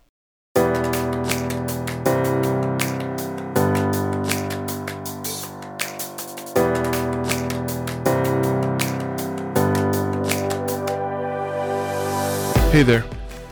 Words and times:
Hey 12.78 12.84
there, 12.84 13.04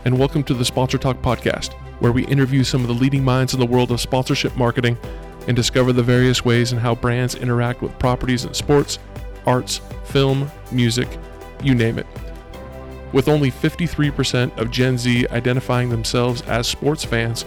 and 0.05 0.16
welcome 0.16 0.45
to 0.45 0.55
the 0.55 0.65
Sponsor 0.65 0.98
Talk 0.98 1.21
podcast, 1.21 1.73
where 1.98 2.12
we 2.12 2.25
interview 2.27 2.62
some 2.62 2.83
of 2.83 2.87
the 2.87 2.95
leading 2.95 3.25
minds 3.25 3.55
in 3.55 3.59
the 3.59 3.67
world 3.67 3.91
of 3.91 4.01
sponsorship 4.01 4.57
marketing 4.57 4.97
and 5.48 5.57
discover 5.57 5.93
the 5.93 6.01
various 6.01 6.45
ways 6.45 6.71
and 6.71 6.80
how 6.80 6.95
brands 6.95 7.34
interact 7.34 7.83
with 7.83 7.98
properties 7.98 8.45
in 8.45 8.55
sports, 8.55 9.01
arts, 9.45 9.81
film, 10.05 10.48
music, 10.70 11.09
you 11.61 11.75
name 11.75 11.98
it. 11.98 12.07
With 13.12 13.27
only 13.27 13.51
53% 13.51 14.57
of 14.59 14.70
Gen 14.70 14.97
Z 14.97 15.27
identifying 15.33 15.89
themselves 15.89 16.43
as 16.43 16.69
sports 16.69 17.03
fans, 17.03 17.45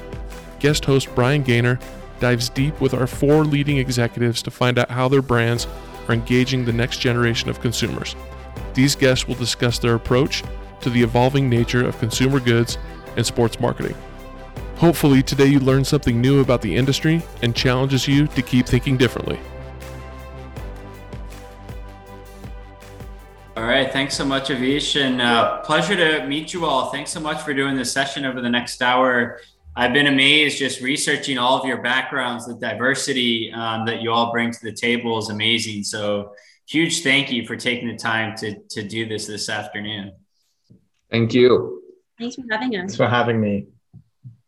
guest 0.60 0.84
host 0.84 1.08
Brian 1.16 1.44
Gaynor 1.44 1.80
dives 2.20 2.50
deep 2.50 2.82
with 2.82 2.94
our 2.94 3.08
four 3.08 3.46
leading 3.46 3.78
executives 3.78 4.42
to 4.42 4.52
find 4.52 4.78
out 4.78 4.92
how 4.92 5.08
their 5.08 5.22
brands 5.22 5.66
are 6.10 6.14
engaging 6.14 6.66
the 6.66 6.74
next 6.74 6.98
generation 6.98 7.50
of 7.50 7.62
consumers. 7.62 8.18
These 8.74 8.98
guests 8.98 9.30
will 9.30 9.36
discuss 9.36 9.80
their 9.80 9.96
approach 9.96 10.44
to 10.82 10.90
the 10.90 11.02
evolving 11.02 11.50
nature 11.50 11.86
of 11.86 11.98
consumer 12.00 12.40
goods 12.40 12.78
and 13.16 13.26
sports 13.26 13.60
marketing. 13.60 13.96
Hopefully, 14.78 15.22
today 15.22 15.48
you 15.48 15.60
learned 15.60 15.86
something 15.86 16.22
new 16.22 16.40
about 16.40 16.62
the 16.62 16.76
industry 16.76 17.22
and 17.42 17.56
challenges 17.56 18.08
you 18.08 18.28
to 18.28 18.42
keep 18.42 18.66
thinking 18.66 18.96
differently. 18.96 19.38
All 23.58 23.66
right. 23.66 23.92
Thanks 23.92 24.16
so 24.16 24.24
much, 24.24 24.48
Avish. 24.48 25.00
And 25.00 25.22
uh, 25.22 25.60
pleasure 25.64 25.98
to 25.98 26.26
meet 26.28 26.54
you 26.54 26.64
all. 26.66 26.92
Thanks 26.92 27.12
so 27.12 27.20
much 27.20 27.42
for 27.42 27.54
doing 27.54 27.76
this 27.76 27.92
session 27.92 28.24
over 28.24 28.40
the 28.40 28.50
next 28.50 28.82
hour. 28.82 29.42
I've 29.76 29.92
been 29.92 30.08
amazed 30.08 30.58
just 30.58 30.80
researching 30.80 31.38
all 31.38 31.60
of 31.60 31.68
your 31.68 31.82
backgrounds. 31.82 32.48
The 32.48 32.56
diversity 32.56 33.52
um, 33.52 33.86
that 33.86 34.02
you 34.02 34.12
all 34.12 34.32
bring 34.32 34.52
to 34.52 34.60
the 34.64 34.72
table 34.72 35.18
is 35.18 35.30
amazing. 35.30 35.84
So, 35.84 36.34
huge 36.68 37.04
thank 37.04 37.32
you 37.32 37.46
for 37.46 37.58
taking 37.58 37.90
the 37.90 37.98
time 37.98 38.36
to, 38.38 38.60
to 38.60 38.82
do 38.82 39.08
this 39.08 39.28
this 39.28 39.50
afternoon. 39.50 40.14
Thank 41.12 41.34
you. 41.34 41.84
Thanks 42.20 42.36
for 42.36 42.44
having 42.50 42.76
us. 42.76 42.80
Thanks 42.80 42.96
for 42.96 43.08
having 43.08 43.40
me. 43.40 43.68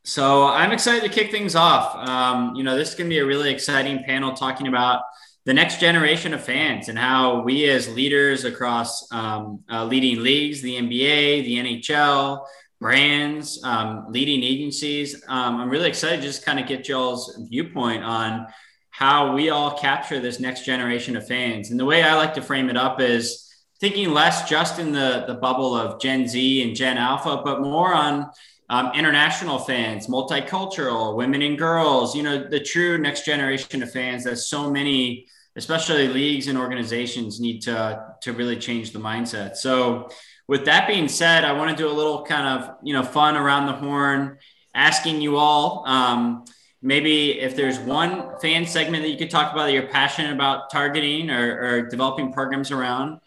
So 0.04 0.48
I'm 0.48 0.72
excited 0.72 1.04
to 1.04 1.10
kick 1.10 1.32
things 1.32 1.56
off. 1.56 1.96
Um, 2.08 2.56
you 2.56 2.64
know, 2.64 2.76
this 2.76 2.90
is 2.90 2.96
going 2.96 3.10
to 3.10 3.14
be 3.14 3.20
a 3.20 3.26
really 3.26 3.52
exciting 3.52 4.04
panel 4.04 4.34
talking 4.34 4.68
about 4.68 5.04
the 5.46 5.54
next 5.54 5.80
generation 5.80 6.34
of 6.34 6.44
fans 6.44 6.90
and 6.90 6.98
how 6.98 7.42
we 7.42 7.70
as 7.70 7.88
leaders 7.90 8.44
across 8.44 9.12
um, 9.12 9.64
uh, 9.72 9.86
leading 9.86 10.24
leagues, 10.24 10.62
the 10.62 10.76
NBA, 10.76 11.44
the 11.46 11.58
NHL, 11.58 12.46
brands, 12.80 13.64
um, 13.64 14.06
leading 14.10 14.44
agencies. 14.44 15.24
Um, 15.28 15.62
I'm 15.62 15.70
really 15.70 15.90
excited 15.90 16.18
to 16.18 16.24
just 16.24 16.44
kind 16.44 16.60
of 16.60 16.68
get 16.68 16.88
y'all's 16.88 17.40
viewpoint 17.50 18.04
on 18.04 18.48
how 18.90 19.34
we 19.34 19.50
all 19.50 19.78
capture 19.78 20.20
this 20.20 20.40
next 20.40 20.66
generation 20.66 21.16
of 21.16 21.28
fans. 21.28 21.72
And 21.72 21.80
the 21.80 21.86
way 21.86 22.04
I 22.04 22.16
like 22.16 22.34
to 22.36 22.42
frame 22.42 22.70
it 22.70 22.78
up 22.78 23.00
is 23.00 23.51
thinking 23.82 24.12
less 24.12 24.48
just 24.48 24.78
in 24.80 24.92
the, 24.92 25.26
the 25.28 25.34
bubble 25.34 25.76
of 25.76 26.00
Gen 26.00 26.28
Z 26.28 26.62
and 26.62 26.76
Gen 26.76 26.98
Alpha, 26.98 27.42
but 27.44 27.62
more 27.62 27.94
on 27.94 28.30
um, 28.70 28.92
international 28.94 29.58
fans, 29.58 30.06
multicultural, 30.06 31.18
women 31.18 31.42
and 31.42 31.58
girls, 31.58 32.16
you 32.16 32.22
know, 32.22 32.48
the 32.48 32.60
true 32.60 33.00
next 33.00 33.26
generation 33.26 33.82
of 33.82 33.92
fans 33.92 34.24
that 34.24 34.38
so 34.38 34.72
many, 34.72 35.26
especially 35.56 36.08
leagues 36.08 36.48
and 36.48 36.58
organizations, 36.58 37.42
need 37.42 37.62
to, 37.64 38.06
to 38.22 38.34
really 38.34 38.56
change 38.56 38.92
the 38.92 39.00
mindset. 39.00 39.58
So, 39.58 40.10
with 40.48 40.66
that 40.66 40.88
being 40.88 41.08
said, 41.08 41.44
I 41.44 41.54
want 41.54 41.76
to 41.76 41.82
do 41.82 41.90
a 41.90 41.94
little 41.94 42.26
kind 42.26 42.62
of, 42.62 42.76
you 42.84 42.94
know, 42.94 43.04
fun 43.04 43.38
around 43.38 43.68
the 43.68 43.74
horn, 43.74 44.38
asking 44.76 45.22
you 45.22 45.38
all, 45.38 45.86
um, 45.88 46.44
maybe 46.82 47.40
if 47.40 47.56
there's 47.56 47.80
one 47.80 48.38
fan 48.42 48.66
segment 48.66 49.04
that 49.04 49.10
you 49.10 49.18
could 49.18 49.30
talk 49.30 49.54
about 49.54 49.66
that 49.66 49.74
you're 49.74 49.88
passionate 49.88 50.34
about 50.34 50.70
targeting 50.70 51.30
or, 51.30 51.60
or 51.62 51.82
developing 51.88 52.34
programs 52.34 52.70
around 52.70 53.20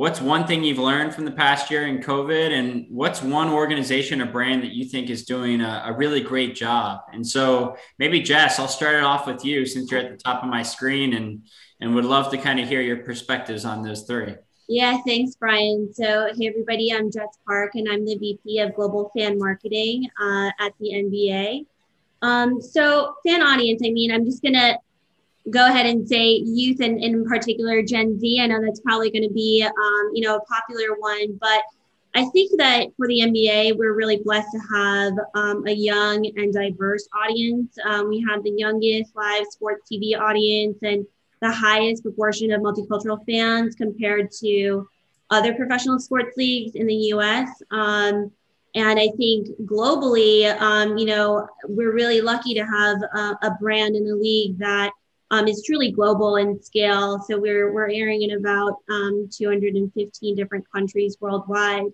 what's 0.00 0.18
one 0.18 0.46
thing 0.46 0.64
you've 0.64 0.78
learned 0.78 1.14
from 1.14 1.26
the 1.26 1.30
past 1.30 1.70
year 1.70 1.86
in 1.86 1.98
COVID, 1.98 2.52
and 2.58 2.86
what's 2.88 3.22
one 3.22 3.50
organization 3.50 4.22
or 4.22 4.24
brand 4.24 4.62
that 4.62 4.72
you 4.72 4.86
think 4.86 5.10
is 5.10 5.26
doing 5.26 5.60
a, 5.60 5.82
a, 5.88 5.92
really 5.92 6.22
great 6.22 6.54
job? 6.54 7.02
And 7.12 7.24
so 7.26 7.76
maybe 7.98 8.22
Jess, 8.22 8.58
I'll 8.58 8.66
start 8.66 8.94
it 8.94 9.02
off 9.02 9.26
with 9.26 9.44
you 9.44 9.66
since 9.66 9.90
you're 9.90 10.00
at 10.00 10.10
the 10.10 10.16
top 10.16 10.42
of 10.42 10.48
my 10.48 10.62
screen, 10.62 11.12
and 11.12 11.42
and 11.82 11.94
would 11.94 12.06
love 12.06 12.30
to 12.30 12.38
kind 12.38 12.58
of 12.58 12.66
hear 12.66 12.80
your 12.80 12.96
perspectives 13.04 13.66
on 13.66 13.82
those 13.82 14.04
three. 14.04 14.36
Yeah, 14.68 14.96
thanks, 15.06 15.34
Brian. 15.34 15.92
So, 15.92 16.28
hey, 16.34 16.48
everybody, 16.48 16.94
I'm 16.94 17.10
Jess 17.10 17.36
Park, 17.46 17.72
and 17.74 17.86
I'm 17.86 18.06
the 18.06 18.16
VP 18.16 18.60
of 18.60 18.74
Global 18.74 19.12
Fan 19.14 19.38
Marketing 19.38 20.08
uh, 20.18 20.50
at 20.58 20.72
the 20.80 20.92
NBA. 20.94 21.66
Um, 22.22 22.62
so, 22.62 23.16
fan 23.26 23.42
audience, 23.42 23.82
I 23.84 23.90
mean, 23.90 24.10
I'm 24.10 24.24
just 24.24 24.40
going 24.40 24.54
to 24.54 24.78
go 25.48 25.66
ahead 25.66 25.86
and 25.86 26.06
say 26.06 26.42
youth 26.44 26.80
and, 26.80 27.02
in 27.02 27.24
particular 27.24 27.82
Gen 27.82 28.18
Z. 28.18 28.40
I 28.40 28.46
know 28.46 28.60
that's 28.60 28.80
probably 28.80 29.10
going 29.10 29.26
to 29.26 29.32
be, 29.32 29.64
um, 29.64 30.10
you 30.12 30.22
know, 30.22 30.36
a 30.36 30.40
popular 30.42 30.96
one, 30.98 31.38
but 31.40 31.62
I 32.14 32.24
think 32.26 32.50
that 32.58 32.88
for 32.96 33.06
the 33.06 33.20
NBA, 33.20 33.76
we're 33.76 33.94
really 33.94 34.16
blessed 34.16 34.48
to 34.52 34.58
have 34.74 35.12
um, 35.34 35.66
a 35.66 35.72
young 35.72 36.26
and 36.36 36.52
diverse 36.52 37.08
audience. 37.14 37.76
Um, 37.84 38.08
we 38.08 38.24
have 38.28 38.42
the 38.42 38.50
youngest 38.50 39.14
live 39.14 39.46
sports 39.48 39.88
TV 39.90 40.18
audience 40.18 40.78
and 40.82 41.06
the 41.40 41.52
highest 41.52 42.02
proportion 42.02 42.50
of 42.50 42.60
multicultural 42.60 43.24
fans 43.26 43.76
compared 43.76 44.30
to 44.40 44.88
other 45.30 45.54
professional 45.54 46.00
sports 46.00 46.36
leagues 46.36 46.74
in 46.74 46.86
the 46.86 46.94
US. 46.94 47.48
Um, 47.70 48.32
and 48.74 48.98
I 48.98 49.08
think 49.16 49.48
globally, 49.64 50.52
um, 50.60 50.98
you 50.98 51.06
know, 51.06 51.48
we're 51.64 51.92
really 51.92 52.20
lucky 52.20 52.54
to 52.54 52.64
have 52.64 52.98
a, 53.02 53.46
a 53.46 53.56
brand 53.60 53.96
in 53.96 54.04
the 54.04 54.14
league 54.14 54.58
that 54.58 54.92
um, 55.30 55.46
is 55.46 55.62
truly 55.64 55.92
global 55.92 56.36
in 56.36 56.60
scale. 56.62 57.18
So 57.20 57.38
we're, 57.38 57.72
we're 57.72 57.90
airing 57.90 58.22
in 58.22 58.32
about 58.32 58.76
um, 58.88 59.28
215 59.32 60.34
different 60.34 60.70
countries 60.70 61.16
worldwide. 61.20 61.92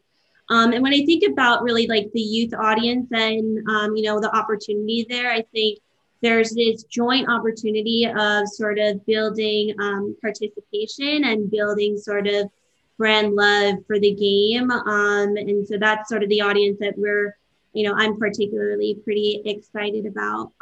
Um, 0.48 0.72
and 0.72 0.82
when 0.82 0.94
I 0.94 1.04
think 1.04 1.24
about 1.30 1.62
really 1.62 1.86
like 1.86 2.10
the 2.12 2.20
youth 2.20 2.54
audience 2.54 3.08
and, 3.12 3.68
um, 3.68 3.96
you 3.96 4.04
know, 4.04 4.20
the 4.20 4.34
opportunity 4.34 5.04
there, 5.08 5.30
I 5.30 5.42
think 5.52 5.80
there's 6.22 6.50
this 6.50 6.84
joint 6.84 7.28
opportunity 7.28 8.06
of 8.06 8.48
sort 8.48 8.78
of 8.78 9.04
building 9.06 9.74
um, 9.80 10.16
participation 10.22 11.24
and 11.24 11.50
building 11.50 11.98
sort 11.98 12.26
of 12.26 12.48
brand 12.96 13.34
love 13.34 13.74
for 13.86 13.98
the 13.98 14.14
game. 14.14 14.70
Um, 14.70 15.36
and 15.36 15.66
so 15.66 15.76
that's 15.78 16.08
sort 16.08 16.22
of 16.22 16.28
the 16.30 16.40
audience 16.40 16.78
that 16.80 16.94
we're, 16.96 17.36
you 17.74 17.86
know, 17.86 17.94
I'm 17.94 18.18
particularly 18.18 18.94
pretty 19.04 19.42
excited 19.44 20.06
about. 20.06 20.52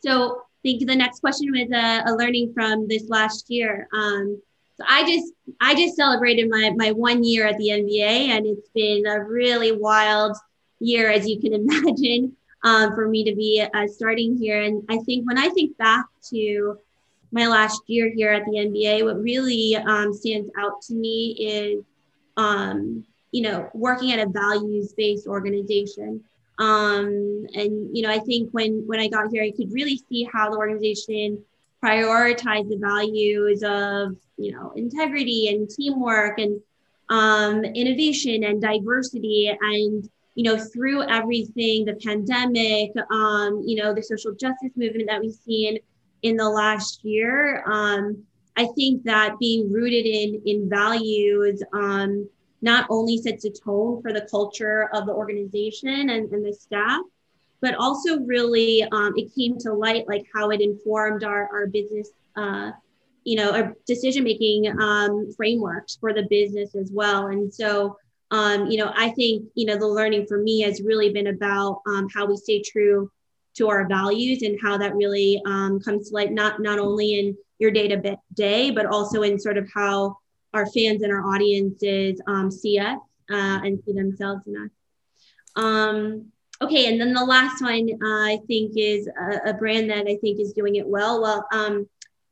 so 0.00 0.42
think 0.62 0.86
the 0.86 0.96
next 0.96 1.20
question 1.20 1.50
was 1.52 1.70
a, 1.72 2.10
a 2.10 2.12
learning 2.14 2.52
from 2.52 2.88
this 2.88 3.08
last 3.08 3.50
year. 3.50 3.88
Um, 3.92 4.40
so 4.76 4.84
I 4.88 5.04
just 5.04 5.32
I 5.60 5.74
just 5.74 5.96
celebrated 5.96 6.48
my 6.48 6.70
my 6.76 6.92
one 6.92 7.22
year 7.22 7.46
at 7.46 7.58
the 7.58 7.68
NBA, 7.68 8.28
and 8.28 8.46
it's 8.46 8.68
been 8.70 9.06
a 9.06 9.22
really 9.22 9.72
wild 9.72 10.36
year, 10.78 11.10
as 11.10 11.28
you 11.28 11.38
can 11.40 11.52
imagine, 11.68 12.36
um, 12.64 12.94
for 12.94 13.08
me 13.08 13.24
to 13.24 13.34
be 13.34 13.64
uh, 13.74 13.86
starting 13.86 14.36
here. 14.36 14.62
And 14.62 14.82
I 14.88 14.98
think 14.98 15.26
when 15.26 15.38
I 15.38 15.50
think 15.50 15.76
back 15.76 16.06
to 16.30 16.78
my 17.32 17.46
last 17.46 17.82
year 17.86 18.10
here 18.10 18.32
at 18.32 18.44
the 18.44 18.52
NBA, 18.52 19.04
what 19.04 19.20
really 19.20 19.76
um, 19.76 20.12
stands 20.12 20.50
out 20.58 20.82
to 20.82 20.94
me 20.94 21.36
is, 21.38 21.84
um, 22.36 23.04
you 23.30 23.42
know, 23.42 23.70
working 23.74 24.12
at 24.12 24.26
a 24.26 24.30
values 24.30 24.92
based 24.94 25.26
organization. 25.26 26.24
Um, 26.60 27.46
and 27.54 27.96
you 27.96 28.02
know, 28.02 28.10
I 28.10 28.18
think 28.18 28.50
when 28.52 28.86
when 28.86 29.00
I 29.00 29.08
got 29.08 29.30
here, 29.32 29.42
I 29.42 29.50
could 29.50 29.72
really 29.72 30.00
see 30.08 30.28
how 30.30 30.50
the 30.50 30.58
organization 30.58 31.42
prioritized 31.82 32.68
the 32.68 32.76
values 32.76 33.62
of 33.62 34.16
you 34.36 34.52
know 34.52 34.72
integrity 34.76 35.48
and 35.48 35.68
teamwork 35.68 36.38
and 36.38 36.60
um, 37.08 37.64
innovation 37.64 38.44
and 38.44 38.60
diversity. 38.60 39.50
And 39.60 40.08
you 40.34 40.44
know 40.44 40.56
through 40.56 41.02
everything 41.08 41.84
the 41.84 41.94
pandemic 42.04 42.92
um, 43.10 43.62
you 43.66 43.76
know 43.82 43.92
the 43.92 44.02
social 44.02 44.32
justice 44.32 44.72
movement 44.76 45.06
that 45.08 45.20
we've 45.20 45.34
seen 45.34 45.78
in 46.22 46.36
the 46.36 46.48
last 46.48 47.04
year 47.04 47.64
um, 47.70 48.22
i 48.56 48.66
think 48.76 49.02
that 49.02 49.38
being 49.38 49.70
rooted 49.70 50.06
in 50.06 50.40
in 50.46 50.68
values 50.68 51.62
um, 51.72 52.28
not 52.62 52.86
only 52.90 53.16
sets 53.18 53.44
a 53.44 53.50
tone 53.50 54.02
for 54.02 54.12
the 54.12 54.26
culture 54.30 54.88
of 54.92 55.06
the 55.06 55.12
organization 55.12 56.10
and, 56.10 56.30
and 56.32 56.44
the 56.44 56.52
staff, 56.52 57.00
but 57.60 57.74
also 57.74 58.20
really 58.20 58.82
um, 58.92 59.12
it 59.16 59.34
came 59.34 59.58
to 59.58 59.72
light 59.72 60.06
like 60.08 60.26
how 60.34 60.50
it 60.50 60.60
informed 60.60 61.24
our, 61.24 61.48
our 61.52 61.66
business, 61.66 62.10
uh, 62.36 62.70
you 63.24 63.36
know, 63.36 63.50
a 63.50 63.72
decision 63.86 64.24
making 64.24 64.68
um, 64.80 65.30
frameworks 65.36 65.96
for 65.96 66.12
the 66.12 66.26
business 66.30 66.74
as 66.74 66.90
well. 66.92 67.28
And 67.28 67.52
so, 67.52 67.96
um, 68.30 68.66
you 68.70 68.78
know, 68.78 68.92
I 68.94 69.10
think, 69.10 69.46
you 69.54 69.66
know, 69.66 69.76
the 69.76 69.88
learning 69.88 70.26
for 70.26 70.38
me 70.38 70.60
has 70.60 70.80
really 70.80 71.10
been 71.12 71.26
about 71.28 71.82
um, 71.86 72.08
how 72.14 72.26
we 72.26 72.36
stay 72.36 72.62
true 72.62 73.10
to 73.56 73.68
our 73.68 73.86
values 73.88 74.42
and 74.42 74.58
how 74.62 74.78
that 74.78 74.94
really 74.94 75.42
um, 75.44 75.80
comes 75.80 76.08
to 76.08 76.14
light, 76.14 76.32
not, 76.32 76.62
not 76.62 76.78
only 76.78 77.18
in 77.18 77.36
your 77.58 77.70
day 77.70 77.88
to 77.88 78.16
day, 78.34 78.70
but 78.70 78.86
also 78.86 79.22
in 79.22 79.38
sort 79.38 79.58
of 79.58 79.68
how 79.74 80.16
our 80.54 80.66
fans 80.66 81.02
and 81.02 81.12
our 81.12 81.26
audiences 81.26 82.20
um, 82.26 82.50
see 82.50 82.78
us 82.78 82.98
uh, 83.30 83.60
and 83.62 83.80
see 83.84 83.92
themselves 83.92 84.42
in 84.46 84.56
us. 84.56 84.70
Um, 85.56 86.26
okay, 86.62 86.86
and 86.90 87.00
then 87.00 87.12
the 87.12 87.24
last 87.24 87.62
one 87.62 87.88
uh, 88.02 88.24
I 88.26 88.38
think 88.46 88.72
is 88.76 89.08
a, 89.08 89.50
a, 89.50 89.54
brand 89.54 89.90
that 89.90 90.06
I 90.06 90.16
think 90.16 90.40
is 90.40 90.52
doing 90.52 90.76
it 90.76 90.86
well. 90.86 91.20
Well, 91.20 91.46
um, 91.52 91.88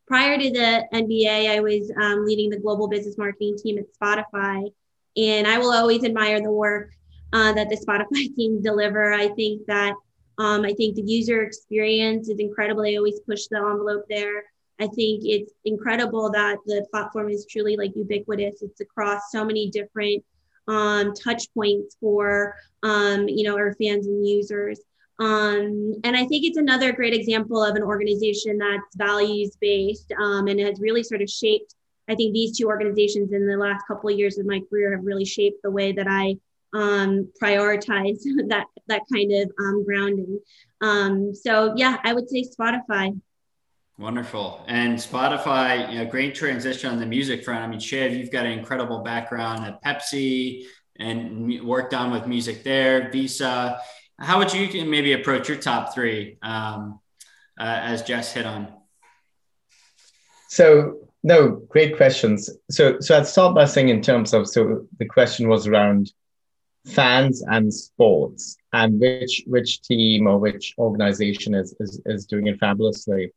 prior 0.07 0.39
to 0.39 0.51
the 0.51 0.85
NBA, 0.93 1.51
I 1.51 1.61
was 1.61 1.91
um, 2.01 2.25
leading 2.25 2.51
the 2.51 2.59
global 2.59 2.89
business 2.89 3.19
marketing 3.19 3.57
team 3.59 3.79
at 3.79 3.87
Spotify, 4.01 4.71
and 5.17 5.47
I 5.47 5.59
will 5.59 5.73
always 5.73 6.05
admire 6.05 6.41
the 6.41 6.51
work 6.51 6.91
uh, 7.33 7.53
that 7.53 7.69
the 7.69 7.77
Spotify 7.77 8.35
team 8.37 8.63
deliver. 8.63 9.13
I 9.13 9.29
think 9.29 9.67
that 9.67 9.95
um, 10.39 10.65
I 10.65 10.73
think 10.73 10.95
the 10.95 11.03
user 11.03 11.43
experience 11.43 12.29
is 12.29 12.39
incredible. 12.39 12.83
They 12.83 12.97
always 12.97 13.21
push 13.21 13.47
the 13.47 13.59
envelope 13.59 14.05
there. 14.09 14.45
I 14.81 14.87
think 14.87 15.23
it's 15.25 15.53
incredible 15.65 16.31
that 16.31 16.59
the 16.67 16.87
platform 16.91 17.31
is 17.31 17.47
truly 17.47 17.77
like 17.77 17.97
ubiquitous. 17.97 18.63
It's 18.63 18.81
across 18.81 19.31
so 19.31 19.45
many 19.45 19.71
different 19.71 20.25
um, 20.69 21.15
touch 21.15 21.53
points 21.53 21.97
for 22.01 22.55
um, 22.83 23.29
you 23.29 23.45
know 23.45 23.57
our 23.57 23.75
fans 23.75 24.07
and 24.07 24.27
users. 24.27 24.79
Um, 25.19 25.95
and 26.05 26.17
I 26.17 26.25
think 26.27 26.45
it's 26.45 26.59
another 26.59 26.93
great 26.93 27.13
example 27.13 27.65
of 27.65 27.75
an 27.75 27.83
organization 27.83 28.59
that's 28.59 28.95
values 28.95 29.57
based 29.61 30.13
um, 30.13 30.47
and 30.47 30.61
has 30.61 30.79
really 30.81 31.03
sort 31.03 31.23
of 31.23 31.29
shaped. 31.29 31.75
I 32.09 32.15
think 32.15 32.33
these 32.33 32.57
two 32.57 32.67
organizations 32.67 33.33
in 33.33 33.47
the 33.47 33.57
last 33.57 33.85
couple 33.89 34.11
of 34.11 34.19
years 34.19 34.39
of 34.39 34.47
my 34.47 34.61
career 34.71 34.95
have 34.97 35.05
really 35.05 35.25
shaped 35.25 35.61
the 35.63 35.73
way 35.73 35.91
that 35.93 36.07
I 36.09 36.37
um, 36.73 37.33
prioritize 37.43 38.21
that 38.49 38.67
that 38.87 39.03
kind 39.13 39.33
of 39.33 39.51
um, 39.59 39.85
grounding. 39.85 40.39
So 41.35 41.75
yeah, 41.77 41.99
I 42.05 42.13
would 42.13 42.29
say 42.31 42.45
Spotify. 42.45 43.19
Wonderful. 43.99 44.65
And 44.69 44.97
Spotify, 44.97 45.93
you 45.93 45.99
know, 45.99 46.07
great 46.07 46.37
transition 46.37 46.89
on 46.89 47.01
the 47.01 47.07
music 47.07 47.45
front. 47.45 47.65
I 47.65 47.67
mean, 47.67 47.81
Shiv, 47.81 48.13
you've 48.13 48.31
got 48.31 48.47
an 48.47 48.53
incredible 48.53 49.01
background 49.01 49.67
at 49.67 49.83
Pepsi 49.83 50.67
and 51.01 51.61
worked 51.65 51.95
on 51.95 52.13
with 52.13 52.25
music 52.27 52.63
there, 52.63 53.11
Visa. 53.11 53.81
How 54.21 54.39
would 54.39 54.55
you 54.55 54.85
maybe 54.85 55.15
approach 55.15 55.49
your 55.49 55.59
top 55.59 55.95
three 55.95 56.39
um, 56.43 57.01
uh, 57.59 57.65
as 57.65 58.03
Jess 58.03 58.33
hit 58.33 58.47
on? 58.47 58.73
So, 60.49 61.09
no, 61.25 61.63
great 61.69 61.97
questions. 61.97 62.49
So, 62.71 63.01
so 63.01 63.19
I'd 63.19 63.27
start 63.27 63.57
by 63.57 63.65
saying 63.65 63.89
in 63.89 64.01
terms 64.01 64.33
of, 64.33 64.49
so 64.49 64.87
the 64.99 65.07
question 65.07 65.49
was 65.49 65.67
around 65.67 66.13
fans 66.87 67.43
and 67.49 67.75
sports 67.75 68.57
and 68.73 69.01
which 69.01 69.43
which 69.47 69.83
team 69.83 70.27
or 70.29 70.39
which 70.39 70.75
organization 70.79 71.55
is, 71.55 71.75
is, 71.81 72.01
is 72.07 72.27
doing 72.27 72.47
it 72.47 72.61
fabulously. 72.61 73.33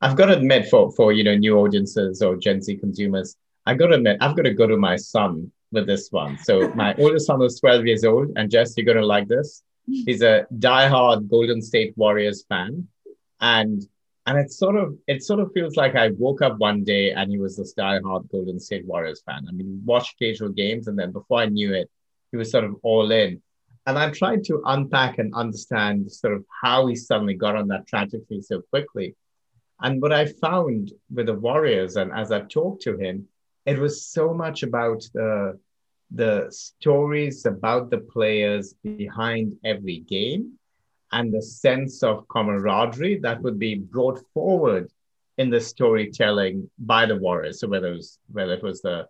I've 0.00 0.16
got 0.16 0.26
to 0.26 0.36
admit, 0.36 0.68
for 0.68 0.92
for 0.92 1.12
you 1.12 1.24
know 1.24 1.34
new 1.34 1.58
audiences 1.58 2.22
or 2.22 2.36
Gen 2.36 2.62
Z 2.62 2.76
consumers, 2.76 3.36
I've 3.66 3.78
got 3.78 3.88
to 3.88 3.94
admit, 3.94 4.18
I've 4.20 4.36
got 4.36 4.42
to 4.42 4.54
go 4.54 4.66
to 4.66 4.76
my 4.76 4.96
son 4.96 5.50
with 5.72 5.86
this 5.86 6.10
one. 6.10 6.38
So 6.38 6.68
my 6.74 6.94
oldest 6.94 7.26
son 7.26 7.42
is 7.42 7.60
12 7.60 7.86
years 7.86 8.04
old, 8.04 8.32
and 8.36 8.50
Jess, 8.50 8.74
you're 8.76 8.86
gonna 8.86 9.04
like 9.04 9.28
this. 9.28 9.62
He's 9.86 10.22
a 10.22 10.46
diehard 10.58 11.28
Golden 11.28 11.62
State 11.62 11.94
Warriors 11.96 12.44
fan, 12.48 12.86
and 13.40 13.82
and 14.26 14.38
it 14.38 14.52
sort 14.52 14.76
of 14.76 14.96
it 15.06 15.24
sort 15.24 15.40
of 15.40 15.50
feels 15.52 15.76
like 15.76 15.96
I 15.96 16.10
woke 16.18 16.42
up 16.42 16.58
one 16.58 16.84
day 16.84 17.12
and 17.12 17.30
he 17.30 17.38
was 17.38 17.56
this 17.56 17.74
diehard 17.74 18.30
Golden 18.30 18.60
State 18.60 18.84
Warriors 18.84 19.22
fan. 19.24 19.46
I 19.48 19.52
mean, 19.52 19.80
watched 19.84 20.14
occasional 20.14 20.50
games, 20.50 20.86
and 20.86 20.98
then 20.98 21.12
before 21.12 21.40
I 21.40 21.46
knew 21.46 21.72
it, 21.72 21.90
he 22.30 22.36
was 22.36 22.50
sort 22.50 22.64
of 22.64 22.76
all 22.82 23.10
in. 23.10 23.42
And 23.86 23.98
I 23.98 24.10
tried 24.10 24.44
to 24.44 24.62
unpack 24.66 25.16
and 25.16 25.34
understand 25.34 26.12
sort 26.12 26.34
of 26.34 26.44
how 26.62 26.86
he 26.86 26.94
suddenly 26.94 27.32
got 27.32 27.56
on 27.56 27.68
that 27.68 27.86
trajectory 27.86 28.42
so 28.42 28.60
quickly. 28.68 29.16
And 29.80 30.02
what 30.02 30.12
I 30.12 30.26
found 30.26 30.92
with 31.12 31.26
the 31.26 31.34
Warriors, 31.34 31.96
and 31.96 32.12
as 32.12 32.32
I 32.32 32.40
talked 32.40 32.82
to 32.82 32.96
him, 32.96 33.28
it 33.64 33.78
was 33.78 34.06
so 34.06 34.34
much 34.34 34.62
about 34.62 35.02
the 35.14 35.58
the 36.10 36.46
stories 36.50 37.44
about 37.44 37.90
the 37.90 37.98
players 37.98 38.72
behind 38.82 39.54
every 39.62 39.98
game 39.98 40.54
and 41.12 41.32
the 41.32 41.42
sense 41.42 42.02
of 42.02 42.26
camaraderie 42.28 43.18
that 43.18 43.42
would 43.42 43.58
be 43.58 43.74
brought 43.74 44.18
forward 44.32 44.90
in 45.36 45.50
the 45.50 45.60
storytelling 45.60 46.70
by 46.78 47.04
the 47.04 47.16
Warriors. 47.16 47.60
So 47.60 47.68
whether 47.68 47.88
it 47.88 47.96
was 47.96 48.18
whether 48.32 48.54
it 48.54 48.62
was 48.62 48.82
the 48.82 49.06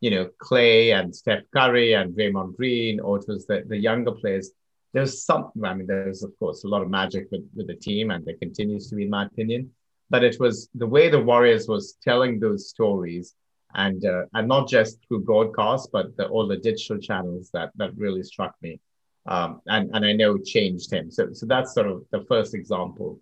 you 0.00 0.10
know 0.10 0.30
Klay 0.40 0.98
and 0.98 1.14
Steph 1.14 1.42
Curry 1.54 1.92
and 1.92 2.16
Draymond 2.16 2.56
Green, 2.56 3.00
or 3.00 3.18
it 3.18 3.28
was 3.28 3.46
the, 3.46 3.64
the 3.66 3.76
younger 3.76 4.12
players, 4.12 4.50
there's 4.94 5.24
some. 5.24 5.50
I 5.62 5.74
mean, 5.74 5.86
there's 5.86 6.22
of 6.22 6.32
course 6.38 6.64
a 6.64 6.68
lot 6.68 6.82
of 6.82 6.88
magic 6.88 7.26
with, 7.30 7.44
with 7.54 7.66
the 7.66 7.74
team, 7.74 8.10
and 8.10 8.24
there 8.24 8.36
continues 8.36 8.88
to 8.88 8.96
be, 8.96 9.02
in 9.02 9.10
my 9.10 9.26
opinion 9.26 9.70
but 10.10 10.24
it 10.24 10.38
was 10.38 10.68
the 10.74 10.86
way 10.86 11.08
the 11.08 11.20
Warriors 11.20 11.68
was 11.68 11.96
telling 12.02 12.38
those 12.38 12.68
stories, 12.68 13.34
and 13.74 14.04
uh, 14.04 14.24
and 14.34 14.48
not 14.48 14.68
just 14.68 14.98
through 15.06 15.20
broadcast, 15.20 15.90
but 15.92 16.16
the, 16.16 16.26
all 16.28 16.46
the 16.46 16.56
digital 16.56 16.98
channels 16.98 17.50
that 17.52 17.70
that 17.76 17.96
really 17.96 18.22
struck 18.22 18.54
me, 18.62 18.80
um, 19.26 19.60
and 19.66 19.90
and 19.94 20.04
I 20.04 20.12
know 20.12 20.38
changed 20.38 20.92
him. 20.92 21.10
So 21.10 21.32
so 21.32 21.46
that's 21.46 21.74
sort 21.74 21.88
of 21.88 22.04
the 22.10 22.24
first 22.24 22.54
example. 22.54 23.20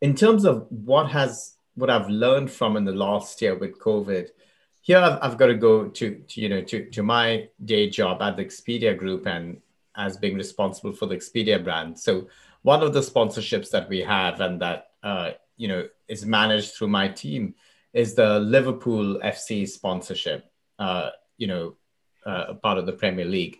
In 0.00 0.14
terms 0.14 0.44
of 0.44 0.66
what 0.70 1.10
has 1.10 1.56
what 1.74 1.90
I've 1.90 2.08
learned 2.08 2.50
from 2.50 2.76
in 2.76 2.84
the 2.84 2.92
last 2.92 3.40
year 3.40 3.54
with 3.54 3.78
COVID, 3.78 4.28
here 4.80 4.98
I've, 4.98 5.18
I've 5.22 5.38
got 5.38 5.46
to 5.46 5.54
go 5.54 5.88
to, 5.88 6.14
to 6.14 6.40
you 6.40 6.48
know 6.48 6.62
to 6.62 6.90
to 6.90 7.02
my 7.02 7.48
day 7.64 7.88
job 7.88 8.20
at 8.22 8.36
the 8.36 8.44
Expedia 8.44 8.96
Group 8.96 9.26
and 9.26 9.60
as 9.96 10.16
being 10.16 10.36
responsible 10.36 10.92
for 10.92 11.06
the 11.06 11.16
Expedia 11.16 11.62
brand. 11.62 11.98
So 11.98 12.28
one 12.66 12.82
of 12.82 12.92
the 12.92 13.00
sponsorships 13.00 13.70
that 13.70 13.88
we 13.88 14.00
have 14.00 14.40
and 14.40 14.60
that 14.60 14.88
uh, 15.04 15.30
you 15.56 15.68
know 15.68 15.86
is 16.08 16.26
managed 16.26 16.74
through 16.74 16.88
my 16.88 17.06
team 17.06 17.54
is 17.92 18.14
the 18.14 18.40
Liverpool 18.40 19.20
FC 19.20 19.68
sponsorship. 19.68 20.50
Uh, 20.76 21.10
you 21.38 21.46
know, 21.46 21.76
uh, 22.26 22.54
part 22.54 22.76
of 22.76 22.84
the 22.84 22.92
Premier 22.92 23.24
League, 23.24 23.58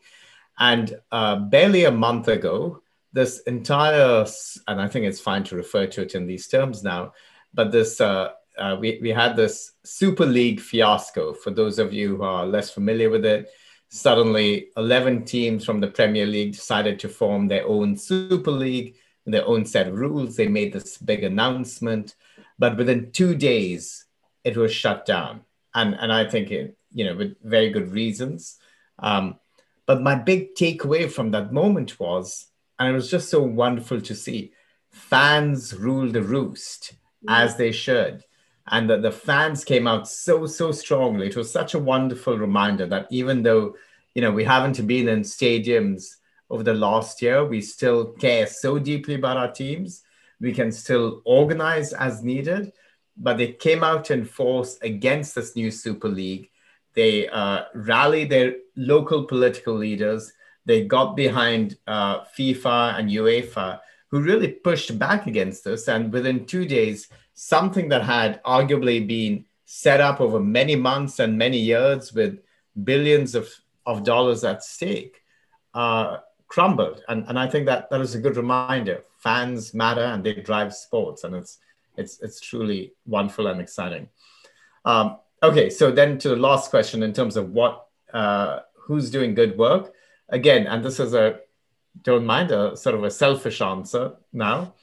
and 0.59 0.99
uh, 1.13 1.37
barely 1.37 1.85
a 1.85 1.91
month 1.91 2.27
ago, 2.27 2.83
this 3.13 3.39
entire 3.47 4.27
and 4.67 4.81
I 4.81 4.89
think 4.89 5.07
it's 5.07 5.21
fine 5.21 5.45
to 5.45 5.57
refer 5.57 5.87
to 5.87 6.03
it 6.03 6.17
in 6.17 6.27
these 6.27 6.49
terms 6.49 6.83
now, 6.83 7.13
but 7.55 7.71
this. 7.71 8.01
Uh, 8.01 8.31
uh, 8.59 8.75
we, 8.81 8.99
we 9.03 9.11
had 9.11 9.37
this 9.37 9.73
Super 9.85 10.25
League 10.25 10.61
fiasco. 10.61 11.35
For 11.35 11.51
those 11.51 11.79
of 11.79 11.93
you 11.93 12.17
who 12.17 12.23
are 12.23 12.47
less 12.47 12.71
familiar 12.71 13.11
with 13.11 13.27
it, 13.27 13.51
suddenly 13.89 14.69
11 14.77 15.25
teams 15.25 15.65
from 15.65 15.81
the 15.81 15.89
Premier 15.89 16.27
League 16.27 16.53
decided 16.53 16.99
to 17.01 17.09
form 17.09 17.49
their 17.49 17.67
own 17.67 17.97
Super 17.97 18.51
League 18.51 18.97
their 19.27 19.47
own 19.47 19.65
set 19.65 19.89
of 19.89 19.99
rules. 19.99 20.37
They 20.37 20.49
made 20.49 20.73
this 20.73 20.99
big 20.99 21.25
announcement, 21.25 22.15
but 22.59 22.77
within 22.77 23.11
two 23.13 23.35
days, 23.35 24.07
it 24.45 24.57
was 24.57 24.73
shut 24.73 25.05
down. 25.05 25.43
And, 25.75 25.95
and 25.95 26.13
I 26.13 26.25
think, 26.25 26.51
it, 26.51 26.77
you 26.93 27.05
know, 27.05 27.17
with 27.17 27.37
very 27.43 27.71
good 27.71 27.91
reasons. 27.91 28.57
Um, 28.99 29.39
but 29.85 30.03
my 30.03 30.15
big 30.15 30.55
takeaway 30.55 31.11
from 31.11 31.33
that 31.33 31.53
moment 31.53 31.99
was, 32.01 32.47
and 32.79 32.89
it 32.89 32.93
was 32.93 33.11
just 33.11 33.29
so 33.29 33.43
wonderful 33.43 34.01
to 34.01 34.15
see, 34.15 34.53
fans 34.91 35.75
rule 35.75 36.11
the 36.11 36.23
roost 36.23 36.95
as 37.29 37.57
they 37.57 37.73
should. 37.73 38.23
And 38.69 38.91
that 38.91 39.03
the 39.03 39.13
fans 39.13 39.65
came 39.65 39.87
out 39.87 40.09
so, 40.09 40.47
so 40.47 40.73
strongly. 40.73 41.29
It 41.29 41.37
was 41.37 41.53
such 41.53 41.75
a 41.75 41.79
wonderful 41.79 42.37
reminder 42.37 42.87
that 42.87 43.07
even 43.11 43.43
though, 43.43 43.77
you 44.15 44.23
know, 44.23 44.33
we 44.33 44.45
haven't 44.45 44.85
been 44.87 45.09
in 45.09 45.21
stadiums 45.21 46.17
over 46.51 46.63
the 46.63 46.75
last 46.75 47.23
year. 47.23 47.45
We 47.45 47.61
still 47.61 48.13
care 48.13 48.47
so 48.47 48.79
deeply 48.79 49.15
about 49.15 49.37
our 49.37 49.51
teams. 49.51 50.03
We 50.41 50.53
can 50.53 50.71
still 50.71 51.23
organize 51.25 51.93
as 51.93 52.23
needed, 52.23 52.73
but 53.17 53.39
they 53.39 53.53
came 53.53 53.83
out 53.83 54.11
in 54.11 54.25
force 54.25 54.79
against 54.83 55.35
this 55.35 55.57
new 55.57 55.71
Super 55.71 56.09
League. 56.09 56.51
They 56.95 57.29
uh, 57.29 57.65
rallied 57.75 58.31
their 58.31 58.57
local 58.77 59.25
political 59.25 59.75
leaders. 59.75 60.33
They 60.65 60.85
got 60.85 61.17
behind 61.17 61.77
uh, 61.87 62.25
FIFA 62.39 62.99
and 62.99 63.11
UEFA, 63.11 63.81
who 64.11 64.21
really 64.21 64.49
pushed 64.49 64.99
back 64.99 65.27
against 65.27 65.65
this. 65.65 65.89
And 65.89 66.13
within 66.13 66.47
two 66.47 66.67
days, 66.67 67.09
something 67.37 67.91
that 67.91 68.03
had 68.03 68.43
arguably 68.43 69.07
been 69.07 69.45
set 69.67 70.01
up 70.01 70.21
over 70.21 70.41
many 70.41 70.75
months 70.75 71.21
and 71.21 71.37
many 71.39 71.59
years 71.59 72.13
with 72.13 72.41
billions 72.83 73.35
of, 73.35 73.49
of 73.85 74.03
dollars 74.03 74.43
at 74.43 74.65
stake 74.65 75.23
uh, 75.75 76.17
crumbled. 76.49 77.03
And, 77.09 77.27
and 77.29 77.39
I 77.39 77.47
think 77.47 77.67
that 77.67 77.91
that 77.91 78.01
is 78.01 78.15
a 78.15 78.21
good 78.21 78.37
reminder. 78.37 79.05
Fans 79.19 79.75
matter 79.75 80.01
and 80.01 80.25
they 80.25 80.35
drive 80.35 80.75
sports, 80.75 81.25
and 81.25 81.35
it's 81.35 81.59
it's 81.97 82.21
it's 82.21 82.41
truly 82.41 82.93
wonderful 83.07 83.47
and 83.49 83.61
exciting. 83.61 84.09
Um, 84.85 85.19
okay, 85.43 85.69
so 85.69 85.91
then 85.91 86.19
to 86.19 86.29
the 86.29 86.37
last 86.37 86.71
question 86.71 87.03
in 87.03 87.13
terms 87.13 87.37
of 87.37 87.51
what 87.51 87.89
uh, 88.13 88.61
who's 88.75 89.11
doing 89.11 89.35
good 89.35 89.59
work. 89.59 89.93
Again, 90.29 90.67
and 90.67 90.85
this 90.85 91.01
is 91.01 91.15
a 91.15 91.41
don't 92.03 92.27
mind 92.27 92.51
a 92.51 92.77
sort 92.77 92.95
of 92.95 93.05
a 93.05 93.11
selfish 93.11 93.61
answer 93.61 94.13
now. 94.33 94.75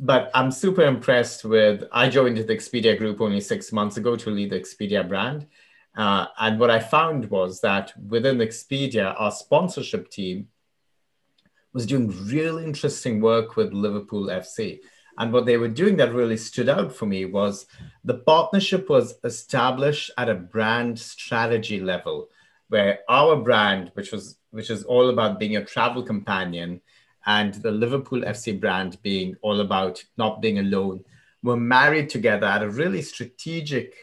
But 0.00 0.30
I'm 0.34 0.50
super 0.50 0.82
impressed 0.82 1.44
with. 1.44 1.84
I 1.92 2.08
joined 2.08 2.38
the 2.38 2.44
Expedia 2.44 2.96
group 2.96 3.20
only 3.20 3.40
six 3.40 3.72
months 3.72 3.96
ago 3.96 4.16
to 4.16 4.30
lead 4.30 4.50
the 4.50 4.60
Expedia 4.60 5.06
brand. 5.06 5.46
Uh, 5.96 6.26
and 6.38 6.60
what 6.60 6.70
I 6.70 6.78
found 6.78 7.28
was 7.30 7.60
that 7.62 7.92
within 8.08 8.38
Expedia, 8.38 9.14
our 9.18 9.32
sponsorship 9.32 10.10
team 10.10 10.48
was 11.72 11.86
doing 11.86 12.14
really 12.26 12.64
interesting 12.64 13.20
work 13.20 13.56
with 13.56 13.72
Liverpool 13.72 14.26
FC. 14.26 14.80
And 15.18 15.32
what 15.32 15.46
they 15.46 15.56
were 15.56 15.68
doing 15.68 15.96
that 15.96 16.14
really 16.14 16.36
stood 16.36 16.68
out 16.68 16.94
for 16.94 17.06
me 17.06 17.24
was 17.24 17.66
the 18.04 18.14
partnership 18.14 18.88
was 18.88 19.18
established 19.24 20.12
at 20.16 20.28
a 20.28 20.34
brand 20.34 20.96
strategy 20.96 21.80
level, 21.80 22.28
where 22.68 23.00
our 23.08 23.34
brand, 23.34 23.90
which 23.94 24.12
was 24.12 24.36
which 24.50 24.70
is 24.70 24.84
all 24.84 25.10
about 25.10 25.38
being 25.38 25.56
a 25.56 25.64
travel 25.64 26.02
companion, 26.02 26.80
and 27.28 27.52
the 27.54 27.70
Liverpool 27.70 28.22
FC 28.22 28.58
brand 28.58 29.00
being 29.02 29.36
all 29.42 29.60
about 29.60 30.02
not 30.16 30.40
being 30.40 30.60
alone, 30.60 31.04
were 31.42 31.58
married 31.58 32.08
together 32.08 32.46
at 32.46 32.62
a 32.62 32.70
really 32.70 33.02
strategic, 33.02 33.94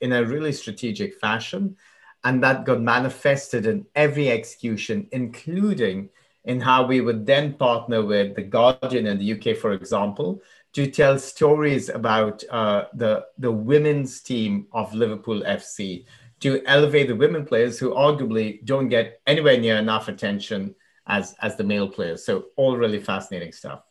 in 0.00 0.12
a 0.12 0.24
really 0.24 0.52
strategic 0.52 1.18
fashion. 1.18 1.76
And 2.22 2.42
that 2.44 2.64
got 2.64 2.80
manifested 2.80 3.66
in 3.66 3.84
every 3.96 4.30
execution, 4.30 5.08
including 5.10 6.08
in 6.44 6.60
how 6.60 6.86
we 6.86 7.00
would 7.00 7.26
then 7.26 7.54
partner 7.54 8.04
with 8.04 8.36
The 8.36 8.42
Guardian 8.42 9.08
in 9.08 9.18
the 9.18 9.32
UK, 9.32 9.56
for 9.56 9.72
example, 9.72 10.40
to 10.74 10.88
tell 10.88 11.18
stories 11.18 11.88
about 11.88 12.44
uh, 12.48 12.84
the, 12.94 13.26
the 13.38 13.50
women's 13.50 14.20
team 14.20 14.68
of 14.70 14.94
Liverpool 14.94 15.40
FC, 15.40 16.04
to 16.38 16.62
elevate 16.66 17.08
the 17.08 17.16
women 17.16 17.44
players 17.44 17.76
who 17.76 17.90
arguably 17.90 18.64
don't 18.64 18.88
get 18.88 19.20
anywhere 19.26 19.58
near 19.58 19.78
enough 19.78 20.06
attention 20.06 20.76
as, 21.06 21.34
as 21.40 21.56
the 21.56 21.64
male 21.64 21.88
players. 21.88 22.24
So, 22.24 22.46
all 22.56 22.76
really 22.76 23.00
fascinating 23.00 23.52
stuff. 23.52 23.82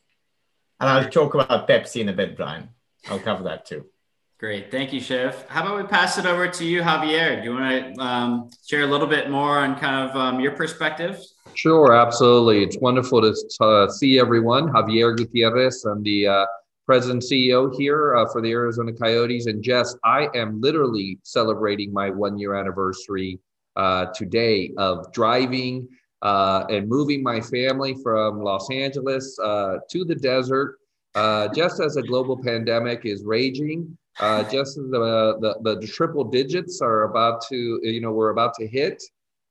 And 0.79 0.89
I'll 0.89 1.09
talk 1.09 1.33
about 1.33 1.67
Pepsi 1.67 2.01
in 2.01 2.09
a 2.09 2.13
bit, 2.13 2.35
Brian. 2.35 2.69
I'll 3.09 3.19
cover 3.19 3.43
that 3.43 3.65
too. 3.65 3.85
Great. 4.37 4.69
Thank 4.69 4.91
you, 4.91 4.99
Shiv. 4.99 5.45
How 5.47 5.61
about 5.61 5.77
we 5.77 5.83
pass 5.83 6.17
it 6.17 6.25
over 6.25 6.47
to 6.47 6.65
you, 6.65 6.83
Xavier? 6.83 7.37
Do 7.37 7.43
you 7.43 7.53
want 7.53 7.95
to 7.95 8.01
um, 8.01 8.49
share 8.67 8.81
a 8.81 8.87
little 8.87 9.07
bit 9.07 9.29
more 9.29 9.59
on 9.59 9.79
kind 9.79 10.09
of 10.09 10.15
um, 10.15 10.39
your 10.41 10.51
perspective 10.51 11.21
Sure, 11.55 11.93
absolutely. 11.93 12.63
It's 12.63 12.77
wonderful 12.79 13.21
to 13.21 13.63
uh, 13.63 13.89
see 13.89 14.19
everyone. 14.19 14.71
Xavier 14.73 15.13
Gutierrez, 15.13 15.85
I'm 15.85 16.03
the 16.03 16.27
uh, 16.27 16.45
president 16.85 17.23
CEO 17.23 17.73
here 17.75 18.15
uh, 18.15 18.25
for 18.29 18.41
the 18.41 18.51
Arizona 18.51 18.91
Coyotes. 18.91 19.45
And 19.45 19.63
Jess, 19.63 19.95
I 20.03 20.27
am 20.35 20.59
literally 20.59 21.17
celebrating 21.23 21.93
my 21.93 22.09
one 22.09 22.37
year 22.37 22.55
anniversary 22.55 23.39
uh, 23.77 24.07
today 24.07 24.73
of 24.77 25.11
driving 25.13 25.87
uh, 26.25 26.65
and 26.69 26.89
moving 26.89 27.21
my 27.21 27.39
family 27.39 27.95
from 28.01 28.41
Los 28.41 28.71
Angeles 28.71 29.37
uh, 29.37 29.77
to 29.91 30.03
the 30.03 30.15
desert. 30.15 30.77
just 31.53 31.79
as 31.79 31.97
a 31.97 32.01
global 32.01 32.35
pandemic 32.41 33.05
is 33.05 33.23
raging, 33.23 33.95
just 34.55 34.71
as 34.81 34.85
the, 34.89 35.37
the, 35.39 35.75
the 35.75 35.87
triple 35.87 36.23
digits 36.23 36.81
are 36.81 37.03
about 37.03 37.45
to, 37.49 37.79
you 37.83 38.01
know, 38.01 38.11
we're 38.11 38.31
about 38.31 38.55
to 38.55 38.65
hit. 38.67 39.03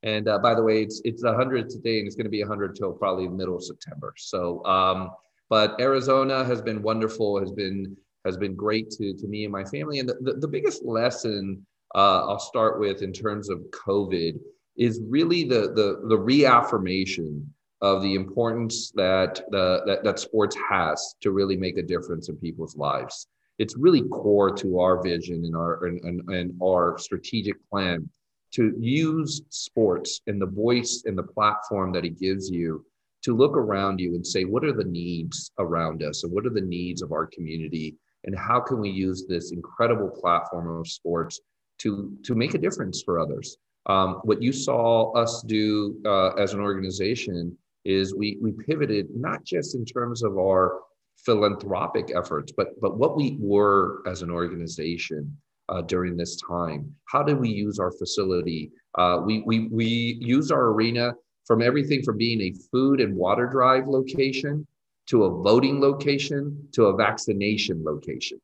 And 0.03 0.29
uh, 0.29 0.39
by 0.41 0.55
the 0.55 0.63
way, 0.63 0.83
it's 0.83 1.01
it's 1.05 1.23
100 1.23 1.71
today, 1.71 1.99
and 1.99 2.07
it's 2.07 2.17
going 2.17 2.27
to 2.27 2.37
be 2.39 2.43
100 2.43 2.77
till 2.77 2.93
probably 2.93 3.27
middle 3.27 3.57
of 3.57 3.65
September. 3.65 4.13
So, 4.19 4.63
um, 4.67 5.11
but 5.49 5.81
Arizona 5.81 6.45
has 6.45 6.61
been 6.61 6.83
wonderful, 6.83 7.41
has 7.41 7.53
been 7.53 7.97
has 8.27 8.37
been 8.37 8.55
great 8.55 8.91
to 8.97 9.15
to 9.15 9.27
me 9.27 9.45
and 9.45 9.53
my 9.53 9.65
family. 9.65 10.01
And 10.01 10.09
the 10.09 10.17
the, 10.21 10.33
the 10.45 10.49
biggest 10.49 10.85
lesson 10.85 11.65
uh, 11.95 12.27
I'll 12.29 12.39
start 12.39 12.81
with 12.81 13.01
in 13.01 13.13
terms 13.13 13.49
of 13.49 13.61
COVID 13.87 14.39
is 14.77 15.01
really 15.09 15.45
the 15.45 15.73
the 15.75 16.03
the 16.09 16.19
reaffirmation 16.19 17.53
of 17.81 18.03
the 18.03 18.15
importance 18.15 18.91
that 18.93 19.43
the 19.51 19.83
that, 19.87 20.05
that 20.05 20.19
sports 20.19 20.57
has 20.69 21.15
to 21.21 21.31
really 21.31 21.57
make 21.57 21.79
a 21.79 21.83
difference 21.83 22.29
in 22.29 22.37
people's 22.37 22.77
lives. 22.77 23.27
It's 23.59 23.77
really 23.77 24.03
core 24.03 24.51
to 24.57 24.81
our 24.81 25.03
vision 25.03 25.45
and 25.45 25.55
our 25.55 25.85
and, 25.87 26.01
and, 26.05 26.29
and 26.31 26.63
our 26.63 26.99
strategic 26.99 27.57
plan 27.71 28.09
to 28.53 28.73
use 28.79 29.43
sports 29.51 30.21
and 30.27 30.41
the 30.41 30.47
voice 30.47 31.03
and 31.07 31.19
the 31.19 31.23
platform 31.23 31.93
that 31.93 32.05
it 32.05 32.21
gives 32.21 32.51
you 32.51 32.85
to 33.23 33.35
look 33.35 33.57
around 33.57 33.99
you 33.99 34.15
and 34.15 34.25
say, 34.25 34.45
what 34.45 34.65
are 34.65 34.73
the 34.73 34.85
needs 34.85 35.51
around 35.59 36.03
us 36.03 36.25
and 36.25 36.33
what 36.33 36.47
are 36.47 36.51
the 36.51 36.61
needs 36.61 37.03
of 37.03 37.11
our 37.11 37.27
community? 37.27 37.97
And 38.25 38.39
how 38.39 38.61
can 38.61 38.79
we 38.79 38.91
use 38.91 39.27
this 39.27 39.51
incredible 39.51 40.09
platform 40.09 40.79
of 40.79 40.87
sports 40.87 41.41
to, 41.79 42.17
to 42.23 42.35
make 42.35 42.55
a 42.55 42.59
difference 42.59 43.03
for 43.03 43.19
others? 43.19 43.57
Um, 43.87 44.21
what 44.25 44.43
you 44.43 44.53
saw 44.53 45.13
us 45.13 45.43
do 45.43 46.01
uh, 46.07 46.31
as 46.31 46.55
an 46.55 46.61
organization 46.61 47.57
is 47.85 48.15
we, 48.15 48.39
we 48.41 48.53
pivoted 48.53 49.09
not 49.15 49.45
just 49.45 49.75
in 49.75 49.85
terms 49.85 50.23
of 50.23 50.39
our 50.39 50.81
philanthropic 51.25 52.13
efforts, 52.15 52.53
but, 52.57 52.81
but 52.81 52.97
what 52.97 53.17
we 53.17 53.37
were 53.41 54.03
as 54.07 54.23
an 54.23 54.31
organization 54.31 55.37
uh, 55.69 55.83
during 55.83 56.17
this 56.17 56.37
time? 56.37 56.95
How 57.09 57.23
do 57.23 57.37
we 57.37 57.49
use 57.49 57.79
our 57.79 57.93
facility? 57.93 58.71
Uh, 58.97 59.21
we, 59.25 59.43
we, 59.47 59.69
we 59.69 60.19
use 60.21 60.51
our 60.51 60.69
arena 60.69 61.15
from 61.47 61.63
everything 61.63 62.03
from 62.03 62.17
being 62.17 62.41
a 62.41 62.55
food 62.73 63.01
and 63.01 63.15
water 63.15 63.47
drive 63.47 63.87
location 63.87 64.67
to 65.07 65.25
a 65.25 65.43
voting 65.43 65.81
location 65.81 66.69
to 66.73 66.87
a 66.87 66.97
vaccination 66.97 67.83
location. 67.85 68.41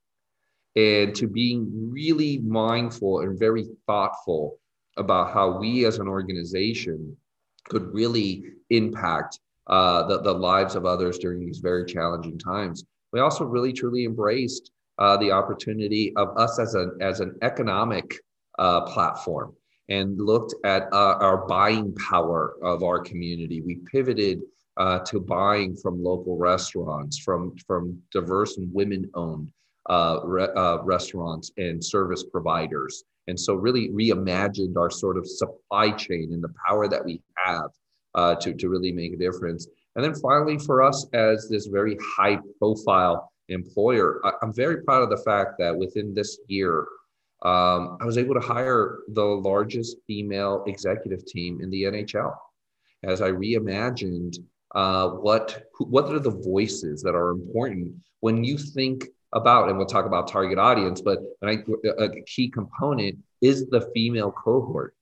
And 0.77 1.15
to 1.17 1.27
being 1.27 1.91
really 1.91 2.39
mindful 2.39 3.21
and 3.21 3.39
very 3.39 3.67
thoughtful 3.87 4.60
about 5.01 5.33
how 5.33 5.59
we 5.59 5.87
as 5.87 5.99
an 5.99 6.07
organization 6.07 7.17
could 7.69 7.93
really 7.93 8.45
impact 8.71 9.41
uh, 9.67 10.07
the, 10.07 10.21
the 10.23 10.33
lives 10.33 10.75
of 10.75 10.85
others 10.85 11.19
during 11.19 11.41
these 11.41 11.59
very 11.59 11.85
challenging 11.85 12.39
times. 12.39 12.85
We 13.13 13.21
also 13.21 13.45
really 13.45 13.73
truly 13.73 14.05
embraced 14.05 14.71
uh, 14.99 15.17
the 15.17 15.33
opportunity 15.33 16.13
of 16.17 16.37
us 16.37 16.59
as 16.59 16.75
an 16.75 16.99
as 17.01 17.21
an 17.21 17.35
economic 17.43 18.15
uh, 18.59 18.83
platform 18.83 19.55
and 19.89 20.21
looked 20.21 20.55
at 20.65 20.83
uh, 20.93 21.17
our 21.21 21.47
buying 21.47 21.95
power 21.95 22.55
of 22.63 22.83
our 22.83 23.01
community. 23.01 23.61
We 23.61 23.77
pivoted 23.91 24.43
uh, 24.77 25.01
to 25.01 25.21
buying 25.21 25.77
from 25.77 26.05
local 26.05 26.37
restaurants, 26.37 27.19
from 27.19 27.57
from 27.67 27.99
diverse 28.13 28.59
and 28.59 28.73
women-owned 28.73 29.49
uh, 29.89 30.21
re- 30.25 30.79
restaurants 30.85 31.51
and 31.57 31.83
service 31.83 32.25
providers, 32.25 33.05
and 33.27 33.39
so 33.39 33.55
really 33.55 33.89
reimagined 33.91 34.77
our 34.77 34.91
sort 34.91 35.17
of 35.17 35.27
supply 35.27 35.91
chain 35.91 36.31
and 36.33 36.43
the 36.43 36.53
power 36.67 36.89
that 36.89 37.05
we 37.05 37.21
have 37.45 37.71
to 38.41 38.55
to 38.55 38.69
really 38.69 38.93
make 38.93 39.13
a 39.13 39.17
difference. 39.17 39.67
And 39.97 40.05
then 40.05 40.15
finally, 40.15 40.59
for 40.59 40.83
us 40.83 41.07
as 41.13 41.49
this 41.49 41.67
very 41.67 41.97
high-profile 42.17 43.31
employer, 43.49 44.21
I, 44.25 44.33
am 44.43 44.53
very 44.53 44.83
proud 44.83 45.03
of 45.03 45.11
the 45.11 45.23
fact 45.25 45.55
that 45.59 45.77
within 45.77 46.15
this 46.15 46.39
year, 46.47 46.87
um, 47.43 47.99
I 48.01 48.05
was 48.05 48.19
able 48.19 48.35
to 48.35 48.41
hire 48.41 49.01
the 49.09 49.25
largest 49.25 49.97
female 50.07 50.65
executive 50.67 51.25
team 51.27 51.61
in 51.61 51.71
the 51.71 51.85
NHL 51.85 52.35
as 53.03 53.23
I 53.23 53.31
reimagined 53.31 54.37
uh, 54.75 55.09
what 55.09 55.65
what 55.79 56.13
are 56.13 56.21
the 56.21 56.31
voices 56.31 57.03
that 57.03 57.15
are 57.15 57.31
important 57.31 57.95
when 58.21 58.45
you 58.45 58.57
think 58.57 59.09
about 59.33 59.69
and 59.69 59.79
we'll 59.79 59.87
talk 59.87 60.07
about 60.07 60.29
target 60.29 60.59
audience 60.59 61.01
but 61.01 61.21
I, 61.43 61.59
a 61.99 62.23
key 62.23 62.49
component 62.49 63.19
is 63.41 63.67
the 63.69 63.91
female 63.95 64.33
cohort. 64.33 64.95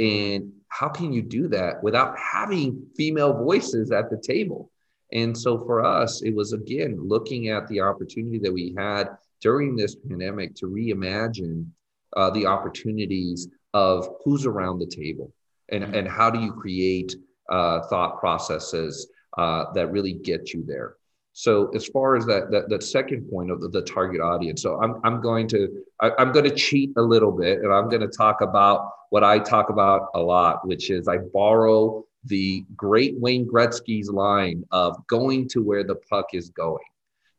And 0.00 0.52
how 0.68 0.88
can 0.88 1.12
you 1.12 1.22
do 1.22 1.48
that 1.48 1.82
without 1.82 2.18
having 2.18 2.86
female 2.96 3.34
voices 3.34 3.90
at 3.90 4.10
the 4.10 4.16
table? 4.16 4.70
And 5.12 5.36
so 5.36 5.58
for 5.58 5.84
us, 5.84 6.22
it 6.22 6.34
was 6.34 6.54
again 6.54 6.96
looking 6.98 7.48
at 7.48 7.68
the 7.68 7.80
opportunity 7.80 8.38
that 8.38 8.52
we 8.52 8.74
had 8.76 9.10
during 9.40 9.76
this 9.76 9.94
pandemic 9.94 10.54
to 10.56 10.66
reimagine 10.66 11.66
uh, 12.16 12.30
the 12.30 12.46
opportunities 12.46 13.48
of 13.74 14.08
who's 14.24 14.46
around 14.46 14.78
the 14.78 14.86
table 14.86 15.32
and, 15.68 15.84
and 15.94 16.08
how 16.08 16.30
do 16.30 16.40
you 16.40 16.52
create 16.52 17.14
uh, 17.50 17.82
thought 17.88 18.18
processes 18.18 19.08
uh, 19.36 19.70
that 19.74 19.92
really 19.92 20.14
get 20.14 20.54
you 20.54 20.64
there. 20.66 20.94
So 21.34 21.70
as 21.74 21.86
far 21.86 22.16
as 22.16 22.26
that, 22.26 22.50
that, 22.50 22.68
that 22.68 22.82
second 22.82 23.28
point 23.30 23.50
of 23.50 23.60
the, 23.60 23.68
the, 23.68 23.82
target 23.82 24.20
audience, 24.20 24.62
so 24.62 24.80
I'm, 24.82 25.00
I'm 25.02 25.22
going 25.22 25.48
to, 25.48 25.82
I, 26.00 26.10
I'm 26.18 26.30
going 26.30 26.44
to 26.44 26.54
cheat 26.54 26.92
a 26.96 27.02
little 27.02 27.32
bit 27.32 27.60
and 27.60 27.72
I'm 27.72 27.88
going 27.88 28.02
to 28.02 28.08
talk 28.08 28.42
about 28.42 28.90
what 29.08 29.24
I 29.24 29.38
talk 29.38 29.70
about 29.70 30.08
a 30.14 30.20
lot, 30.20 30.66
which 30.66 30.90
is 30.90 31.08
I 31.08 31.18
borrow 31.32 32.04
the 32.24 32.64
great 32.76 33.18
Wayne 33.18 33.46
Gretzky's 33.46 34.10
line 34.10 34.64
of 34.70 34.96
going 35.06 35.48
to 35.48 35.62
where 35.62 35.84
the 35.84 35.96
puck 35.96 36.26
is 36.34 36.50
going 36.50 36.84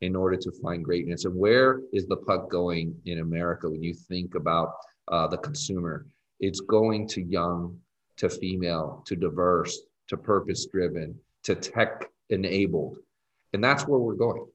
in 0.02 0.16
order 0.16 0.36
to 0.36 0.52
find 0.62 0.84
greatness. 0.84 1.26
And 1.26 1.36
where 1.36 1.82
is 1.94 2.08
the 2.08 2.18
puck 2.18 2.50
going 2.50 2.96
in 3.06 3.20
America 3.20 3.70
when 3.70 3.82
you 3.82 3.94
think 3.94 4.36
about 4.36 4.74
uh, 5.08 5.28
the 5.28 5.38
consumer? 5.38 6.06
It's 6.40 6.60
going 6.60 7.08
to 7.10 7.22
young, 7.22 7.78
to 8.18 8.30
female, 8.30 9.04
to 9.08 9.16
diverse, 9.16 9.80
to 10.10 10.18
purpose 10.18 10.66
driven, 10.66 11.16
to 11.44 11.56
tech 11.56 12.10
enabled. 12.30 12.98
And 13.54 13.64
that's 13.64 13.88
where 13.88 14.00
we're 14.00 14.16
going. 14.16 14.46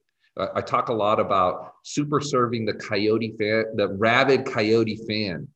I 0.55 0.61
talk 0.61 0.89
a 0.89 0.93
lot 0.93 1.19
about 1.19 1.73
super 1.83 2.21
serving 2.21 2.65
the 2.65 2.73
coyote 2.73 3.35
fan, 3.37 3.65
the 3.75 3.89
rabid 3.89 4.45
coyote 4.45 4.99
fan, 5.07 5.47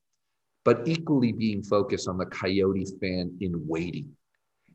but 0.66 0.88
equally 0.88 1.32
being 1.32 1.64
focused 1.64 2.08
on 2.08 2.18
the 2.18 2.26
coyote 2.26 2.86
fan 3.00 3.38
in 3.40 3.54
waiting 3.68 4.16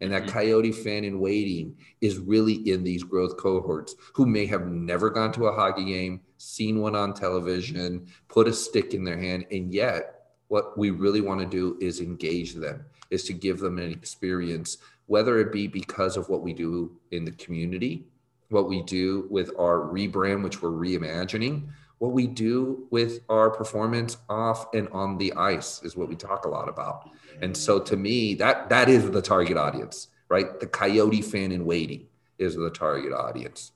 And 0.01 0.13
that 0.13 0.23
mm-hmm. 0.23 0.33
coyote 0.33 0.73
fan 0.73 1.05
in 1.05 1.19
waiting 1.19 1.77
is 2.01 2.19
really 2.19 2.55
in 2.71 2.85
these 2.85 3.03
growth 3.03 3.37
cohorts 3.37 3.95
who 4.15 4.27
may 4.27 4.47
have 4.47 4.67
never 4.67 5.11
gone 5.11 5.33
to 5.33 5.47
a 5.47 5.55
hockey 5.55 5.85
game, 5.85 6.21
seen 6.39 6.81
one 6.81 6.95
on 6.95 7.15
television, 7.15 8.07
put 8.29 8.49
a 8.49 8.53
stick 8.53 8.95
in 8.95 9.05
their 9.05 9.19
hand. 9.19 9.47
And 9.51 9.73
yet, 9.73 10.15
what 10.49 10.79
we 10.79 10.91
really 10.91 11.21
want 11.21 11.41
to 11.41 11.47
do 11.47 11.77
is 11.81 12.01
engage 12.01 12.55
them, 12.55 12.85
is 13.11 13.25
to 13.25 13.33
give 13.33 13.59
them 13.59 13.79
an 13.79 13.91
experience, 13.91 14.79
whether 15.07 15.39
it 15.39 15.53
be 15.53 15.67
because 15.67 16.17
of 16.17 16.29
what 16.29 16.43
we 16.43 16.55
do 16.55 16.97
in 17.11 17.25
the 17.25 17.33
community, 17.33 18.07
what 18.51 18.69
we 18.69 18.83
do 18.83 19.27
with 19.31 19.51
our 19.59 19.79
rebrand, 19.81 20.43
which 20.43 20.63
we're 20.63 20.71
reimagining, 20.71 21.69
what 21.99 22.13
we 22.13 22.27
do 22.27 22.87
with 22.91 23.21
our 23.29 23.51
performance 23.51 24.17
off 24.29 24.73
and 24.75 24.89
on 24.91 25.19
the 25.19 25.33
ice 25.35 25.83
is 25.83 25.97
what 25.97 26.09
we 26.09 26.15
talk 26.15 26.45
a 26.45 26.49
lot 26.49 26.69
about. 26.69 27.11
And 27.43 27.57
so 27.57 27.79
to 27.81 27.97
me, 27.97 28.35
that 28.35 28.69
that 28.69 28.89
is 28.89 29.11
the 29.11 29.23
target 29.23 29.57
audience, 29.57 30.09
right? 30.29 30.59
The 30.61 30.67
coyote 30.67 31.23
fan 31.23 31.53
in 31.53 31.65
waiting 31.65 32.07
is 32.39 32.55
the 32.55 32.71
target 32.71 33.13
audience. 33.13 33.73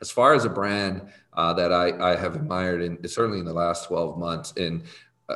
As 0.00 0.10
far 0.10 0.34
as 0.34 0.44
a 0.44 0.50
brand 0.50 1.02
uh, 1.34 1.52
that 1.54 1.72
I, 1.72 2.12
I 2.12 2.16
have 2.16 2.34
admired, 2.34 2.82
and 2.82 3.08
certainly 3.08 3.38
in 3.38 3.44
the 3.44 3.52
last 3.52 3.86
12 3.86 4.18
months, 4.18 4.52
and 4.56 4.82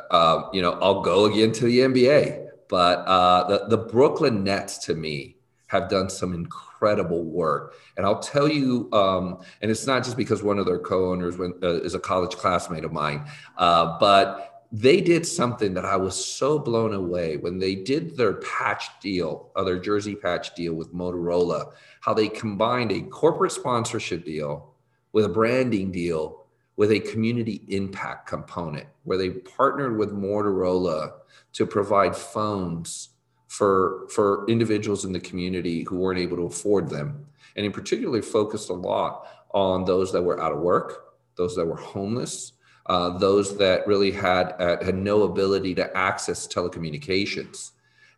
uh, 0.09 0.43
you 0.53 0.61
know, 0.61 0.73
I'll 0.81 1.01
go 1.01 1.25
again 1.25 1.51
to 1.53 1.65
the 1.65 1.79
NBA, 1.79 2.47
but 2.67 2.99
uh, 2.99 3.47
the 3.47 3.67
the 3.67 3.77
Brooklyn 3.77 4.43
Nets 4.43 4.77
to 4.85 4.95
me 4.95 5.37
have 5.71 5.87
done 5.87 6.09
some 6.09 6.33
incredible 6.33 7.23
work. 7.23 7.75
And 7.95 8.05
I'll 8.05 8.19
tell 8.19 8.49
you, 8.49 8.89
um, 8.91 9.39
and 9.61 9.71
it's 9.71 9.87
not 9.87 10.03
just 10.03 10.17
because 10.17 10.43
one 10.43 10.59
of 10.59 10.65
their 10.65 10.79
co-owners 10.79 11.39
uh, 11.39 11.81
is 11.81 11.95
a 11.95 11.99
college 11.99 12.35
classmate 12.35 12.83
of 12.83 12.91
mine, 12.91 13.25
uh, 13.57 13.97
but 13.97 14.65
they 14.73 14.99
did 14.99 15.25
something 15.25 15.73
that 15.75 15.85
I 15.85 15.95
was 15.95 16.13
so 16.13 16.59
blown 16.59 16.93
away 16.93 17.37
when 17.37 17.57
they 17.57 17.75
did 17.75 18.17
their 18.17 18.33
patch 18.33 18.89
deal, 18.99 19.49
uh, 19.55 19.63
their 19.63 19.79
jersey 19.79 20.13
patch 20.13 20.55
deal 20.55 20.73
with 20.73 20.93
Motorola, 20.93 21.71
how 22.01 22.13
they 22.13 22.27
combined 22.27 22.91
a 22.91 23.01
corporate 23.03 23.53
sponsorship 23.53 24.25
deal 24.25 24.73
with 25.13 25.23
a 25.23 25.29
branding 25.29 25.89
deal 25.89 26.47
with 26.75 26.91
a 26.91 26.99
community 26.99 27.63
impact 27.69 28.27
component 28.27 28.87
where 29.03 29.17
they 29.17 29.29
partnered 29.29 29.97
with 29.97 30.11
Motorola 30.11 31.13
to 31.53 31.65
provide 31.65 32.13
phones 32.13 33.09
for 33.51 34.07
for 34.07 34.45
individuals 34.47 35.03
in 35.03 35.11
the 35.11 35.19
community 35.19 35.83
who 35.83 35.97
weren't 35.97 36.17
able 36.17 36.37
to 36.37 36.43
afford 36.43 36.89
them. 36.89 37.25
And 37.57 37.65
in 37.65 37.73
particular 37.73 38.21
focused 38.21 38.69
a 38.69 38.73
lot 38.73 39.27
on 39.53 39.83
those 39.83 40.13
that 40.13 40.21
were 40.21 40.41
out 40.41 40.53
of 40.53 40.59
work 40.59 41.17
those 41.35 41.53
that 41.57 41.65
were 41.65 41.75
homeless 41.75 42.53
uh, 42.85 43.17
those 43.17 43.57
that 43.57 43.85
really 43.85 44.09
had 44.09 44.53
uh, 44.57 44.81
had 44.81 44.95
no 44.95 45.23
ability 45.23 45.75
to 45.75 45.97
access 45.97 46.47
telecommunications. 46.47 47.71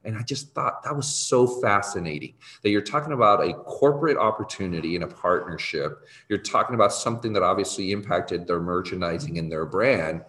And 0.05 0.17
i 0.17 0.21
just 0.21 0.53
thought 0.53 0.83
that 0.83 0.95
was 0.95 1.07
so 1.07 1.47
fascinating 1.47 2.35
that 2.61 2.69
you're 2.69 2.81
talking 2.81 3.13
about 3.13 3.43
a 3.43 3.53
corporate 3.53 4.17
opportunity 4.17 4.93
and 4.93 5.03
a 5.03 5.07
partnership. 5.07 6.05
You're 6.29 6.39
talking 6.39 6.75
about 6.75 6.93
something 6.93 7.33
that 7.33 7.41
obviously 7.41 7.91
impacted 7.91 8.45
their 8.45 8.59
merchandising 8.59 9.39
and 9.39 9.51
their 9.51 9.65
brand. 9.65 10.25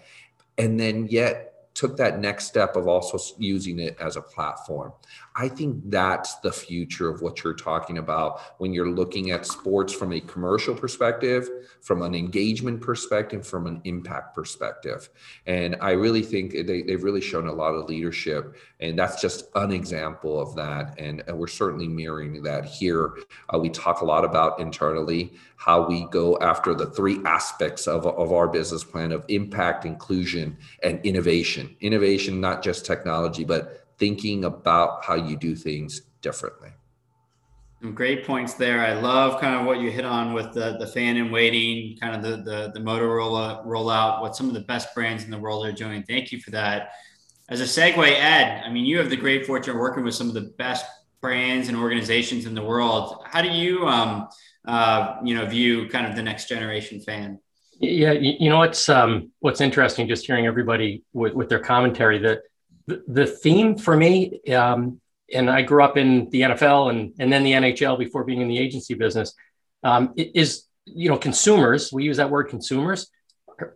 And 0.56 0.80
then 0.80 1.08
yet 1.08 1.53
took 1.74 1.96
that 1.96 2.20
next 2.20 2.46
step 2.46 2.76
of 2.76 2.88
also 2.88 3.18
using 3.38 3.78
it 3.78 3.96
as 4.00 4.16
a 4.16 4.22
platform. 4.22 4.92
I 5.36 5.48
think 5.48 5.90
that's 5.90 6.36
the 6.36 6.52
future 6.52 7.08
of 7.08 7.20
what 7.20 7.42
you're 7.42 7.54
talking 7.54 7.98
about 7.98 8.40
when 8.58 8.72
you're 8.72 8.90
looking 8.90 9.32
at 9.32 9.44
sports 9.44 9.92
from 9.92 10.12
a 10.12 10.20
commercial 10.20 10.76
perspective, 10.76 11.48
from 11.80 12.02
an 12.02 12.14
engagement 12.14 12.80
perspective, 12.80 13.44
from 13.44 13.66
an 13.66 13.80
impact 13.82 14.36
perspective. 14.36 15.08
And 15.46 15.76
I 15.80 15.92
really 15.92 16.22
think 16.22 16.52
they, 16.52 16.82
they've 16.82 17.02
really 17.02 17.20
shown 17.20 17.48
a 17.48 17.52
lot 17.52 17.74
of 17.74 17.88
leadership. 17.88 18.56
And 18.78 18.96
that's 18.96 19.20
just 19.20 19.46
an 19.56 19.72
example 19.72 20.40
of 20.40 20.54
that. 20.54 20.94
And, 20.98 21.24
and 21.26 21.36
we're 21.36 21.48
certainly 21.48 21.88
mirroring 21.88 22.42
that 22.44 22.64
here. 22.64 23.16
Uh, 23.52 23.58
we 23.58 23.70
talk 23.70 24.02
a 24.02 24.04
lot 24.04 24.24
about 24.24 24.60
internally 24.60 25.32
how 25.56 25.86
we 25.86 26.06
go 26.10 26.38
after 26.38 26.74
the 26.74 26.86
three 26.86 27.20
aspects 27.24 27.88
of, 27.88 28.06
of 28.06 28.32
our 28.32 28.46
business 28.46 28.84
plan 28.84 29.10
of 29.10 29.24
impact, 29.28 29.84
inclusion, 29.84 30.56
and 30.84 31.04
innovation. 31.04 31.74
Innovation, 31.80 32.40
not 32.40 32.62
just 32.62 32.86
technology, 32.86 33.44
but 33.44 33.83
thinking 33.98 34.44
about 34.44 35.04
how 35.04 35.14
you 35.14 35.36
do 35.36 35.54
things 35.54 36.02
differently. 36.20 36.70
Some 37.80 37.94
great 37.94 38.24
points 38.24 38.54
there. 38.54 38.80
I 38.80 38.94
love 38.94 39.40
kind 39.40 39.54
of 39.54 39.66
what 39.66 39.78
you 39.78 39.90
hit 39.90 40.04
on 40.06 40.32
with 40.32 40.52
the 40.54 40.76
the 40.78 40.86
fan 40.86 41.16
in 41.16 41.30
waiting, 41.30 41.98
kind 41.98 42.14
of 42.16 42.22
the 42.22 42.42
the, 42.42 42.70
the 42.72 42.80
Motorola 42.80 43.64
rollout, 43.66 44.22
what 44.22 44.34
some 44.34 44.48
of 44.48 44.54
the 44.54 44.60
best 44.60 44.94
brands 44.94 45.24
in 45.24 45.30
the 45.30 45.38
world 45.38 45.66
are 45.66 45.72
doing. 45.72 46.02
Thank 46.02 46.32
you 46.32 46.40
for 46.40 46.50
that. 46.52 46.92
As 47.50 47.60
a 47.60 47.64
segue, 47.64 47.98
Ed, 47.98 48.62
I 48.64 48.70
mean, 48.70 48.86
you 48.86 48.96
have 48.98 49.10
the 49.10 49.16
great 49.16 49.44
fortune 49.44 49.74
of 49.74 49.80
working 49.80 50.02
with 50.02 50.14
some 50.14 50.28
of 50.28 50.34
the 50.34 50.52
best 50.56 50.86
brands 51.20 51.68
and 51.68 51.76
organizations 51.76 52.46
in 52.46 52.54
the 52.54 52.62
world. 52.62 53.22
How 53.26 53.42
do 53.42 53.48
you, 53.48 53.86
um, 53.86 54.28
uh, 54.66 55.16
you 55.22 55.34
know, 55.34 55.44
view 55.44 55.88
kind 55.88 56.06
of 56.06 56.16
the 56.16 56.22
next 56.22 56.48
generation 56.48 57.00
fan? 57.00 57.38
Yeah, 57.80 58.12
you, 58.12 58.48
know 58.48 58.58
what's 58.58 58.88
um, 58.88 59.30
what's 59.40 59.60
interesting, 59.60 60.08
just 60.08 60.24
hearing 60.24 60.46
everybody 60.46 61.02
with, 61.12 61.34
with 61.34 61.48
their 61.48 61.58
commentary 61.58 62.18
that 62.20 62.42
the, 62.86 63.26
theme 63.26 63.76
for 63.76 63.96
me, 63.96 64.40
um, 64.52 65.00
and 65.32 65.50
I 65.50 65.62
grew 65.62 65.82
up 65.82 65.96
in 65.96 66.28
the 66.30 66.42
NFL 66.42 66.90
and, 66.90 67.14
and 67.18 67.32
then 67.32 67.44
the 67.44 67.52
NHL 67.52 67.98
before 67.98 68.24
being 68.24 68.40
in 68.40 68.48
the 68.48 68.58
agency 68.58 68.94
business, 68.94 69.34
um, 69.82 70.12
is, 70.16 70.64
you 70.84 71.08
know, 71.08 71.16
consumers, 71.16 71.92
we 71.92 72.04
use 72.04 72.18
that 72.18 72.30
word 72.30 72.44
consumers, 72.44 73.10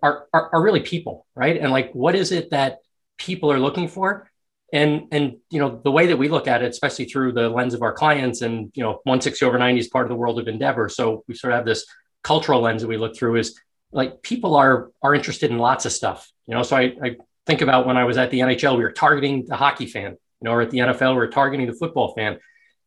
are, 0.03 0.27
are, 0.33 0.51
are 0.53 0.63
really 0.63 0.81
people, 0.81 1.27
right? 1.35 1.57
And 1.57 1.71
like, 1.71 1.93
what 1.93 2.15
is 2.15 2.33
it 2.33 2.51
that 2.51 2.79
people 3.17 3.51
are 3.53 3.59
looking 3.59 3.89
for? 3.89 4.31
And, 4.73 5.05
and, 5.13 5.37
you 5.51 5.61
know, 5.61 5.81
the 5.83 5.91
way 5.91 6.07
that 6.07 6.19
we 6.19 6.29
look 6.29 6.47
at 6.47 6.63
it, 6.63 6.69
especially 6.69 7.07
through 7.07 7.33
the 7.33 7.49
lens 7.49 7.73
of 7.73 7.83
our 7.83 7.93
clients 7.93 8.43
and, 8.43 8.71
you 8.75 8.83
know, 8.83 9.01
160 9.05 9.45
over 9.47 9.59
90 9.59 9.81
is 9.81 9.89
part 9.89 10.05
of 10.05 10.11
the 10.11 10.17
world 10.17 10.39
of 10.39 10.47
Endeavor. 10.47 10.89
So 10.91 11.25
we 11.27 11.35
sort 11.35 11.55
of 11.55 11.59
have 11.59 11.67
this 11.67 11.87
cultural 12.23 12.61
lens 12.61 12.83
that 12.83 12.89
we 12.89 12.99
look 12.99 13.17
through 13.17 13.37
is 13.37 13.59
like 13.93 14.21
people 14.21 14.57
are, 14.57 14.91
are 15.03 15.15
interested 15.15 15.51
in 15.51 15.59
lots 15.59 15.87
of 15.87 15.93
stuff, 15.93 16.31
you 16.47 16.55
know? 16.55 16.63
So 16.63 16.77
I, 16.77 16.93
I 17.03 17.17
think 17.49 17.63
about 17.63 17.87
when 17.87 17.97
I 17.97 18.05
was 18.05 18.19
at 18.19 18.31
the 18.31 18.41
NHL, 18.41 18.77
we 18.77 18.85
were 18.85 18.93
targeting 18.93 19.47
the 19.47 19.57
hockey 19.57 19.87
fan, 19.87 20.13
you 20.13 20.45
know, 20.45 20.53
or 20.53 20.61
at 20.61 20.71
the 20.71 20.79
NFL, 20.79 21.13
we 21.13 21.17
were 21.17 21.29
targeting 21.29 21.67
the 21.67 21.73
football 21.73 22.13
fan. 22.15 22.39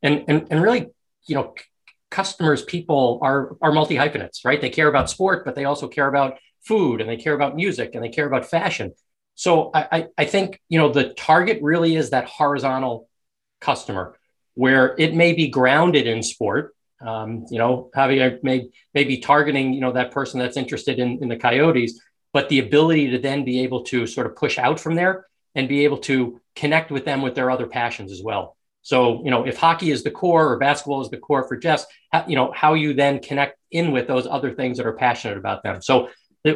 And, 0.04 0.24
and, 0.28 0.48
and 0.52 0.62
really, 0.62 0.88
you 1.26 1.36
know, 1.36 1.56
customers, 2.12 2.62
people 2.64 3.20
are, 3.24 3.58
are 3.60 3.72
multi 3.72 3.96
hyphenates, 3.96 4.46
right? 4.46 4.62
They 4.62 4.70
care 4.70 4.88
about 4.88 5.10
sport, 5.10 5.46
but 5.46 5.56
they 5.56 5.66
also 5.66 5.88
care 5.88 6.08
about 6.08 6.38
food 6.62 7.02
and 7.02 7.10
they 7.10 7.18
care 7.18 7.34
about 7.34 7.56
music 7.56 7.96
and 7.96 8.04
they 8.04 8.10
care 8.10 8.28
about 8.28 8.46
fashion. 8.46 8.94
So 9.34 9.72
I, 9.74 9.88
I, 9.92 10.08
I 10.20 10.26
think, 10.26 10.62
you 10.70 10.78
know, 10.78 10.90
the 10.90 11.10
target 11.16 11.58
really 11.64 11.96
is 11.96 12.12
that 12.12 12.26
horizontal 12.26 13.10
customer 13.62 14.16
where 14.54 14.94
it 15.00 15.16
may 15.16 15.34
be 15.34 15.48
grounded 15.48 16.06
in 16.06 16.22
sport. 16.22 16.76
Um, 17.04 17.48
you 17.50 17.58
know, 17.58 17.90
having 17.96 18.22
a 18.22 18.38
may, 18.44 18.70
maybe 18.94 19.18
targeting, 19.18 19.74
you 19.74 19.82
know, 19.82 19.94
that 19.94 20.12
person 20.12 20.40
that's 20.40 20.56
interested 20.56 21.00
in, 21.00 21.18
in 21.24 21.30
the 21.30 21.36
coyotes, 21.36 22.00
but 22.34 22.50
the 22.50 22.60
ability 22.60 23.12
to 23.12 23.20
then 23.20 23.44
be 23.44 23.62
able 23.62 23.84
to 23.84 24.08
sort 24.08 24.28
of 24.28 24.36
push 24.36 24.58
out 24.58 24.80
from 24.80 24.96
there 24.96 25.26
and 25.56 25.68
be 25.68 25.84
able 25.84 25.98
to 25.98 26.40
connect 26.56 26.92
with 26.92 27.06
them 27.06 27.22
with 27.22 27.36
their 27.36 27.52
other 27.52 27.68
passions 27.68 28.12
as 28.12 28.22
well. 28.24 28.58
So, 28.84 29.24
you 29.24 29.30
know, 29.30 29.46
if 29.46 29.58
hockey 29.58 29.92
is 29.92 30.04
the 30.04 30.12
core 30.12 30.52
or 30.52 30.58
basketball 30.58 31.02
is 31.02 31.10
the 31.10 31.18
core 31.18 31.48
for 31.48 31.56
Jess, 31.56 31.86
how, 32.12 32.26
you 32.28 32.36
know, 32.36 32.52
how 32.52 32.74
you 32.74 32.94
then 32.94 33.20
connect 33.20 33.60
in 33.70 33.92
with 33.92 34.08
those 34.08 34.26
other 34.26 34.54
things 34.54 34.78
that 34.78 34.88
are 34.88 34.94
passionate 34.94 35.38
about 35.38 35.62
them. 35.62 35.82
So 35.82 36.10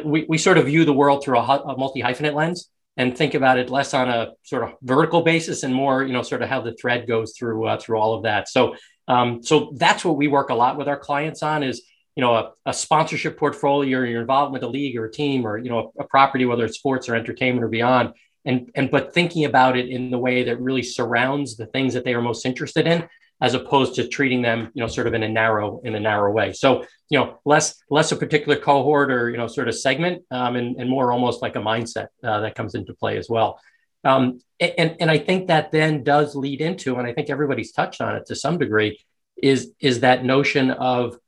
we, 0.04 0.26
we 0.28 0.38
sort 0.38 0.58
of 0.58 0.66
view 0.66 0.84
the 0.84 0.92
world 0.92 1.22
through 1.22 1.38
a, 1.38 1.42
a 1.42 1.78
multi 1.78 2.02
hyphenate 2.02 2.34
lens 2.34 2.68
and 2.96 3.16
think 3.16 3.34
about 3.34 3.58
it 3.58 3.70
less 3.70 3.94
on 3.94 4.08
a 4.08 4.32
sort 4.42 4.64
of 4.64 4.74
vertical 4.82 5.22
basis 5.22 5.62
and 5.62 5.72
more, 5.72 6.02
you 6.02 6.12
know, 6.12 6.22
sort 6.22 6.42
of 6.42 6.48
how 6.48 6.62
the 6.62 6.74
thread 6.74 7.06
goes 7.06 7.34
through, 7.38 7.66
uh, 7.66 7.78
through 7.78 7.98
all 7.98 8.14
of 8.14 8.24
that. 8.24 8.48
So, 8.48 8.74
um, 9.06 9.42
so 9.42 9.72
that's 9.76 10.04
what 10.04 10.16
we 10.16 10.26
work 10.26 10.50
a 10.50 10.54
lot 10.54 10.76
with 10.76 10.88
our 10.88 10.98
clients 10.98 11.42
on 11.42 11.62
is, 11.62 11.82
you 12.16 12.22
know 12.22 12.34
a, 12.34 12.52
a, 12.66 12.72
sponsorship 12.72 13.38
portfolio 13.38 13.98
or 13.98 14.06
your 14.06 14.22
involvement 14.22 14.54
with 14.54 14.62
a 14.62 14.72
league 14.72 14.96
or 14.96 15.04
a 15.04 15.12
team 15.12 15.46
or 15.46 15.58
you 15.58 15.70
know 15.70 15.92
a, 15.98 16.02
a, 16.02 16.06
property 16.06 16.46
whether 16.46 16.64
it's 16.64 16.78
sports 16.78 17.08
or 17.08 17.14
entertainment 17.14 17.64
or 17.64 17.68
beyond. 17.68 18.14
And 18.44 18.70
and 18.74 18.90
but 18.90 19.12
thinking 19.12 19.44
about 19.44 19.76
it 19.76 19.88
in 19.88 20.10
the 20.10 20.18
way 20.18 20.44
that 20.44 20.60
really 20.60 20.82
surrounds 20.82 21.56
the 21.56 21.66
things 21.66 21.94
that 21.94 22.04
they 22.04 22.14
are 22.14 22.22
most 22.22 22.46
interested 22.46 22.86
in 22.86 23.08
as 23.42 23.52
opposed 23.52 23.96
to 23.96 24.08
treating 24.08 24.40
them 24.40 24.70
you 24.72 24.80
know 24.82 24.88
sort 24.88 25.06
of 25.06 25.14
in 25.14 25.22
a 25.22 25.28
narrow 25.28 25.80
in 25.84 25.94
a 25.94 26.00
narrow 26.00 26.32
way. 26.32 26.52
So 26.52 26.84
you 27.10 27.18
know 27.18 27.38
less 27.44 27.76
less 27.90 28.12
a 28.12 28.16
particular 28.16 28.58
cohort 28.58 29.12
or 29.12 29.30
you 29.30 29.36
know 29.36 29.46
sort 29.46 29.68
of 29.68 29.76
segment 29.76 30.24
um, 30.30 30.56
and, 30.56 30.80
and 30.80 30.88
more 30.88 31.12
almost 31.12 31.42
like 31.42 31.56
a 31.56 31.60
mindset 31.60 32.08
uh, 32.24 32.40
that 32.40 32.54
comes 32.54 32.74
into 32.74 32.94
play 32.94 33.18
as 33.18 33.28
well. 33.28 33.60
Um, 34.04 34.38
and 34.60 34.96
and 35.00 35.10
i 35.10 35.18
think 35.18 35.48
that 35.48 35.70
then 35.70 36.02
does 36.02 36.34
lead 36.34 36.60
into 36.60 36.96
and 36.96 37.06
i 37.06 37.12
think 37.12 37.28
everybody's 37.28 37.72
touched 37.72 38.00
on 38.00 38.16
it 38.16 38.26
to 38.26 38.34
some 38.34 38.58
degree 38.58 38.98
is 39.36 39.72
is 39.80 40.00
that 40.00 40.24
notion 40.24 40.70
of 40.70 41.18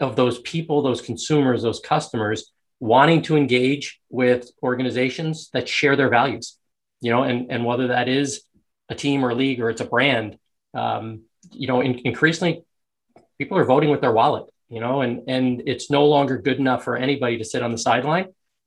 of 0.00 0.16
those 0.16 0.38
people, 0.40 0.82
those 0.82 1.00
consumers, 1.00 1.62
those 1.62 1.80
customers 1.80 2.52
wanting 2.80 3.22
to 3.22 3.36
engage 3.36 4.00
with 4.10 4.50
organizations 4.62 5.50
that 5.52 5.68
share 5.68 5.96
their 5.96 6.08
values, 6.08 6.58
you 7.00 7.10
know, 7.10 7.22
and, 7.22 7.50
and 7.50 7.64
whether 7.64 7.88
that 7.88 8.08
is 8.08 8.42
a 8.88 8.94
team 8.94 9.24
or 9.24 9.30
a 9.30 9.34
league 9.34 9.60
or 9.60 9.70
it's 9.70 9.80
a 9.80 9.86
brand, 9.86 10.38
um, 10.74 11.22
you 11.52 11.66
know, 11.66 11.80
in, 11.80 11.98
increasingly 12.00 12.64
people 13.38 13.56
are 13.56 13.64
voting 13.64 13.90
with 13.90 14.00
their 14.00 14.12
wallet, 14.12 14.44
you 14.68 14.80
know, 14.80 15.00
and, 15.02 15.22
and 15.28 15.62
it's 15.66 15.90
no 15.90 16.06
longer 16.06 16.38
good 16.38 16.58
enough 16.58 16.84
for 16.84 16.96
anybody 16.96 17.38
to 17.38 17.44
sit 17.44 17.62
on 17.62 17.70
the 17.72 17.78
sideline. 17.78 18.26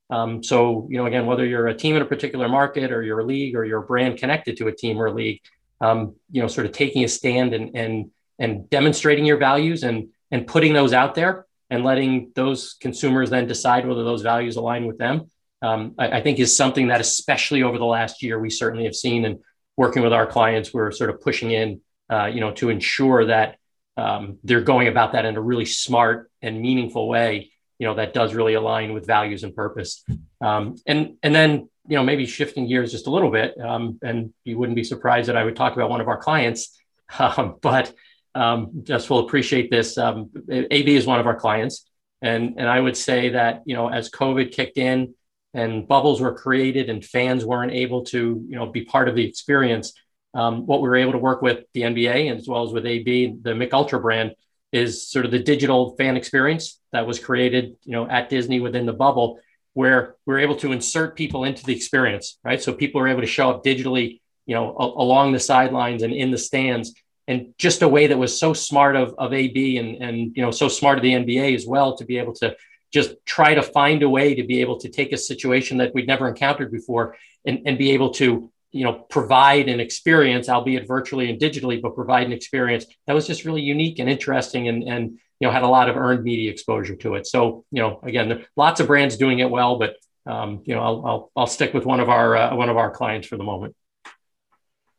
Um, 0.09 0.41
so, 0.41 0.87
you 0.89 0.97
know, 0.97 1.05
again, 1.05 1.25
whether 1.25 1.45
you're 1.45 1.67
a 1.67 1.73
team 1.73 1.95
in 1.95 2.01
a 2.01 2.05
particular 2.05 2.47
market 2.47 2.91
or 2.91 3.03
you're 3.03 3.19
a 3.19 3.25
league 3.25 3.55
or 3.55 3.65
you're 3.65 3.83
a 3.83 3.85
brand 3.85 4.17
connected 4.17 4.57
to 4.57 4.67
a 4.67 4.75
team 4.75 5.01
or 5.01 5.07
a 5.07 5.13
league, 5.13 5.41
um, 5.81 6.15
you 6.31 6.41
know, 6.41 6.47
sort 6.47 6.65
of 6.65 6.71
taking 6.71 7.03
a 7.03 7.07
stand 7.07 7.53
and 7.53 7.75
and 7.75 8.11
and 8.39 8.69
demonstrating 8.69 9.25
your 9.25 9.37
values 9.37 9.83
and 9.83 10.09
and 10.31 10.47
putting 10.47 10.73
those 10.73 10.93
out 10.93 11.15
there 11.15 11.45
and 11.69 11.83
letting 11.83 12.31
those 12.35 12.75
consumers 12.79 13.29
then 13.29 13.47
decide 13.47 13.85
whether 13.87 14.03
those 14.03 14.21
values 14.21 14.55
align 14.55 14.85
with 14.85 14.97
them. 14.97 15.29
Um, 15.61 15.95
I, 15.97 16.17
I, 16.17 16.21
think 16.21 16.39
is 16.39 16.55
something 16.55 16.89
that, 16.89 17.01
especially 17.01 17.63
over 17.63 17.77
the 17.77 17.85
last 17.85 18.21
year, 18.21 18.39
we 18.39 18.49
certainly 18.49 18.85
have 18.85 18.95
seen 18.95 19.25
and 19.25 19.39
working 19.75 20.03
with 20.03 20.13
our 20.13 20.27
clients, 20.27 20.73
we're 20.73 20.91
sort 20.91 21.09
of 21.09 21.19
pushing 21.19 21.51
in, 21.51 21.81
uh, 22.11 22.25
you 22.25 22.41
know, 22.41 22.51
to 22.53 22.69
ensure 22.69 23.25
that 23.25 23.57
um, 23.97 24.37
they're 24.43 24.61
going 24.61 24.87
about 24.87 25.13
that 25.13 25.25
in 25.25 25.35
a 25.35 25.41
really 25.41 25.65
smart 25.65 26.29
and 26.41 26.61
meaningful 26.61 27.07
way, 27.07 27.51
you 27.79 27.87
know, 27.87 27.95
that 27.95 28.13
does 28.13 28.35
really 28.35 28.53
align 28.53 28.93
with 28.93 29.07
values 29.07 29.43
and 29.43 29.55
purpose. 29.55 30.03
Um, 30.41 30.75
and 30.85 31.17
and 31.23 31.33
then 31.33 31.69
you 31.87 31.95
know 31.95 32.03
maybe 32.03 32.25
shifting 32.25 32.67
gears 32.67 32.91
just 32.91 33.07
a 33.07 33.09
little 33.09 33.31
bit, 33.31 33.59
um, 33.59 33.97
and 34.03 34.33
you 34.43 34.57
wouldn't 34.57 34.75
be 34.75 34.83
surprised 34.83 35.29
that 35.29 35.37
I 35.37 35.43
would 35.43 35.55
talk 35.55 35.75
about 35.75 35.89
one 35.89 36.01
of 36.01 36.07
our 36.07 36.17
clients, 36.17 36.77
um, 37.19 37.55
but 37.61 37.93
um, 38.37 38.83
Jess 38.83 39.09
will 39.09 39.19
appreciate 39.19 39.71
this. 39.71 39.97
Um, 39.97 40.29
AB 40.49 40.95
is 40.95 41.05
one 41.05 41.19
of 41.19 41.25
our 41.25 41.35
clients, 41.35 41.85
and 42.21 42.55
and 42.57 42.69
I 42.69 42.79
would 42.79 42.95
say 42.95 43.29
that 43.29 43.63
you 43.65 43.75
know 43.75 43.89
as 43.89 44.09
COVID 44.09 44.51
kicked 44.51 44.77
in 44.77 45.15
and 45.53 45.87
bubbles 45.87 46.21
were 46.21 46.35
created 46.35 46.89
and 46.89 47.03
fans 47.03 47.43
weren't 47.43 47.71
able 47.71 48.03
to 48.05 48.45
you 48.47 48.55
know 48.55 48.67
be 48.67 48.85
part 48.85 49.09
of 49.09 49.15
the 49.15 49.27
experience, 49.27 49.93
um, 50.35 50.67
what 50.67 50.81
we 50.81 50.87
were 50.87 50.97
able 50.97 51.13
to 51.13 51.17
work 51.17 51.41
with 51.41 51.65
the 51.73 51.81
NBA 51.81 52.35
as 52.35 52.47
well 52.47 52.63
as 52.63 52.71
with 52.71 52.85
AB, 52.85 53.37
the 53.41 53.55
Mich 53.55 53.73
Ultra 53.73 53.99
brand, 53.99 54.35
is 54.71 55.07
sort 55.07 55.25
of 55.25 55.31
the 55.31 55.39
digital 55.39 55.95
fan 55.97 56.15
experience 56.15 56.79
that 56.91 57.07
was 57.07 57.19
created 57.19 57.75
you 57.83 57.93
know 57.93 58.07
at 58.07 58.29
Disney 58.29 58.59
within 58.59 58.85
the 58.85 58.93
bubble, 58.93 59.39
where 59.73 60.15
we 60.27 60.33
we're 60.33 60.39
able 60.39 60.57
to 60.57 60.71
insert 60.71 61.15
people 61.15 61.43
into 61.43 61.65
the 61.65 61.75
experience, 61.75 62.37
right? 62.43 62.61
So 62.61 62.71
people 62.71 63.01
are 63.01 63.07
able 63.07 63.21
to 63.21 63.27
show 63.27 63.49
up 63.49 63.63
digitally, 63.63 64.21
you 64.45 64.53
know, 64.53 64.75
a- 64.77 65.01
along 65.01 65.31
the 65.31 65.39
sidelines 65.39 66.03
and 66.03 66.13
in 66.13 66.29
the 66.29 66.37
stands 66.37 66.93
and 67.27 67.53
just 67.57 67.81
a 67.81 67.87
way 67.87 68.07
that 68.07 68.17
was 68.17 68.39
so 68.39 68.53
smart 68.53 68.95
of, 68.95 69.13
of 69.17 69.33
AB 69.33 69.77
and, 69.77 70.01
and 70.01 70.35
you 70.35 70.41
know 70.41 70.51
so 70.51 70.67
smart 70.67 70.97
of 70.97 71.03
the 71.03 71.13
NBA 71.13 71.55
as 71.55 71.65
well 71.65 71.97
to 71.97 72.05
be 72.05 72.17
able 72.17 72.33
to 72.35 72.55
just 72.93 73.15
try 73.25 73.53
to 73.53 73.61
find 73.61 74.01
a 74.01 74.09
way 74.09 74.35
to 74.35 74.43
be 74.43 74.61
able 74.61 74.79
to 74.79 74.89
take 74.89 75.11
a 75.11 75.17
situation 75.17 75.77
that 75.77 75.93
we'd 75.93 76.07
never 76.07 76.27
encountered 76.27 76.71
before 76.71 77.17
and, 77.45 77.59
and 77.65 77.77
be 77.77 77.91
able 77.91 78.11
to 78.11 78.51
you 78.71 78.83
know 78.83 78.93
provide 78.93 79.69
an 79.69 79.79
experience 79.79 80.49
albeit 80.49 80.87
virtually 80.87 81.29
and 81.29 81.39
digitally 81.39 81.81
but 81.81 81.95
provide 81.95 82.25
an 82.25 82.33
experience 82.33 82.85
that 83.05 83.13
was 83.13 83.27
just 83.27 83.45
really 83.45 83.61
unique 83.61 83.99
and 83.99 84.09
interesting 84.09 84.67
and 84.67 84.83
and 84.83 85.19
you 85.39 85.47
know 85.47 85.51
had 85.51 85.63
a 85.63 85.67
lot 85.67 85.89
of 85.89 85.97
earned 85.97 86.23
media 86.23 86.51
exposure 86.51 86.95
to 86.95 87.15
it. 87.15 87.27
So 87.27 87.65
you 87.71 87.81
know 87.81 87.99
again 88.03 88.45
lots 88.55 88.79
of 88.79 88.87
brands 88.87 89.17
doing 89.17 89.39
it 89.39 89.49
well 89.49 89.77
but 89.77 89.95
um, 90.25 90.61
you 90.65 90.75
know 90.75 90.81
I'll, 90.81 91.05
I'll, 91.05 91.31
I'll 91.37 91.47
stick 91.47 91.73
with 91.73 91.85
one 91.85 91.99
of 91.99 92.09
our 92.09 92.35
uh, 92.35 92.55
one 92.55 92.69
of 92.69 92.77
our 92.77 92.91
clients 92.91 93.27
for 93.27 93.37
the 93.37 93.43
moment 93.43 93.75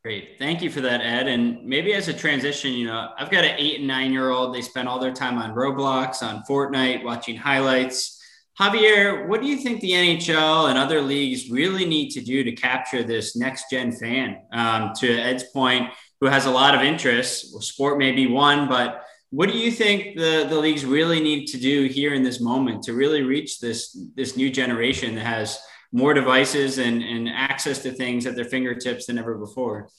Great. 0.03 0.39
Thank 0.39 0.61
you 0.61 0.69
for 0.69 0.79
that, 0.81 1.01
Ed. 1.01 1.27
And 1.27 1.65
maybe 1.65 1.93
as 1.93 2.07
a 2.07 2.13
transition, 2.13 2.71
you 2.71 2.87
know, 2.87 3.09
I've 3.17 3.29
got 3.29 3.43
an 3.43 3.55
eight 3.57 3.79
and 3.79 3.87
nine 3.87 4.13
year 4.13 4.29
old. 4.29 4.55
They 4.55 4.61
spend 4.61 4.87
all 4.87 4.97
their 4.97 5.11
time 5.11 5.37
on 5.37 5.53
Roblox, 5.53 6.23
on 6.23 6.41
Fortnite, 6.49 7.03
watching 7.03 7.35
highlights. 7.35 8.15
Xavier, 8.61 9.27
what 9.27 9.41
do 9.41 9.47
you 9.47 9.57
think 9.57 9.81
the 9.81 9.91
NHL 9.91 10.69
and 10.69 10.77
other 10.77 11.01
leagues 11.01 11.49
really 11.49 11.85
need 11.85 12.11
to 12.11 12.21
do 12.21 12.45
to 12.45 12.51
capture 12.53 13.03
this 13.03 13.35
next 13.35 13.69
gen 13.69 13.91
fan? 13.91 14.37
Um, 14.53 14.93
to 14.99 15.17
Ed's 15.17 15.43
point, 15.43 15.89
who 16.21 16.27
has 16.27 16.45
a 16.45 16.51
lot 16.51 16.75
of 16.75 16.81
interests, 16.81 17.51
well, 17.51 17.61
sport 17.61 17.97
may 17.97 18.13
be 18.13 18.27
one, 18.27 18.69
but 18.69 19.03
what 19.31 19.49
do 19.49 19.57
you 19.57 19.71
think 19.71 20.17
the, 20.17 20.47
the 20.49 20.59
leagues 20.59 20.85
really 20.85 21.21
need 21.21 21.45
to 21.47 21.57
do 21.57 21.85
here 21.85 22.13
in 22.13 22.23
this 22.23 22.41
moment 22.41 22.83
to 22.83 22.93
really 22.93 23.21
reach 23.21 23.59
this 23.59 23.97
this 24.15 24.35
new 24.35 24.49
generation 24.49 25.15
that 25.15 25.25
has 25.25 25.59
more 25.91 26.13
devices 26.13 26.77
and, 26.77 27.01
and 27.01 27.27
access 27.29 27.79
to 27.83 27.91
things 27.91 28.25
at 28.25 28.35
their 28.35 28.45
fingertips 28.45 29.07
than 29.07 29.17
ever 29.17 29.35
before? 29.35 29.89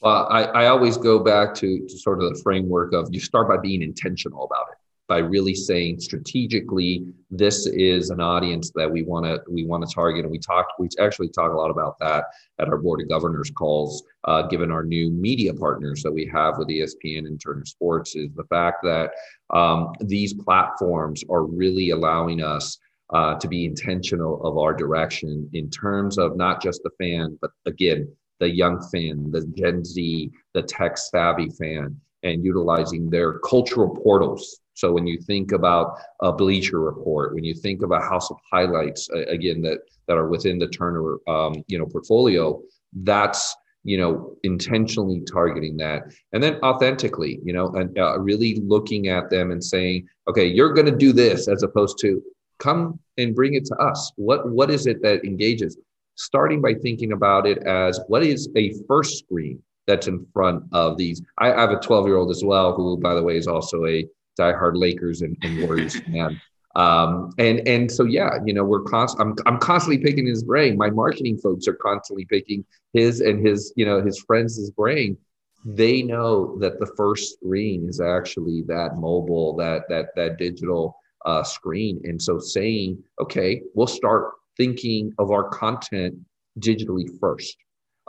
Well, 0.00 0.26
I, 0.30 0.44
I 0.44 0.66
always 0.66 0.96
go 0.96 1.18
back 1.18 1.54
to, 1.54 1.86
to 1.86 1.98
sort 1.98 2.22
of 2.22 2.34
the 2.34 2.40
framework 2.42 2.92
of 2.92 3.08
you 3.10 3.20
start 3.20 3.48
by 3.48 3.56
being 3.56 3.82
intentional 3.82 4.44
about 4.44 4.66
it, 4.72 4.78
by 5.08 5.18
really 5.18 5.54
saying 5.54 6.00
strategically, 6.00 7.06
this 7.30 7.66
is 7.66 8.10
an 8.10 8.20
audience 8.20 8.70
that 8.74 8.90
we 8.90 9.02
want 9.02 9.24
to 9.24 9.40
we 9.50 9.64
want 9.64 9.86
to 9.86 9.94
target, 9.94 10.24
and 10.24 10.30
we 10.30 10.38
talked 10.38 10.72
we 10.78 10.88
actually 11.00 11.30
talk 11.30 11.52
a 11.52 11.56
lot 11.56 11.70
about 11.70 11.98
that 12.00 12.24
at 12.58 12.68
our 12.68 12.76
board 12.76 13.00
of 13.00 13.08
governors 13.08 13.50
calls, 13.50 14.02
uh, 14.24 14.42
given 14.42 14.70
our 14.70 14.84
new 14.84 15.10
media 15.10 15.54
partners 15.54 16.02
that 16.02 16.12
we 16.12 16.26
have 16.26 16.58
with 16.58 16.68
ESPN 16.68 17.26
and 17.26 17.40
Turner 17.40 17.64
Sports, 17.64 18.14
is 18.14 18.28
the 18.34 18.44
fact 18.44 18.82
that 18.82 19.10
um, 19.50 19.92
these 20.00 20.34
platforms 20.34 21.24
are 21.30 21.44
really 21.44 21.90
allowing 21.90 22.42
us 22.42 22.78
uh, 23.10 23.34
to 23.36 23.48
be 23.48 23.64
intentional 23.64 24.44
of 24.44 24.58
our 24.58 24.72
direction 24.72 25.48
in 25.52 25.70
terms 25.70 26.18
of 26.18 26.36
not 26.36 26.62
just 26.62 26.82
the 26.82 26.90
fan, 26.98 27.38
but 27.40 27.50
again, 27.66 28.10
the 28.40 28.50
young 28.50 28.80
fan, 28.90 29.30
the 29.30 29.46
Gen 29.56 29.84
Z, 29.84 30.30
the 30.54 30.62
tech 30.62 30.98
savvy 30.98 31.48
fan, 31.50 31.98
and 32.22 32.44
utilizing 32.44 33.10
their 33.10 33.38
cultural 33.40 33.94
portals. 33.94 34.60
So 34.74 34.92
when 34.92 35.06
you 35.06 35.20
think 35.20 35.52
about 35.52 35.98
a 36.20 36.32
Bleacher 36.32 36.80
Report, 36.80 37.34
when 37.34 37.44
you 37.44 37.54
think 37.54 37.82
about 37.82 38.02
House 38.02 38.30
of 38.30 38.36
Highlights, 38.50 39.08
again 39.28 39.62
that 39.62 39.78
that 40.08 40.16
are 40.16 40.28
within 40.28 40.58
the 40.58 40.66
Turner 40.66 41.16
um, 41.28 41.62
you 41.68 41.78
know 41.78 41.86
portfolio, 41.86 42.60
that's 42.92 43.54
you 43.84 43.98
know 43.98 44.34
intentionally 44.42 45.20
targeting 45.30 45.76
that 45.76 46.04
and 46.32 46.42
then 46.42 46.58
authentically 46.62 47.38
you 47.44 47.52
know 47.52 47.68
and 47.74 47.96
uh, 47.98 48.18
really 48.18 48.56
looking 48.64 49.08
at 49.08 49.28
them 49.28 49.50
and 49.50 49.62
saying 49.62 50.06
okay 50.26 50.46
you're 50.46 50.72
going 50.72 50.86
to 50.86 50.96
do 50.96 51.12
this 51.12 51.48
as 51.48 51.62
opposed 51.62 51.98
to 51.98 52.22
come 52.58 52.98
and 53.18 53.34
bring 53.34 53.54
it 53.54 53.64
to 53.66 53.76
us. 53.76 54.12
What 54.16 54.50
what 54.50 54.70
is 54.70 54.86
it 54.86 55.02
that 55.02 55.24
engages? 55.24 55.76
Starting 56.16 56.60
by 56.60 56.74
thinking 56.74 57.12
about 57.12 57.46
it 57.46 57.58
as 57.66 58.00
what 58.08 58.22
is 58.22 58.48
a 58.56 58.74
first 58.86 59.18
screen 59.18 59.62
that's 59.86 60.06
in 60.06 60.26
front 60.32 60.64
of 60.72 60.96
these. 60.96 61.20
I, 61.38 61.48
have 61.48 61.70
a 61.70 61.78
12 61.78 62.06
year 62.06 62.16
old 62.16 62.30
as 62.30 62.42
well, 62.44 62.74
who 62.74 62.96
by 62.96 63.14
the 63.14 63.22
way 63.22 63.36
is 63.36 63.46
also 63.46 63.84
a 63.86 64.06
diehard 64.38 64.76
Lakers 64.76 65.22
and, 65.22 65.36
and 65.42 65.62
Warriors 65.62 65.98
fan. 66.12 66.40
Um, 66.76 67.30
and 67.38 67.66
and 67.68 67.90
so 67.90 68.04
yeah, 68.04 68.38
you 68.44 68.52
know, 68.52 68.64
we're 68.64 68.82
const- 68.82 69.16
I'm 69.20 69.36
I'm 69.46 69.58
constantly 69.58 70.02
picking 70.02 70.26
his 70.26 70.42
brain. 70.42 70.76
My 70.76 70.90
marketing 70.90 71.38
folks 71.38 71.68
are 71.68 71.74
constantly 71.74 72.24
picking 72.24 72.64
his 72.92 73.20
and 73.20 73.46
his 73.46 73.72
you 73.76 73.84
know 73.84 74.02
his 74.02 74.18
friends' 74.26 74.70
brain. 74.70 75.16
They 75.64 76.02
know 76.02 76.58
that 76.58 76.80
the 76.80 76.92
first 76.96 77.34
screen 77.34 77.88
is 77.88 78.00
actually 78.00 78.62
that 78.66 78.96
mobile, 78.96 79.54
that 79.56 79.88
that 79.88 80.08
that 80.16 80.36
digital 80.36 80.96
uh, 81.24 81.42
screen. 81.42 82.00
And 82.04 82.20
so 82.20 82.38
saying, 82.38 83.02
okay, 83.20 83.62
we'll 83.74 83.86
start 83.86 84.32
thinking 84.56 85.12
of 85.18 85.30
our 85.30 85.48
content 85.48 86.14
digitally 86.58 87.08
first. 87.20 87.56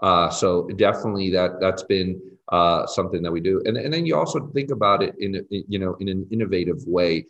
Uh, 0.02 0.30
so 0.30 0.68
definitely 0.76 1.32
that 1.32 1.60
that's 1.60 1.84
been 1.84 2.20
uh, 2.52 2.86
something 2.86 3.22
that 3.24 3.32
we 3.32 3.40
do. 3.40 3.62
And, 3.66 3.78
and 3.78 3.94
then 3.94 4.06
you 4.06 4.16
also 4.16 4.48
think 4.54 4.72
about 4.72 5.02
it 5.02 5.16
in, 5.20 5.46
you 5.50 5.80
know, 5.80 5.96
in 6.00 6.10
an 6.10 6.28
innovative 6.32 6.84
way. 6.86 7.26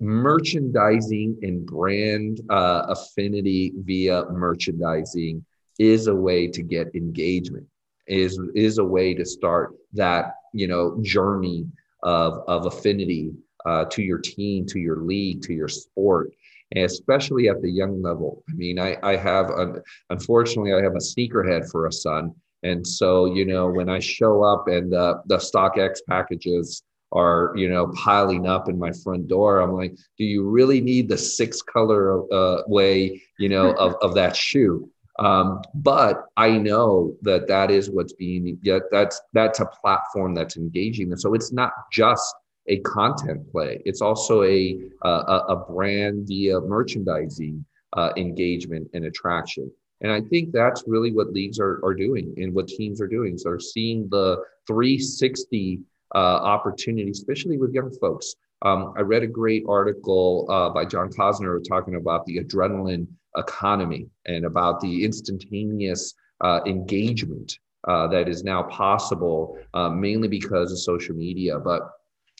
Merchandising 0.00 1.38
and 1.42 1.66
brand 1.66 2.40
uh, 2.50 2.86
affinity 2.88 3.72
via 3.76 4.24
merchandising 4.30 5.44
is 5.78 6.06
a 6.06 6.14
way 6.14 6.48
to 6.48 6.62
get 6.62 6.94
engagement 6.94 7.66
is 8.06 8.38
is 8.54 8.78
a 8.78 8.84
way 8.84 9.14
to 9.14 9.24
start 9.24 9.74
that 9.92 10.34
you 10.52 10.66
know 10.66 10.98
journey 11.02 11.66
of 12.02 12.42
of 12.46 12.66
affinity 12.66 13.32
uh, 13.64 13.84
to 13.86 14.02
your 14.02 14.18
team, 14.18 14.66
to 14.66 14.78
your 14.78 14.98
league, 14.98 15.42
to 15.42 15.54
your 15.54 15.68
sport, 15.68 16.32
and 16.72 16.84
especially 16.84 17.48
at 17.48 17.62
the 17.62 17.70
young 17.70 18.02
level. 18.02 18.42
I 18.48 18.54
mean, 18.54 18.78
I, 18.78 18.96
I 19.02 19.16
have, 19.16 19.50
a, 19.50 19.82
unfortunately, 20.10 20.72
I 20.74 20.82
have 20.82 20.94
a 20.94 20.98
sneakerhead 20.98 21.70
for 21.70 21.86
a 21.86 21.92
son. 21.92 22.34
And 22.62 22.86
so, 22.86 23.26
you 23.26 23.44
know, 23.44 23.68
when 23.68 23.88
I 23.88 23.98
show 23.98 24.42
up 24.42 24.68
and 24.68 24.90
the, 24.90 25.22
the 25.26 25.38
X 25.76 26.02
packages 26.08 26.82
are, 27.12 27.52
you 27.54 27.68
know, 27.68 27.92
piling 27.94 28.46
up 28.46 28.68
in 28.68 28.78
my 28.78 28.90
front 28.90 29.28
door, 29.28 29.60
I'm 29.60 29.72
like, 29.72 29.94
do 30.18 30.24
you 30.24 30.48
really 30.48 30.80
need 30.80 31.08
the 31.08 31.18
six 31.18 31.62
color 31.62 32.24
uh, 32.32 32.62
way, 32.66 33.22
you 33.38 33.48
know, 33.50 33.72
of, 33.72 33.94
of 34.00 34.14
that 34.14 34.34
shoe? 34.34 34.90
Um, 35.18 35.62
but 35.74 36.24
I 36.36 36.58
know 36.58 37.14
that 37.22 37.46
that 37.46 37.70
is 37.70 37.88
what's 37.88 38.14
being, 38.14 38.58
yeah, 38.62 38.80
that's, 38.90 39.20
that's 39.32 39.60
a 39.60 39.66
platform 39.66 40.34
that's 40.34 40.56
engaging. 40.56 41.12
And 41.12 41.20
so 41.20 41.34
it's 41.34 41.52
not 41.52 41.72
just 41.92 42.34
a 42.66 42.78
content 42.80 43.50
play. 43.50 43.82
It's 43.84 44.00
also 44.00 44.42
a 44.42 44.80
a, 45.02 45.08
a 45.08 45.64
brand 45.68 46.26
via 46.28 46.60
merchandising 46.60 47.64
uh, 47.96 48.12
engagement 48.16 48.88
and 48.94 49.04
attraction. 49.04 49.70
And 50.00 50.12
I 50.12 50.20
think 50.20 50.52
that's 50.52 50.84
really 50.86 51.12
what 51.12 51.32
leagues 51.32 51.58
are, 51.58 51.80
are 51.84 51.94
doing 51.94 52.34
and 52.36 52.52
what 52.52 52.68
teams 52.68 53.00
are 53.00 53.06
doing. 53.06 53.38
So 53.38 53.50
they're 53.50 53.60
seeing 53.60 54.08
the 54.10 54.42
360 54.66 55.80
uh, 56.14 56.18
opportunity, 56.18 57.10
especially 57.10 57.58
with 57.58 57.72
young 57.72 57.90
folks. 58.00 58.34
Um, 58.62 58.94
I 58.96 59.00
read 59.00 59.22
a 59.22 59.26
great 59.26 59.64
article 59.68 60.46
uh, 60.50 60.70
by 60.70 60.84
John 60.84 61.10
Kosner 61.10 61.60
talking 61.66 61.96
about 61.96 62.24
the 62.26 62.38
adrenaline 62.38 63.06
economy 63.36 64.08
and 64.26 64.44
about 64.44 64.80
the 64.80 65.04
instantaneous 65.04 66.14
uh, 66.40 66.60
engagement 66.66 67.58
uh, 67.88 68.06
that 68.08 68.28
is 68.28 68.44
now 68.44 68.62
possible, 68.64 69.58
uh, 69.74 69.90
mainly 69.90 70.28
because 70.28 70.72
of 70.72 70.78
social 70.78 71.14
media. 71.14 71.58
But 71.58 71.82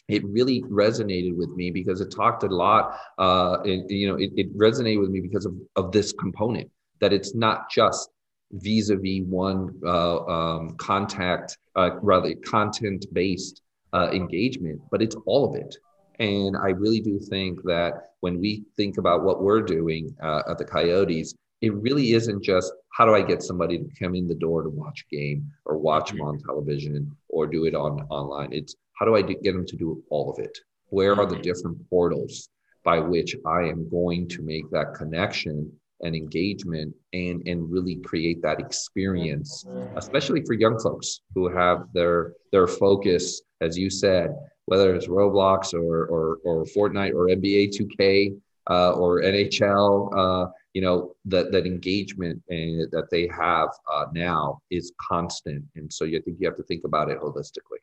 it 0.07 0.23
really 0.25 0.61
resonated 0.63 1.35
with 1.35 1.49
me 1.49 1.71
because 1.71 1.99
it 2.01 2.11
talked 2.11 2.43
a 2.43 2.47
lot 2.47 2.97
uh, 3.17 3.57
it, 3.65 3.89
you 3.89 4.07
know 4.07 4.15
it, 4.15 4.31
it, 4.35 4.57
resonated 4.57 5.01
with 5.01 5.09
me 5.09 5.19
because 5.19 5.45
of, 5.45 5.55
of 5.75 5.91
this 5.91 6.11
component 6.13 6.69
that 6.99 7.11
it's 7.11 7.35
not 7.35 7.69
just 7.69 8.09
vis-a-vis 8.51 9.21
one 9.27 9.79
uh, 9.85 10.25
um, 10.25 10.75
contact, 10.77 11.57
uh, 11.75 11.91
rather 12.01 12.33
content-based 12.45 13.61
uh, 13.93 14.09
engagement, 14.11 14.81
but 14.91 15.01
it's 15.01 15.15
all 15.25 15.49
of 15.49 15.55
it. 15.55 15.75
And 16.19 16.55
I 16.55 16.69
really 16.69 17.01
do 17.01 17.19
think 17.19 17.61
that 17.63 18.11
when 18.21 18.39
we 18.39 18.63
think 18.77 18.97
about 18.97 19.23
what 19.23 19.41
we're 19.41 19.61
doing 19.61 20.15
uh, 20.21 20.43
at 20.49 20.57
the 20.57 20.65
Coyotes, 20.65 21.35
it 21.61 21.73
really 21.73 22.13
isn't 22.13 22.43
just 22.43 22.71
how 22.93 23.05
do 23.05 23.13
I 23.13 23.21
get 23.21 23.41
somebody 23.41 23.79
to 23.79 23.89
come 23.99 24.15
in 24.15 24.27
the 24.27 24.35
door 24.35 24.61
to 24.61 24.69
watch 24.69 25.05
a 25.11 25.15
game 25.15 25.51
or 25.65 25.77
watch 25.77 26.11
them 26.11 26.21
on 26.21 26.39
television 26.39 27.11
or 27.27 27.47
do 27.47 27.65
it 27.65 27.75
on 27.75 28.01
online. 28.09 28.53
It's 28.53 28.75
how 28.95 29.05
do 29.05 29.15
I 29.15 29.21
get 29.21 29.43
them 29.43 29.65
to 29.65 29.75
do 29.75 30.03
all 30.09 30.31
of 30.31 30.39
it? 30.39 30.57
Where 30.89 31.13
are 31.19 31.25
the 31.25 31.35
mm-hmm. 31.35 31.41
different 31.41 31.89
portals 31.89 32.49
by 32.83 32.99
which 32.99 33.35
I 33.45 33.63
am 33.63 33.89
going 33.89 34.27
to 34.29 34.41
make 34.41 34.69
that 34.71 34.93
connection 34.93 35.71
and 36.01 36.15
engagement 36.15 36.93
and 37.13 37.41
and 37.47 37.71
really 37.71 37.95
create 37.95 38.41
that 38.41 38.59
experience 38.59 39.65
especially 39.95 40.43
for 40.45 40.53
young 40.53 40.77
folks 40.79 41.21
who 41.33 41.47
have 41.47 41.85
their 41.93 42.33
their 42.51 42.67
focus 42.67 43.41
as 43.61 43.77
you 43.77 43.89
said 43.89 44.35
whether 44.65 44.93
it's 44.93 45.07
roblox 45.07 45.73
or 45.73 46.05
or, 46.07 46.37
or 46.43 46.65
fortnite 46.65 47.13
or 47.13 47.27
nba 47.27 47.69
2k 47.69 48.35
uh, 48.69 48.91
or 48.91 49.21
nhl 49.21 50.09
uh, 50.17 50.51
you 50.73 50.81
know 50.81 51.15
that 51.23 51.51
that 51.51 51.65
engagement 51.65 52.41
and 52.49 52.91
that 52.91 53.09
they 53.09 53.27
have 53.27 53.69
uh, 53.93 54.05
now 54.13 54.59
is 54.69 54.91
constant 54.99 55.63
and 55.75 55.91
so 55.91 56.03
you 56.03 56.21
think 56.21 56.37
you 56.39 56.47
have 56.47 56.57
to 56.57 56.63
think 56.63 56.83
about 56.83 57.09
it 57.09 57.19
holistically 57.19 57.79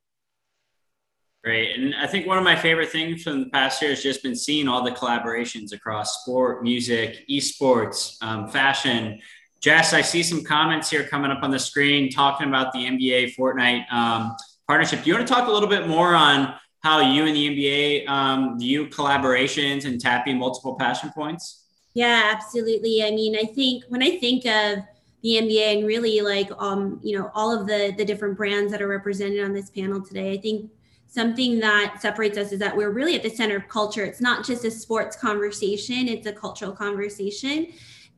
Great. 1.45 1.77
And 1.77 1.93
I 1.97 2.07
think 2.07 2.27
one 2.27 2.39
of 2.39 2.45
my 2.45 2.55
favorite 2.55 2.91
things 2.91 3.25
from 3.25 3.41
the 3.41 3.51
past 3.51 3.83
year 3.83 3.91
has 3.91 4.01
just 4.01 4.23
been 4.23 4.37
seeing 4.37 4.69
all 4.69 4.85
the 4.85 4.93
collaborations 4.93 5.73
across 5.73 6.23
sport, 6.23 6.63
music, 6.63 7.27
esports, 7.29 8.17
um, 8.23 8.47
fashion. 8.47 9.21
Jess, 9.61 9.93
I 9.93 10.03
see 10.03 10.23
some 10.23 10.45
comments 10.45 10.89
here 10.89 11.03
coming 11.03 11.33
up 11.33 11.43
on 11.43 11.51
the 11.51 11.59
screen 11.59 12.11
talking 12.11 12.47
about 12.47 12.73
the 12.73 12.79
NBA 12.81 13.35
Fortnite 13.35 13.93
um, 13.93 14.37
partnership. 14.69 15.03
Do 15.03 15.11
you 15.11 15.17
want 15.17 15.27
to 15.27 15.35
talk 15.35 15.49
a 15.49 15.51
little 15.51 15.69
bit 15.69 15.89
more 15.89 16.15
on 16.15 16.55
how 16.85 17.01
you 17.01 17.25
and 17.25 17.35
the 17.35 17.49
NBA 17.49 18.09
um, 18.09 18.59
view 18.59 18.87
collaborations 18.87 19.85
and 19.85 20.01
tapping 20.01 20.39
multiple 20.39 20.77
passion 20.77 21.11
points? 21.11 21.65
Yeah, 21.95 22.31
absolutely. 22.33 23.03
I 23.03 23.11
mean, 23.11 23.37
I 23.37 23.45
think 23.45 23.85
when 23.89 24.03
I 24.03 24.17
think 24.19 24.47
of 24.47 24.79
the 25.23 25.31
NBA 25.31 25.79
and 25.79 25.87
really 25.87 26.21
like 26.21 26.51
um, 26.59 27.01
you 27.03 27.19
know, 27.19 27.31
all 27.35 27.57
of 27.57 27.67
the 27.67 27.95
the 27.97 28.05
different 28.05 28.37
brands 28.37 28.71
that 28.73 28.81
are 28.81 28.89
represented 28.89 29.45
on 29.45 29.53
this 29.53 29.71
panel 29.71 30.01
today, 30.01 30.33
I 30.33 30.39
think 30.39 30.71
something 31.13 31.61
that 31.61 32.01
separates 32.01 32.39
us 32.39 32.53
is 32.53 32.59
that 32.59 32.75
we're 32.75 32.91
really 32.91 33.15
at 33.15 33.23
the 33.23 33.29
center 33.29 33.57
of 33.57 33.69
culture. 33.69 34.03
It's 34.03 34.23
not 34.23 34.47
just 34.47 34.65
a 34.65 34.71
sports 34.71 35.15
conversation, 35.15 36.09
it's 36.09 36.27
a 36.27 36.33
cultural 36.33 36.73
conversation. 36.73 37.67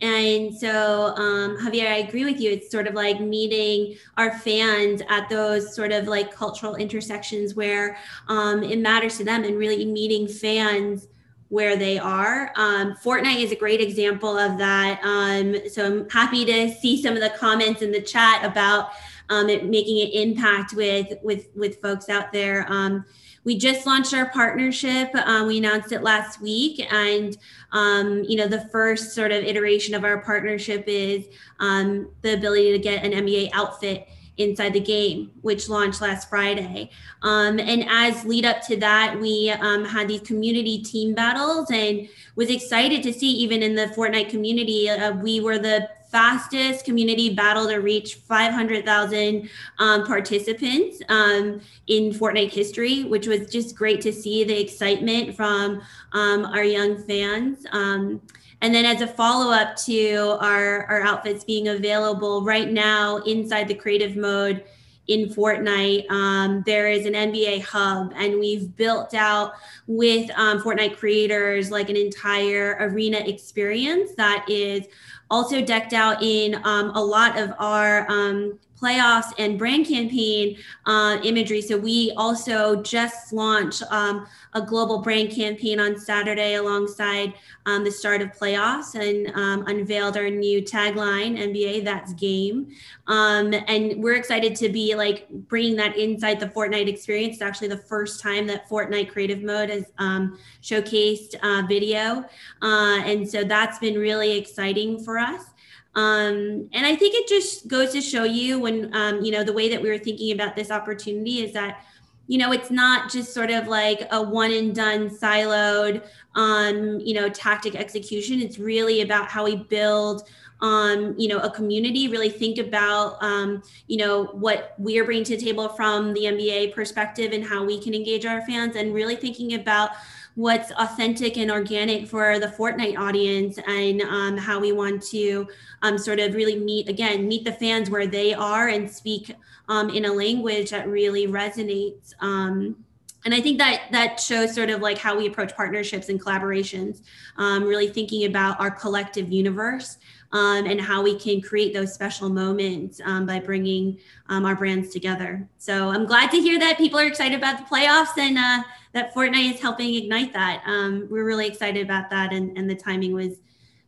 And 0.01 0.57
so, 0.57 1.15
um, 1.17 1.57
Xavier, 1.61 1.89
I 1.89 1.97
agree 1.97 2.25
with 2.25 2.41
you. 2.41 2.53
It's 2.53 2.71
sort 2.71 2.87
of 2.87 2.95
like 2.95 3.21
meeting 3.21 3.97
our 4.17 4.39
fans 4.39 5.03
at 5.09 5.29
those 5.29 5.75
sort 5.75 5.91
of 5.91 6.07
like 6.07 6.33
cultural 6.33 6.77
intersections 6.77 7.57
where 7.57 7.97
um, 8.29 8.63
it 8.63 8.79
matters 8.79 9.17
to 9.19 9.25
them 9.25 9.43
and 9.43 9.57
really 9.57 9.85
meeting 9.85 10.29
fans 10.29 11.09
where 11.49 11.77
they 11.77 11.99
are. 11.99 12.53
Um, 12.55 12.95
Fortnite 13.03 13.43
is 13.43 13.51
a 13.51 13.57
great 13.57 13.81
example 13.81 14.39
of 14.39 14.57
that. 14.59 15.01
Um, 15.03 15.69
so 15.69 15.85
I'm 15.87 16.11
happy 16.11 16.45
to 16.45 16.73
see 16.73 17.03
some 17.03 17.15
of 17.15 17.21
the 17.21 17.31
comments 17.31 17.83
in 17.83 17.91
the 17.91 18.01
chat 18.01 18.45
about 18.45 18.91
um, 19.31 19.47
making 19.47 20.01
an 20.01 20.11
impact 20.13 20.75
with 20.75 21.15
with 21.23 21.49
with 21.55 21.81
folks 21.81 22.09
out 22.09 22.33
there. 22.33 22.67
Um, 22.69 23.05
we 23.45 23.59
just 23.59 23.87
launched 23.87 24.15
our 24.15 24.31
partnership. 24.31 25.15
Um, 25.15 25.47
we 25.47 25.59
announced 25.59 25.93
it 25.93 26.03
last 26.03 26.41
week, 26.41 26.87
and 26.93 27.37
um, 27.73 28.25
you 28.25 28.37
know 28.37 28.49
the 28.49 28.69
first 28.69 29.15
sort 29.15 29.33
of 29.33 29.45
iteration 29.45 29.95
of 29.95 30.05
our 30.05 30.19
partnership 30.23 30.85
is 30.87 31.27
um, 31.61 32.11
the 32.23 32.35
ability 32.35 32.73
to 32.73 32.79
get 32.79 33.05
an 33.05 33.13
NBA 33.13 33.51
outfit 33.53 34.09
inside 34.37 34.73
the 34.73 34.81
game, 34.81 35.31
which 35.43 35.69
launched 35.69 36.01
last 36.01 36.29
Friday. 36.29 36.91
Um, 37.23 37.61
and 37.61 37.85
as 37.89 38.25
lead 38.25 38.45
up 38.45 38.63
to 38.63 38.77
that, 38.79 39.19
we 39.21 39.51
um, 39.51 39.85
had 39.85 40.09
these 40.09 40.23
community 40.23 40.83
team 40.83 41.15
battles 41.15 41.71
and 41.71 42.09
was 42.35 42.51
excited 42.51 43.03
to 43.05 43.13
see 43.13 43.31
even 43.31 43.63
in 43.63 43.75
the 43.75 43.87
Fortnite 43.87 44.31
community, 44.31 44.91
uh, 44.91 45.13
we 45.13 45.41
were 45.41 45.59
the 45.59 45.89
fastest 46.15 46.85
community 46.85 47.35
battle 47.35 47.67
to 47.67 47.79
reach 47.79 48.15
500,000 48.15 49.51
um, 49.81 50.07
participants 50.07 51.03
um, 51.09 51.61
in 51.89 52.13
Fortnite 52.13 52.53
history, 52.53 53.03
which 53.03 53.27
was 53.27 53.51
just 53.51 53.75
great 53.75 54.01
to 54.03 54.13
see 54.13 54.45
the 54.45 54.57
excitement 54.57 55.35
from 55.35 55.83
um, 56.13 56.45
our 56.45 56.63
young 56.63 57.03
fans. 57.03 57.67
Um, 57.73 58.23
and 58.61 58.73
then 58.73 58.85
as 58.85 59.01
a 59.01 59.09
follow 59.09 59.53
up 59.53 59.75
to 59.87 60.39
our, 60.41 60.85
our 60.85 61.03
outfits 61.03 61.43
being 61.43 61.67
available 61.67 62.45
right 62.45 62.71
now 62.71 63.17
inside 63.25 63.67
the 63.67 63.75
creative 63.75 64.15
mode 64.15 64.63
in 65.09 65.29
Fortnite, 65.29 66.09
um, 66.11 66.63
there 66.65 66.89
is 66.89 67.07
an 67.07 67.13
NBA 67.13 67.63
hub, 67.63 68.13
and 68.17 68.39
we've 68.39 68.75
built 68.77 69.15
out 69.15 69.55
with 69.89 70.31
um, 70.37 70.63
Fortnite 70.63 70.97
creators 70.97 71.71
like 71.73 71.91
an 71.91 71.97
entire 71.97 72.77
arena 72.81 73.19
experience 73.19 74.13
that 74.17 74.47
is 74.49 74.87
also 75.31 75.61
decked 75.61 75.93
out 75.93 76.23
in 76.23 76.55
um, 76.65 76.91
a 76.91 77.03
lot 77.03 77.39
of 77.39 77.53
our 77.59 78.11
um, 78.11 78.59
playoffs 78.81 79.33
and 79.39 79.59
brand 79.59 79.87
campaign 79.87 80.57
uh, 80.87 81.19
imagery. 81.23 81.61
So 81.61 81.77
we 81.77 82.13
also 82.17 82.83
just 82.83 83.33
launched 83.33 83.83
um, 83.91 84.27
a 84.53 84.61
global 84.61 85.01
brand 85.01 85.31
campaign 85.31 85.81
on 85.81 85.99
Saturday 85.99 86.55
alongside 86.55 87.35
um, 87.67 87.85
the 87.85 87.91
start 87.91 88.21
of 88.21 88.31
playoffs 88.31 88.95
and 88.95 89.35
um, 89.37 89.67
unveiled 89.67 90.17
our 90.17 90.29
new 90.29 90.63
tagline 90.63 91.39
NBA 91.39 91.85
That's 91.85 92.13
Game. 92.15 92.69
Um, 93.07 93.55
and 93.69 94.03
we're 94.03 94.17
excited 94.17 94.55
to 94.57 94.69
be 94.69 94.95
like 94.95 95.29
bringing 95.31 95.77
that 95.77 95.97
inside 95.97 96.41
the 96.41 96.47
Fortnite 96.47 96.89
experience. 96.89 97.35
It's 97.35 97.43
actually 97.43 97.69
the 97.69 97.77
first 97.79 98.21
time 98.21 98.47
that 98.49 98.69
Fortnite 98.69 99.11
Creative 99.11 99.43
Mode 99.43 99.71
has 99.71 99.85
um, 99.99 100.39
showcased 100.63 101.35
uh, 101.43 101.67
video. 101.67 102.25
Uh, 102.63 103.01
and 103.05 103.29
so 103.29 103.45
that's 103.45 103.79
been 103.79 103.99
really 103.99 104.37
exciting 104.37 105.03
for 105.03 105.19
us. 105.19 105.54
Um, 105.95 106.69
and 106.73 106.87
I 106.87 106.97
think 106.97 107.15
it 107.15 107.29
just 107.29 107.69
goes 107.69 107.93
to 107.93 108.01
show 108.01 108.25
you 108.25 108.59
when, 108.59 108.95
um, 108.95 109.23
you 109.23 109.31
know, 109.31 109.45
the 109.45 109.53
way 109.53 109.69
that 109.69 109.81
we 109.81 109.89
were 109.89 109.99
thinking 109.99 110.33
about 110.33 110.57
this 110.57 110.71
opportunity 110.71 111.43
is 111.45 111.53
that, 111.53 111.85
you 112.27 112.39
know, 112.39 112.53
it's 112.53 112.71
not 112.71 113.11
just 113.11 113.33
sort 113.33 113.51
of 113.51 113.69
like 113.69 114.09
a 114.11 114.23
one 114.23 114.51
and 114.51 114.75
done 114.75 115.09
siloed, 115.09 116.05
um, 116.35 116.99
you 117.01 117.15
know, 117.15 117.29
tactic 117.29 117.77
execution. 117.77 118.41
It's 118.41 118.59
really 118.59 119.03
about 119.03 119.29
how 119.29 119.45
we 119.45 119.57
build 119.57 120.29
um, 120.65 121.15
you 121.19 121.29
know, 121.29 121.39
a 121.39 121.51
community, 121.51 122.09
really 122.09 122.31
think 122.31 122.59
about, 122.59 123.23
um, 123.23 123.63
you 123.87 123.99
know, 123.99 124.25
what 124.25 124.75
we 124.79 124.99
are 124.99 125.05
bringing 125.05 125.25
to 125.25 125.37
the 125.37 125.43
table 125.43 125.69
from 125.69 126.15
the 126.15 126.23
NBA 126.23 126.75
perspective 126.75 127.33
and 127.33 127.45
how 127.45 127.65
we 127.65 127.79
can 127.79 127.93
engage 127.93 128.25
our 128.25 128.41
fans 128.47 128.75
and 128.75 128.95
really 128.95 129.17
thinking 129.17 129.55
about 129.55 129.91
what's 130.37 130.73
authentic 130.73 131.37
and 131.37 131.51
organic 131.51 132.09
for 132.09 132.39
the 132.39 132.47
Fortnite 132.47 132.99
audience 132.99 133.59
and 133.69 134.03
um, 134.03 134.37
how 134.37 134.59
we 134.59 134.73
want 134.73 135.03
to 135.03 135.47
um, 135.83 135.97
sort 135.97 136.19
of 136.19 136.35
really 136.35 136.59
meet 136.59 136.89
again 136.89 137.29
meet 137.29 137.45
the 137.45 137.53
fans 137.53 137.89
where 137.89 138.07
they 138.07 138.35
are 138.35 138.69
and 138.69 138.91
speak 138.91 139.35
um, 139.69 139.91
in 139.91 140.05
a 140.05 140.13
language 140.13 140.71
that 140.71 140.89
really 140.89 141.27
resonates. 141.27 142.15
Um, 142.21 142.77
and 143.25 143.33
I 143.33 143.41
think 143.41 143.59
that 143.59 143.85
that 143.93 144.21
shows 144.21 144.55
sort 144.55 144.69
of 144.69 144.83
like 144.83 144.99
how 144.99 145.17
we 145.17 145.27
approach 145.27 145.57
partnerships 145.57 146.11
and 146.11 146.21
collaborations, 146.21 147.03
um, 147.39 147.65
really 147.65 147.89
thinking 147.89 148.27
about 148.27 148.61
our 148.61 148.71
collective 148.71 149.33
universe 149.33 149.97
um, 150.35 150.67
and 150.67 150.81
how 150.81 151.01
we 151.01 151.17
can 151.17 151.41
create 151.41 151.73
those 151.73 151.95
special 151.95 152.29
moments 152.29 153.01
um, 153.05 153.25
by 153.25 153.39
bringing 153.39 153.99
um, 154.29 154.45
our 154.45 154.57
brands 154.57 154.91
together. 154.91 155.49
So 155.59 155.91
I'm 155.91 156.07
glad 156.07 156.33
to 156.33 156.41
hear 156.41 156.59
that 156.59 156.77
people 156.77 156.99
are 156.99 157.07
excited 157.07 157.39
about 157.39 157.59
the 157.59 157.65
playoffs 157.65 158.19
and 158.19 158.37
uh, 158.37 158.65
that 158.93 159.15
Fortnite 159.15 159.55
is 159.55 159.61
helping 159.61 159.95
ignite 159.95 160.33
that. 160.33 160.63
Um, 160.67 161.07
we're 161.09 161.25
really 161.25 161.47
excited 161.47 161.85
about 161.85 162.11
that, 162.11 162.33
and, 162.33 162.59
and 162.59 162.69
the 162.69 162.75
timing 162.75 163.15
was 163.15 163.39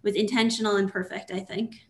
was 0.02 0.14
intentional 0.14 0.76
and 0.76 0.90
perfect. 0.90 1.32
I 1.32 1.40
think. 1.40 1.85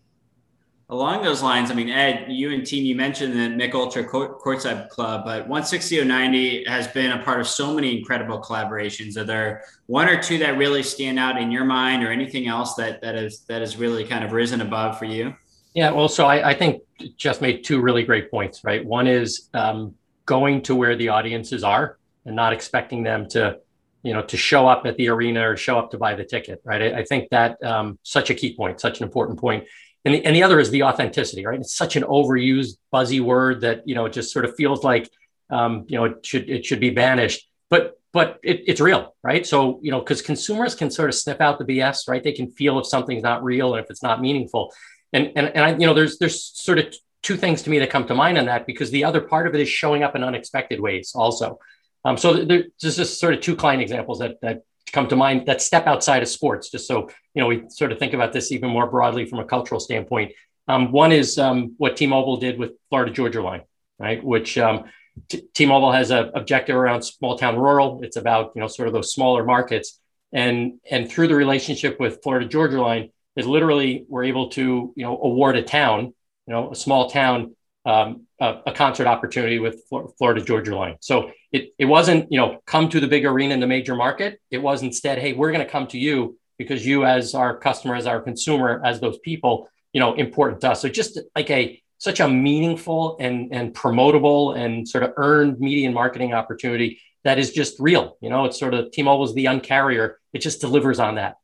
Along 0.89 1.25
those 1.25 1.43
lines, 1.43 1.73
I 1.73 1.75
mean, 1.75 1.89
Ed, 1.89 2.27
you 2.29 2.53
and 2.53 2.65
team, 2.65 2.85
you 2.85 2.95
mentioned 2.95 3.33
the 3.33 3.49
Mich 3.49 3.75
Ultra 3.75 4.05
Courtside 4.05 4.89
Club, 4.89 5.25
but 5.25 5.49
16090 5.49 6.65
has 6.67 6.87
been 6.87 7.11
a 7.11 7.25
part 7.25 7.41
of 7.41 7.49
so 7.49 7.75
many 7.75 7.99
incredible 7.99 8.41
collaborations. 8.41 9.17
Are 9.17 9.25
there 9.25 9.65
one 9.87 10.09
or 10.09 10.23
two 10.23 10.39
that 10.39 10.57
really 10.57 10.85
stand 10.85 11.19
out 11.19 11.41
in 11.41 11.51
your 11.51 11.65
mind, 11.65 12.05
or 12.05 12.13
anything 12.13 12.47
else 12.47 12.75
that 12.75 13.01
that 13.03 13.17
is 13.17 13.41
that 13.49 13.63
has 13.63 13.77
really 13.77 14.05
kind 14.05 14.25
of 14.25 14.31
risen 14.31 14.61
above 14.61 14.97
for 14.97 15.07
you? 15.07 15.35
Yeah, 15.75 15.91
well, 15.91 16.09
so 16.09 16.27
I, 16.27 16.51
I 16.51 16.55
think 16.55 16.83
Jess 17.17 17.41
made 17.41 17.65
two 17.65 17.81
really 17.81 18.05
great 18.05 18.31
points. 18.31 18.63
Right, 18.63 18.87
one 18.87 19.09
is 19.09 19.49
um, 19.55 19.93
going 20.25 20.63
to 20.63 20.77
where 20.77 20.95
the 20.95 21.09
audiences 21.09 21.65
are 21.65 21.99
and 22.27 22.37
not 22.37 22.53
expecting 22.53 23.03
them 23.03 23.29
to 23.31 23.59
you 24.05 24.13
know 24.13 24.23
to 24.23 24.37
show 24.37 24.69
up 24.69 24.87
at 24.87 24.97
the 24.99 25.09
arena 25.09 25.51
or 25.51 25.57
show 25.57 25.81
up 25.81 25.91
to 25.91 25.99
buy 25.99 26.15
the 26.15 26.25
ticket 26.25 26.61
right 26.65 26.81
i, 26.81 27.01
I 27.01 27.05
think 27.05 27.29
that 27.31 27.61
um, 27.65 27.99
such 28.05 28.31
a 28.31 28.35
key 28.35 28.55
point 28.55 28.81
such 28.81 29.01
an 29.01 29.05
important 29.05 29.41
point 29.41 29.65
and 30.07 30.15
the, 30.15 30.25
and 30.25 30.37
the 30.37 30.45
other 30.45 30.61
is 30.61 30.71
the 30.71 30.85
authenticity, 30.85 31.45
right? 31.45 31.59
It's 31.59 31.77
such 31.77 31.97
an 31.97 32.05
overused, 32.05 32.77
buzzy 32.93 33.19
word 33.19 33.63
that 33.63 33.83
you 33.87 33.97
know 33.97 34.07
it 34.07 34.13
just 34.13 34.33
sort 34.33 34.45
of 34.45 34.55
feels 34.55 34.85
like 34.85 35.11
um, 35.51 35.85
you 35.89 35.99
know 35.99 36.05
it 36.05 36.25
should 36.25 36.49
it 36.49 36.65
should 36.65 36.79
be 36.79 36.91
banished. 36.91 37.49
But 37.71 37.99
but 38.13 38.39
it, 38.45 38.63
it's 38.69 38.81
real, 38.81 39.17
right? 39.25 39.45
So 39.45 39.81
you 39.83 39.91
know 39.91 39.99
because 39.99 40.23
consumers 40.23 40.77
can 40.77 40.93
sort 40.93 41.09
of 41.09 41.17
sniff 41.17 41.41
out 41.41 41.59
the 41.59 41.65
BS, 41.65 42.09
right? 42.09 42.23
They 42.23 42.33
can 42.33 42.53
feel 42.53 42.79
if 42.79 42.87
something's 42.87 43.25
not 43.25 43.43
real 43.43 43.75
and 43.75 43.85
if 43.85 43.91
it's 43.91 44.03
not 44.03 44.21
meaningful. 44.21 44.73
And 45.13 45.33
and 45.35 45.49
and 45.49 45.65
I, 45.65 45.71
you 45.73 45.87
know, 45.87 45.95
there's 45.95 46.19
there's 46.19 46.41
sort 46.41 46.79
of 46.79 46.95
two 47.25 47.37
things 47.37 47.63
to 47.63 47.71
me 47.71 47.81
that 47.81 47.91
come 47.91 48.07
to 48.07 48.15
mind 48.15 48.39
on 48.39 48.47
that 48.47 48.65
because 48.65 48.93
the 48.93 49.03
other 49.03 49.21
part 49.21 49.49
of 49.49 49.57
it 49.57 49.61
is 49.61 49.69
showing 49.69 50.05
up 50.05 50.15
in 50.15 50.23
unexpected 50.23 50.79
ways 50.81 51.13
also. 51.17 51.59
Um, 52.05 52.17
so 52.17 52.45
there's 52.45 52.67
just 52.79 53.19
sort 53.19 53.35
of 53.35 53.41
two 53.41 53.57
client 53.57 53.83
examples 53.83 54.21
that 54.21 54.41
that 54.41 54.63
come 54.93 55.09
to 55.09 55.17
mind 55.17 55.47
that 55.47 55.63
step 55.63 55.87
outside 55.87 56.23
of 56.23 56.29
sports, 56.29 56.71
just 56.71 56.87
so 56.87 57.11
you 57.35 57.43
know 57.43 57.47
we 57.47 57.65
sort 57.69 57.93
of 57.93 57.99
think 57.99 58.13
about 58.13 58.33
this 58.33 58.53
even 58.53 58.71
more 58.71 58.89
broadly 58.89 59.27
from 59.27 59.39
a 59.39 59.45
cultural 59.45 59.81
standpoint. 59.81 60.33
Um, 60.69 60.93
one 60.93 61.13
is 61.13 61.39
um, 61.39 61.75
what 61.79 61.97
T-Mobile 61.97 62.39
did 62.39 62.59
with 62.59 62.73
Florida 62.89 63.13
Georgia 63.13 63.43
Line, 63.43 63.63
right? 63.99 64.23
Which 64.23 64.59
um, 64.59 64.85
T- 65.29 65.43
T-Mobile 65.55 65.93
has 65.93 66.11
an 66.11 66.31
objective 66.35 66.75
around 66.75 67.03
small 67.03 67.39
town 67.39 67.57
rural. 67.57 68.03
It's 68.03 68.17
about 68.17 68.53
you 68.55 68.61
know 68.61 68.69
sort 68.69 68.89
of 68.89 68.95
those 68.95 69.13
smaller 69.13 69.45
markets, 69.45 70.01
and 70.33 70.75
and 70.91 71.11
through 71.11 71.29
the 71.29 71.37
relationship 71.37 72.01
with 72.01 72.23
Florida 72.23 72.47
Georgia 72.47 72.81
Line, 72.81 73.11
is 73.37 73.47
literally 73.47 74.07
we're 74.09 74.25
able 74.25 74.49
to 74.51 74.93
you 74.97 75.05
know 75.05 75.19
award 75.19 75.57
a 75.57 75.63
town, 75.63 76.15
you 76.47 76.55
know, 76.55 76.73
a 76.73 76.75
small 76.75 77.11
town, 77.11 77.55
um, 77.85 78.27
a, 78.41 78.61
a, 78.67 78.73
concert 78.73 79.07
opportunity 79.07 79.59
with 79.59 79.83
Florida 80.19 80.41
Georgia 80.41 80.77
Line. 80.77 80.97
So 81.01 81.31
it 81.53 81.75
it 81.79 81.87
wasn't 81.87 82.31
you 82.31 82.39
know 82.39 82.61
come 82.67 82.89
to 82.89 83.01
the 83.01 83.09
big 83.09 83.25
arena 83.25 83.55
in 83.55 83.61
the 83.61 83.67
major 83.67 83.95
market. 83.95 84.41
It 84.51 84.59
was 84.59 84.83
instead, 84.83 85.19
hey, 85.19 85.33
we're 85.33 85.53
going 85.53 85.65
to 85.65 85.71
come 85.71 85.87
to 85.89 85.99
you 85.99 86.39
because 86.59 86.87
you 86.87 87.05
as 87.05 87.35
our 87.35 87.57
customer, 87.57 87.95
as 87.95 88.07
our 88.07 88.21
consumer, 88.21 88.81
as 88.85 89.01
those 89.01 89.19
people, 89.19 89.69
you 89.93 90.01
know, 90.01 90.15
important 90.15 90.61
to 90.63 90.71
us. 90.71 90.81
So 90.83 90.89
just 90.89 91.21
like 91.35 91.51
a 91.51 91.83
such 91.99 92.21
a 92.21 92.29
meaningful 92.29 93.17
and 93.21 93.53
and 93.53 93.75
promotable 93.75 94.57
and 94.57 94.89
sort 94.89 95.05
of 95.05 95.13
earned 95.17 95.61
media 95.61 95.87
and 95.87 95.95
marketing 95.95 96.35
opportunity 96.35 97.01
that 97.27 97.41
is 97.41 97.51
just 97.51 97.81
real. 97.81 98.17
You 98.21 98.31
know, 98.31 98.45
it's 98.45 98.57
sort 98.57 98.73
of 98.73 98.93
T-Mobile's 98.93 99.35
the 99.35 99.47
uncarrier. 99.47 100.15
It 100.33 100.39
just 100.39 100.61
delivers 100.61 101.01
on 101.01 101.17
that. 101.17 101.35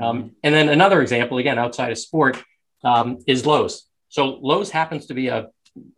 Um, 0.00 0.18
mm-hmm. 0.18 0.28
and 0.44 0.54
then 0.54 0.68
another 0.68 1.02
example, 1.02 1.38
again, 1.38 1.58
outside 1.58 1.90
of 1.90 1.98
sport, 1.98 2.40
um, 2.84 3.18
is 3.26 3.44
Lowe's. 3.44 3.88
So 4.08 4.38
Lowe's 4.40 4.70
happens 4.70 5.06
to 5.06 5.14
be 5.14 5.28
a 5.28 5.48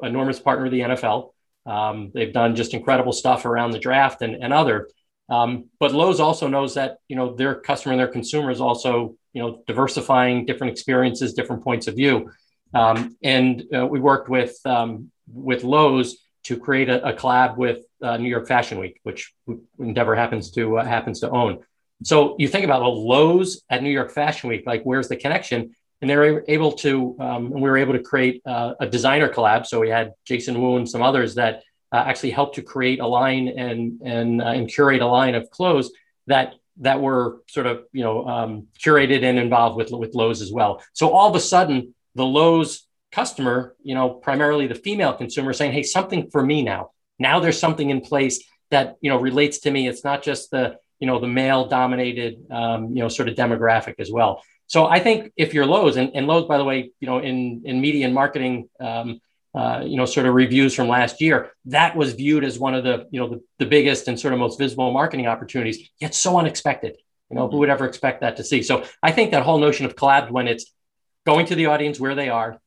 enormous 0.03 0.41
partner 0.41 0.65
of 0.65 0.73
the 0.73 0.81
NFL. 0.81 1.34
Um, 1.67 2.11
they've 2.15 2.33
done 2.33 2.57
just 2.57 2.75
incredible 2.75 3.13
stuff 3.13 3.47
around 3.47 3.71
the 3.71 3.79
draft 3.79 4.23
and, 4.23 4.35
and 4.35 4.53
other. 4.53 4.89
Um, 5.29 5.71
but 5.81 5.93
Lowe's 5.93 6.21
also 6.21 6.49
knows 6.49 6.75
that 6.75 6.99
you 7.09 7.17
know 7.17 7.35
their 7.35 7.55
customer 7.55 7.93
and 7.93 8.01
their 8.01 8.09
consumers 8.09 8.61
also 8.61 9.17
you 9.33 9.43
know 9.43 9.63
diversifying 9.67 10.45
different 10.45 10.73
experiences, 10.73 11.35
different 11.35 11.65
points 11.65 11.87
of 11.87 11.97
view. 11.97 12.31
Um, 12.75 13.17
and 13.23 13.63
uh, 13.75 13.87
we 13.87 14.01
worked 14.01 14.29
with 14.29 14.57
um, 14.67 15.11
with 15.33 15.65
Lowe's 15.65 16.19
to 16.45 16.59
create 16.59 16.89
a, 16.91 17.09
a 17.09 17.13
collab 17.15 17.57
with 17.57 17.85
uh, 18.03 18.17
New 18.19 18.29
York 18.29 18.47
Fashion 18.47 18.79
Week, 18.79 19.01
which 19.03 19.33
Endeavor 19.79 20.15
happens 20.15 20.51
to 20.53 20.79
uh, 20.79 20.85
happens 20.85 21.21
to 21.21 21.31
own. 21.31 21.63
So 22.03 22.37
you 22.39 22.49
think 22.49 22.65
about 22.65 22.83
well, 22.83 23.07
Lowe's 23.09 23.63
at 23.71 23.83
New 23.83 23.91
York 23.91 24.11
Fashion 24.11 24.51
Week, 24.51 24.65
like 24.67 24.83
where's 24.83 25.09
the 25.09 25.17
connection? 25.17 25.75
And 26.01 26.11
they 26.11 26.17
were 26.17 26.45
able 26.49 26.73
to, 26.73 27.17
um, 27.19 27.47
and 27.53 27.63
we 27.63 27.71
were 27.71 27.79
able 27.79 27.95
to 27.95 28.03
create 28.03 28.43
uh, 28.45 28.75
a 28.81 28.87
designer 28.87 29.29
collab. 29.29 29.67
So 29.67 29.81
we 29.81 29.89
had 29.89 30.13
Jason 30.27 30.61
Wu 30.61 30.77
and 30.77 30.89
some 30.89 31.03
others 31.03 31.37
that 31.37 31.63
uh, 31.93 32.05
actually 32.07 32.31
helped 32.31 32.57
to 32.57 32.63
create 32.63 33.01
a 33.01 33.07
line 33.07 33.49
and 33.49 34.01
and 34.03 34.43
uh, 34.43 34.47
and 34.47 34.69
curate 34.69 35.01
a 35.01 35.07
line 35.07 35.35
of 35.35 35.49
clothes 35.51 35.93
that 36.27 36.55
that 36.79 37.01
were 37.01 37.43
sort 37.49 37.67
of 37.67 37.85
you 37.93 38.03
know 38.03 38.27
um, 38.27 38.67
curated 38.85 39.23
and 39.23 39.39
involved 39.39 39.77
with 39.77 39.91
with 39.93 40.15
Lowe's 40.15 40.43
as 40.43 40.53
well. 40.53 40.83
So 40.93 41.11
all 41.11 41.31
of 41.31 41.37
a 41.37 41.41
sudden, 41.41 41.95
the 42.15 42.25
Lowe's 42.25 42.87
customer, 43.13 43.77
you 43.83 43.95
know, 43.95 44.11
primarily 44.11 44.67
the 44.67 44.75
female 44.75 45.15
consumer, 45.15 45.53
saying, 45.53 45.73
"Hey, 45.73 45.85
something 45.85 46.31
for 46.31 46.45
me 46.45 46.63
now." 46.63 46.91
Now 47.19 47.39
there's 47.39 47.61
something 47.61 47.91
in 47.91 48.01
place 48.01 48.43
that 48.71 48.97
you 49.01 49.11
know 49.11 49.21
relates 49.21 49.59
to 49.61 49.71
me. 49.71 49.87
It's 49.87 50.05
not 50.05 50.23
just 50.23 50.51
the 50.51 50.77
you 50.99 51.07
know 51.07 51.21
the 51.21 51.29
male 51.29 51.69
dominated 51.69 52.45
um, 52.51 52.97
you 52.97 53.03
know 53.03 53.09
sort 53.09 53.29
of 53.29 53.37
demographic 53.37 53.95
as 53.99 54.11
well. 54.11 54.43
So 54.67 54.87
I 54.87 54.99
think 55.01 55.33
if 55.37 55.55
you're 55.55 55.67
Lowe's 55.67 55.97
and, 55.97 56.11
and 56.15 56.27
Lowe's, 56.27 56.47
by 56.47 56.59
the 56.59 56.65
way, 56.65 56.91
you 57.01 57.07
know 57.07 57.19
in 57.19 57.63
in 57.65 57.81
media 57.81 58.07
and 58.07 58.15
marketing. 58.15 58.69
Um, 58.81 59.21
uh, 59.55 59.85
you 59.87 59.97
know, 59.97 60.05
sort 60.05 60.27
of 60.27 60.35
reviews 60.35 60.75
from 60.75 60.89
last 60.89 61.21
year, 61.21 61.53
that 61.67 61.95
was 61.95 62.15
viewed 62.15 62.43
as 62.43 62.59
one 62.59 62.75
of 62.75 62.83
the, 62.83 63.07
you 63.13 63.21
know, 63.21 63.29
the, 63.29 63.41
the 63.61 63.67
biggest 63.67 64.09
and 64.09 64.19
sort 64.19 64.35
of 64.35 64.41
most 64.41 64.59
visible 64.59 64.91
marketing 64.91 65.29
opportunities, 65.29 65.91
yet 66.01 66.13
so 66.13 66.37
unexpected. 66.37 66.97
You 67.31 67.37
know, 67.37 67.49
who 67.49 67.59
would 67.59 67.71
ever 67.71 67.87
expect 67.87 68.23
that 68.23 68.37
to 68.39 68.45
see? 68.45 68.63
So 68.63 68.85
I 69.01 69.13
think 69.13 69.31
that 69.31 69.45
whole 69.45 69.59
notion 69.59 69.87
of 69.87 69.95
collab 69.95 70.31
when 70.31 70.49
it's 70.49 70.73
going 71.25 71.47
to 71.47 71.55
the 71.55 71.67
audience 71.67 72.01
where 72.01 72.17
they 72.17 72.29
are, 72.29 72.61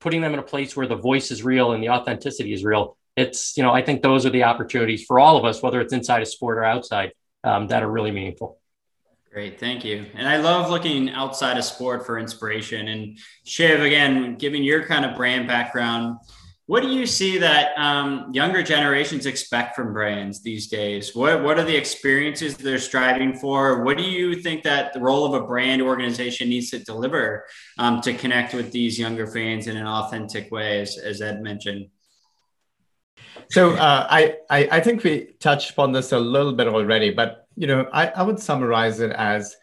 putting 0.00 0.22
them 0.22 0.32
in 0.32 0.38
a 0.38 0.42
place 0.42 0.74
where 0.74 0.86
the 0.86 0.96
voice 0.96 1.30
is 1.30 1.44
real 1.44 1.72
and 1.72 1.82
the 1.82 1.90
authenticity 1.90 2.54
is 2.54 2.64
real. 2.64 2.96
It's, 3.16 3.56
you 3.56 3.62
know, 3.62 3.72
I 3.72 3.82
think 3.82 4.00
those 4.00 4.24
are 4.24 4.30
the 4.30 4.44
opportunities 4.44 5.04
for 5.04 5.20
all 5.20 5.36
of 5.36 5.44
us, 5.44 5.62
whether 5.62 5.80
it's 5.80 5.92
inside 5.92 6.22
a 6.22 6.26
sport 6.26 6.56
or 6.56 6.64
outside, 6.64 7.12
um, 7.44 7.68
that 7.68 7.82
are 7.82 7.90
really 7.90 8.12
meaningful. 8.12 8.59
Great, 9.32 9.60
thank 9.60 9.84
you. 9.84 10.06
And 10.14 10.28
I 10.28 10.38
love 10.38 10.70
looking 10.70 11.10
outside 11.10 11.56
of 11.56 11.62
sport 11.62 12.04
for 12.04 12.18
inspiration. 12.18 12.88
And 12.88 13.16
Shiv, 13.44 13.80
again, 13.80 14.34
given 14.34 14.64
your 14.64 14.84
kind 14.84 15.04
of 15.04 15.16
brand 15.16 15.46
background, 15.46 16.16
what 16.66 16.82
do 16.82 16.88
you 16.88 17.06
see 17.06 17.38
that 17.38 17.76
um, 17.76 18.30
younger 18.32 18.62
generations 18.62 19.26
expect 19.26 19.76
from 19.76 19.92
brands 19.92 20.42
these 20.42 20.66
days? 20.68 21.14
What 21.14 21.44
What 21.44 21.58
are 21.58 21.64
the 21.64 21.76
experiences 21.76 22.56
they're 22.56 22.78
striving 22.78 23.34
for? 23.34 23.84
What 23.84 23.98
do 23.98 24.04
you 24.04 24.34
think 24.36 24.64
that 24.64 24.92
the 24.92 25.00
role 25.00 25.24
of 25.24 25.40
a 25.40 25.46
brand 25.46 25.80
organization 25.80 26.48
needs 26.48 26.70
to 26.70 26.80
deliver 26.80 27.44
um, 27.78 28.00
to 28.02 28.12
connect 28.14 28.52
with 28.52 28.72
these 28.72 28.98
younger 28.98 29.28
fans 29.28 29.68
in 29.68 29.76
an 29.76 29.86
authentic 29.86 30.50
way, 30.50 30.80
as, 30.80 30.98
as 30.98 31.20
Ed 31.20 31.40
mentioned? 31.40 31.86
So 33.50 33.74
uh, 33.74 34.06
I, 34.10 34.36
I, 34.48 34.68
I 34.72 34.80
think 34.80 35.02
we 35.02 35.34
touched 35.40 35.70
upon 35.70 35.92
this 35.92 36.12
a 36.12 36.18
little 36.18 36.52
bit 36.52 36.68
already, 36.68 37.10
but 37.10 37.39
you 37.56 37.66
know 37.66 37.88
I, 37.92 38.08
I 38.08 38.22
would 38.22 38.40
summarize 38.40 39.00
it 39.00 39.12
as, 39.12 39.56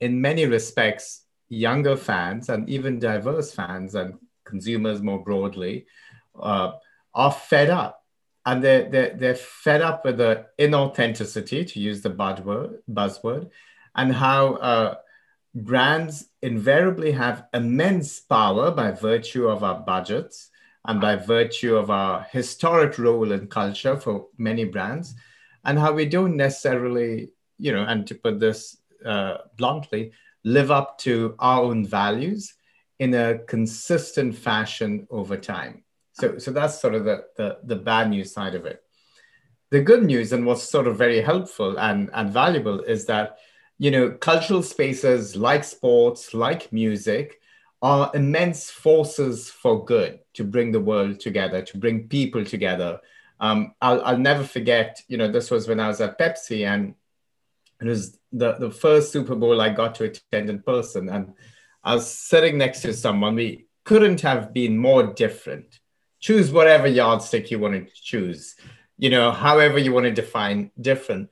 in 0.00 0.20
many 0.20 0.46
respects, 0.46 1.22
younger 1.48 1.96
fans 1.96 2.48
and 2.48 2.68
even 2.68 2.98
diverse 2.98 3.52
fans 3.52 3.94
and 3.94 4.14
consumers 4.44 5.00
more 5.00 5.22
broadly 5.22 5.86
uh, 6.40 6.72
are 7.14 7.32
fed 7.32 7.70
up. 7.70 8.02
And 8.44 8.62
they're, 8.62 8.88
they're, 8.88 9.14
they're 9.16 9.34
fed 9.34 9.82
up 9.82 10.04
with 10.04 10.18
the 10.18 10.46
inauthenticity, 10.58 11.66
to 11.68 11.80
use 11.80 12.00
the 12.02 12.10
buzzword, 12.10 12.78
buzzword 12.88 13.50
and 13.96 14.12
how 14.12 14.54
uh, 14.56 14.94
brands 15.54 16.28
invariably 16.42 17.10
have 17.12 17.46
immense 17.52 18.20
power 18.20 18.70
by 18.70 18.92
virtue 18.92 19.48
of 19.48 19.64
our 19.64 19.80
budgets 19.80 20.50
and 20.84 21.00
by 21.00 21.16
virtue 21.16 21.74
of 21.74 21.90
our 21.90 22.26
historic 22.30 22.98
role 22.98 23.32
in 23.32 23.48
culture 23.48 23.96
for 23.96 24.28
many 24.38 24.64
brands, 24.64 25.14
and 25.66 25.78
how 25.78 25.92
we 25.92 26.06
don't 26.06 26.36
necessarily, 26.36 27.30
you 27.58 27.72
know, 27.72 27.82
and 27.82 28.06
to 28.06 28.14
put 28.14 28.40
this 28.40 28.78
uh, 29.04 29.38
bluntly, 29.58 30.12
live 30.44 30.70
up 30.70 30.96
to 30.98 31.34
our 31.38 31.62
own 31.62 31.84
values 31.86 32.54
in 32.98 33.12
a 33.12 33.38
consistent 33.40 34.34
fashion 34.34 35.06
over 35.10 35.36
time. 35.36 35.84
So, 36.12 36.38
so 36.38 36.50
that's 36.50 36.80
sort 36.80 36.94
of 36.94 37.04
the, 37.04 37.24
the, 37.36 37.58
the 37.64 37.76
bad 37.76 38.08
news 38.08 38.32
side 38.32 38.54
of 38.54 38.64
it. 38.64 38.82
The 39.70 39.82
good 39.82 40.04
news 40.04 40.32
and 40.32 40.46
what's 40.46 40.62
sort 40.62 40.86
of 40.86 40.96
very 40.96 41.20
helpful 41.20 41.78
and, 41.78 42.08
and 42.14 42.32
valuable 42.32 42.80
is 42.80 43.04
that, 43.06 43.38
you 43.78 43.90
know, 43.90 44.12
cultural 44.12 44.62
spaces 44.62 45.36
like 45.36 45.64
sports, 45.64 46.32
like 46.32 46.72
music, 46.72 47.40
are 47.82 48.10
immense 48.14 48.70
forces 48.70 49.50
for 49.50 49.84
good 49.84 50.20
to 50.34 50.44
bring 50.44 50.72
the 50.72 50.80
world 50.80 51.20
together, 51.20 51.60
to 51.62 51.76
bring 51.76 52.08
people 52.08 52.44
together. 52.44 53.00
Um, 53.38 53.74
I'll, 53.80 54.02
I'll 54.02 54.18
never 54.18 54.44
forget, 54.44 55.02
you 55.08 55.18
know, 55.18 55.30
this 55.30 55.50
was 55.50 55.68
when 55.68 55.80
I 55.80 55.88
was 55.88 56.00
at 56.00 56.18
Pepsi 56.18 56.66
and 56.66 56.94
it 57.80 57.86
was 57.86 58.18
the, 58.32 58.54
the 58.54 58.70
first 58.70 59.12
Super 59.12 59.34
Bowl 59.34 59.60
I 59.60 59.68
got 59.68 59.94
to 59.96 60.04
attend 60.04 60.48
in 60.48 60.62
person. 60.62 61.08
And 61.08 61.34
I 61.84 61.94
was 61.94 62.10
sitting 62.10 62.58
next 62.58 62.80
to 62.82 62.94
someone, 62.94 63.34
we 63.34 63.66
couldn't 63.84 64.22
have 64.22 64.54
been 64.54 64.78
more 64.78 65.02
different 65.02 65.78
choose 66.20 66.50
whatever 66.50 66.86
yardstick 66.86 67.50
you 67.50 67.58
want 67.60 67.74
to 67.74 67.94
choose, 67.94 68.56
you 68.98 69.10
know, 69.10 69.30
however 69.30 69.78
you 69.78 69.92
want 69.92 70.06
to 70.06 70.12
define 70.12 70.70
different. 70.80 71.30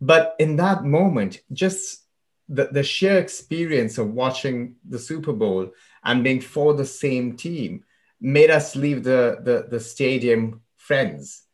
But 0.00 0.34
in 0.38 0.56
that 0.56 0.84
moment, 0.84 1.40
just 1.52 2.04
the, 2.48 2.66
the 2.66 2.82
sheer 2.82 3.18
experience 3.18 3.98
of 3.98 4.12
watching 4.12 4.76
the 4.88 4.98
Super 4.98 5.32
Bowl 5.32 5.70
and 6.04 6.24
being 6.24 6.40
for 6.40 6.74
the 6.74 6.84
same 6.84 7.36
team 7.36 7.84
made 8.20 8.50
us 8.50 8.74
leave 8.74 9.04
the, 9.04 9.38
the, 9.42 9.66
the 9.70 9.80
stadium 9.80 10.60
friends. 10.92 11.44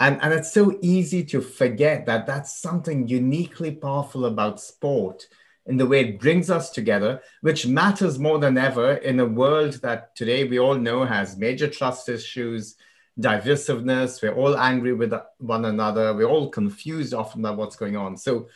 And, 0.00 0.18
and 0.20 0.34
it's 0.34 0.52
so 0.52 0.76
easy 0.82 1.22
to 1.26 1.40
forget 1.40 2.06
that 2.06 2.26
that's 2.26 2.60
something 2.60 3.06
uniquely 3.06 3.70
powerful 3.70 4.24
about 4.24 4.60
sport 4.60 5.28
in 5.66 5.76
the 5.76 5.86
way 5.86 6.00
it 6.00 6.18
brings 6.18 6.50
us 6.50 6.70
together, 6.70 7.20
which 7.40 7.68
matters 7.68 8.18
more 8.18 8.40
than 8.40 8.58
ever 8.58 8.94
in 8.94 9.20
a 9.20 9.24
world 9.42 9.74
that 9.82 10.16
today 10.16 10.42
we 10.42 10.58
all 10.58 10.74
know 10.74 11.04
has 11.04 11.36
major 11.36 11.68
trust 11.68 12.08
issues, 12.08 12.74
divisiveness. 13.20 14.20
We're 14.20 14.34
all 14.34 14.58
angry 14.58 14.94
with 14.94 15.14
one 15.38 15.66
another. 15.66 16.12
We're 16.12 16.34
all 16.34 16.48
confused 16.48 17.14
often 17.14 17.44
about 17.44 17.58
what's 17.58 17.76
going 17.76 17.96
on. 17.96 18.16
So, 18.16 18.48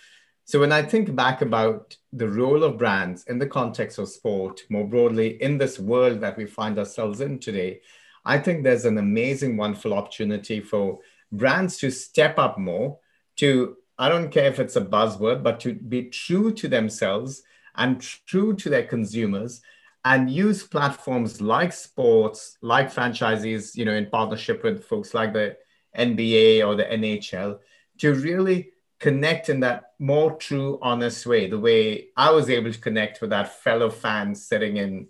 so 0.47 0.59
when 0.59 0.73
I 0.73 0.83
think 0.83 1.15
back 1.15 1.43
about 1.43 1.97
the 2.13 2.29
role 2.29 2.65
of 2.65 2.79
brands 2.79 3.23
in 3.29 3.39
the 3.39 3.47
context 3.47 3.99
of 3.99 4.09
sport, 4.09 4.63
more 4.69 4.89
broadly 4.89 5.41
in 5.41 5.59
this 5.59 5.79
world 5.79 6.21
that 6.23 6.37
we 6.37 6.47
find 6.47 6.77
ourselves 6.77 7.21
in 7.21 7.39
today, 7.39 7.83
I 8.25 8.39
think 8.39 8.63
there's 8.63 8.85
an 8.85 8.99
amazing, 8.99 9.57
wonderful 9.57 9.95
opportunity 9.95 10.61
for 10.61 11.01
brands 11.31 11.79
to 11.79 11.91
step 11.91 12.39
up 12.39 12.59
more, 12.59 12.99
to 13.37 13.77
I 13.99 14.09
don't 14.09 14.31
care 14.31 14.49
if 14.49 14.59
it's 14.59 14.77
a 14.77 14.81
buzzword, 14.81 15.43
but 15.43 15.61
to 15.61 15.75
be 15.75 16.05
true 16.05 16.53
to 16.55 16.69
themselves 16.69 17.43
and 17.77 18.01
true 18.01 18.55
to 18.57 18.71
their 18.71 18.87
consumers 18.87 19.61
and 20.05 20.31
use 20.31 20.63
platforms 20.63 21.41
like 21.41 21.73
sports, 21.73 22.59
like 22.61 22.93
franchisees, 22.93 23.75
you 23.77 23.85
know, 23.85 23.95
in 23.95 24.07
partnership 24.07 24.63
with 24.63 24.85
folks 24.85 25.15
like 25.15 25.33
the 25.33 25.57
NBA 25.97 26.67
or 26.67 26.75
the 26.75 26.85
NHL 26.85 27.59
to 27.99 28.15
really 28.15 28.71
connect 28.99 29.49
in 29.49 29.61
that 29.61 29.93
more 29.99 30.37
true, 30.37 30.79
honest 30.83 31.27
way, 31.27 31.49
the 31.49 31.59
way 31.59 32.09
I 32.17 32.31
was 32.31 32.51
able 32.51 32.73
to 32.73 32.81
connect 32.81 33.21
with 33.21 33.31
that 33.31 33.63
fellow 33.63 33.91
fan 33.91 34.35
sitting 34.35 34.77
in 34.77 35.09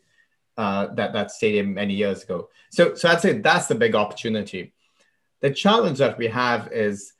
uh, 0.56 0.88
that, 0.94 1.12
that 1.12 1.30
stadium 1.30 1.74
many 1.74 1.94
years 1.94 2.22
ago. 2.22 2.48
So, 2.70 2.94
so 2.94 3.08
I'd 3.08 3.20
say 3.20 3.38
that's 3.38 3.66
the 3.66 3.74
big 3.74 3.94
opportunity. 3.94 4.72
The 5.40 5.50
challenge 5.50 5.98
that 5.98 6.18
we 6.18 6.28
have 6.28 6.72
is, 6.72 7.12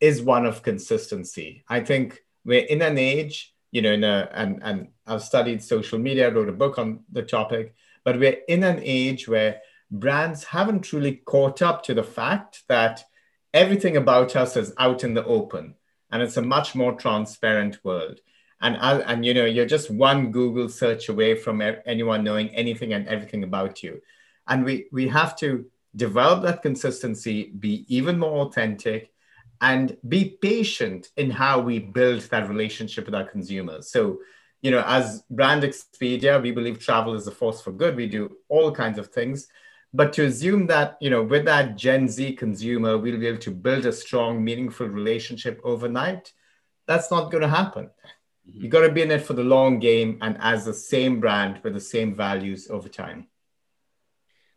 is 0.00 0.22
one 0.22 0.46
of 0.46 0.62
consistency. 0.62 1.64
I 1.68 1.80
think 1.80 2.20
we're 2.44 2.64
in 2.64 2.82
an 2.82 2.98
age, 2.98 3.54
you 3.70 3.82
know, 3.82 3.94
a, 3.94 4.28
and, 4.32 4.60
and 4.62 4.88
I've 5.06 5.22
studied 5.22 5.62
social 5.62 5.98
media, 5.98 6.30
wrote 6.30 6.48
a 6.48 6.52
book 6.52 6.78
on 6.78 7.00
the 7.10 7.22
topic, 7.22 7.74
but 8.04 8.18
we're 8.18 8.38
in 8.48 8.62
an 8.64 8.80
age 8.82 9.28
where 9.28 9.60
brands 9.90 10.44
haven't 10.44 10.82
truly 10.82 11.16
caught 11.16 11.62
up 11.62 11.82
to 11.84 11.94
the 11.94 12.02
fact 12.02 12.62
that 12.68 13.04
everything 13.54 13.96
about 13.96 14.34
us 14.36 14.56
is 14.56 14.72
out 14.78 15.04
in 15.04 15.14
the 15.14 15.24
open 15.24 15.74
and 16.10 16.22
it's 16.22 16.36
a 16.36 16.42
much 16.42 16.74
more 16.74 16.92
transparent 16.92 17.78
world. 17.84 18.20
And, 18.62 18.76
and 18.76 19.26
you 19.26 19.34
know, 19.34 19.44
you're 19.44 19.66
just 19.66 19.90
one 19.90 20.30
Google 20.30 20.68
search 20.68 21.08
away 21.08 21.34
from 21.34 21.60
anyone 21.84 22.22
knowing 22.22 22.48
anything 22.50 22.92
and 22.92 23.08
everything 23.08 23.42
about 23.42 23.82
you. 23.82 24.00
And 24.46 24.64
we, 24.64 24.86
we 24.92 25.08
have 25.08 25.36
to 25.38 25.66
develop 25.96 26.42
that 26.44 26.62
consistency, 26.62 27.52
be 27.58 27.84
even 27.88 28.18
more 28.18 28.46
authentic, 28.46 29.10
and 29.60 29.96
be 30.08 30.38
patient 30.40 31.10
in 31.16 31.30
how 31.30 31.60
we 31.60 31.78
build 31.78 32.22
that 32.22 32.48
relationship 32.48 33.06
with 33.06 33.14
our 33.14 33.24
consumers. 33.24 33.90
So, 33.90 34.20
you 34.60 34.70
know, 34.70 34.84
as 34.86 35.24
Brand 35.28 35.64
Expedia, 35.64 36.40
we 36.40 36.52
believe 36.52 36.78
travel 36.78 37.14
is 37.14 37.26
a 37.26 37.32
force 37.32 37.60
for 37.60 37.72
good. 37.72 37.96
We 37.96 38.06
do 38.06 38.36
all 38.48 38.70
kinds 38.72 38.98
of 38.98 39.08
things. 39.08 39.48
But 39.92 40.12
to 40.14 40.24
assume 40.24 40.68
that, 40.68 40.96
you 41.00 41.10
know, 41.10 41.22
with 41.22 41.44
that 41.46 41.76
Gen 41.76 42.08
Z 42.08 42.34
consumer, 42.36 42.96
we'll 42.96 43.18
be 43.18 43.26
able 43.26 43.38
to 43.40 43.50
build 43.50 43.86
a 43.86 43.92
strong, 43.92 44.42
meaningful 44.42 44.86
relationship 44.86 45.60
overnight, 45.64 46.32
that's 46.86 47.10
not 47.10 47.30
going 47.30 47.42
to 47.42 47.48
happen. 47.48 47.90
You 48.44 48.68
got 48.68 48.86
to 48.86 48.92
be 48.92 49.02
in 49.02 49.10
it 49.10 49.22
for 49.22 49.34
the 49.34 49.44
long 49.44 49.78
game 49.78 50.18
and 50.20 50.36
as 50.40 50.64
the 50.64 50.74
same 50.74 51.20
brand 51.20 51.60
with 51.62 51.74
the 51.74 51.80
same 51.80 52.14
values 52.14 52.68
over 52.70 52.88
time. 52.88 53.28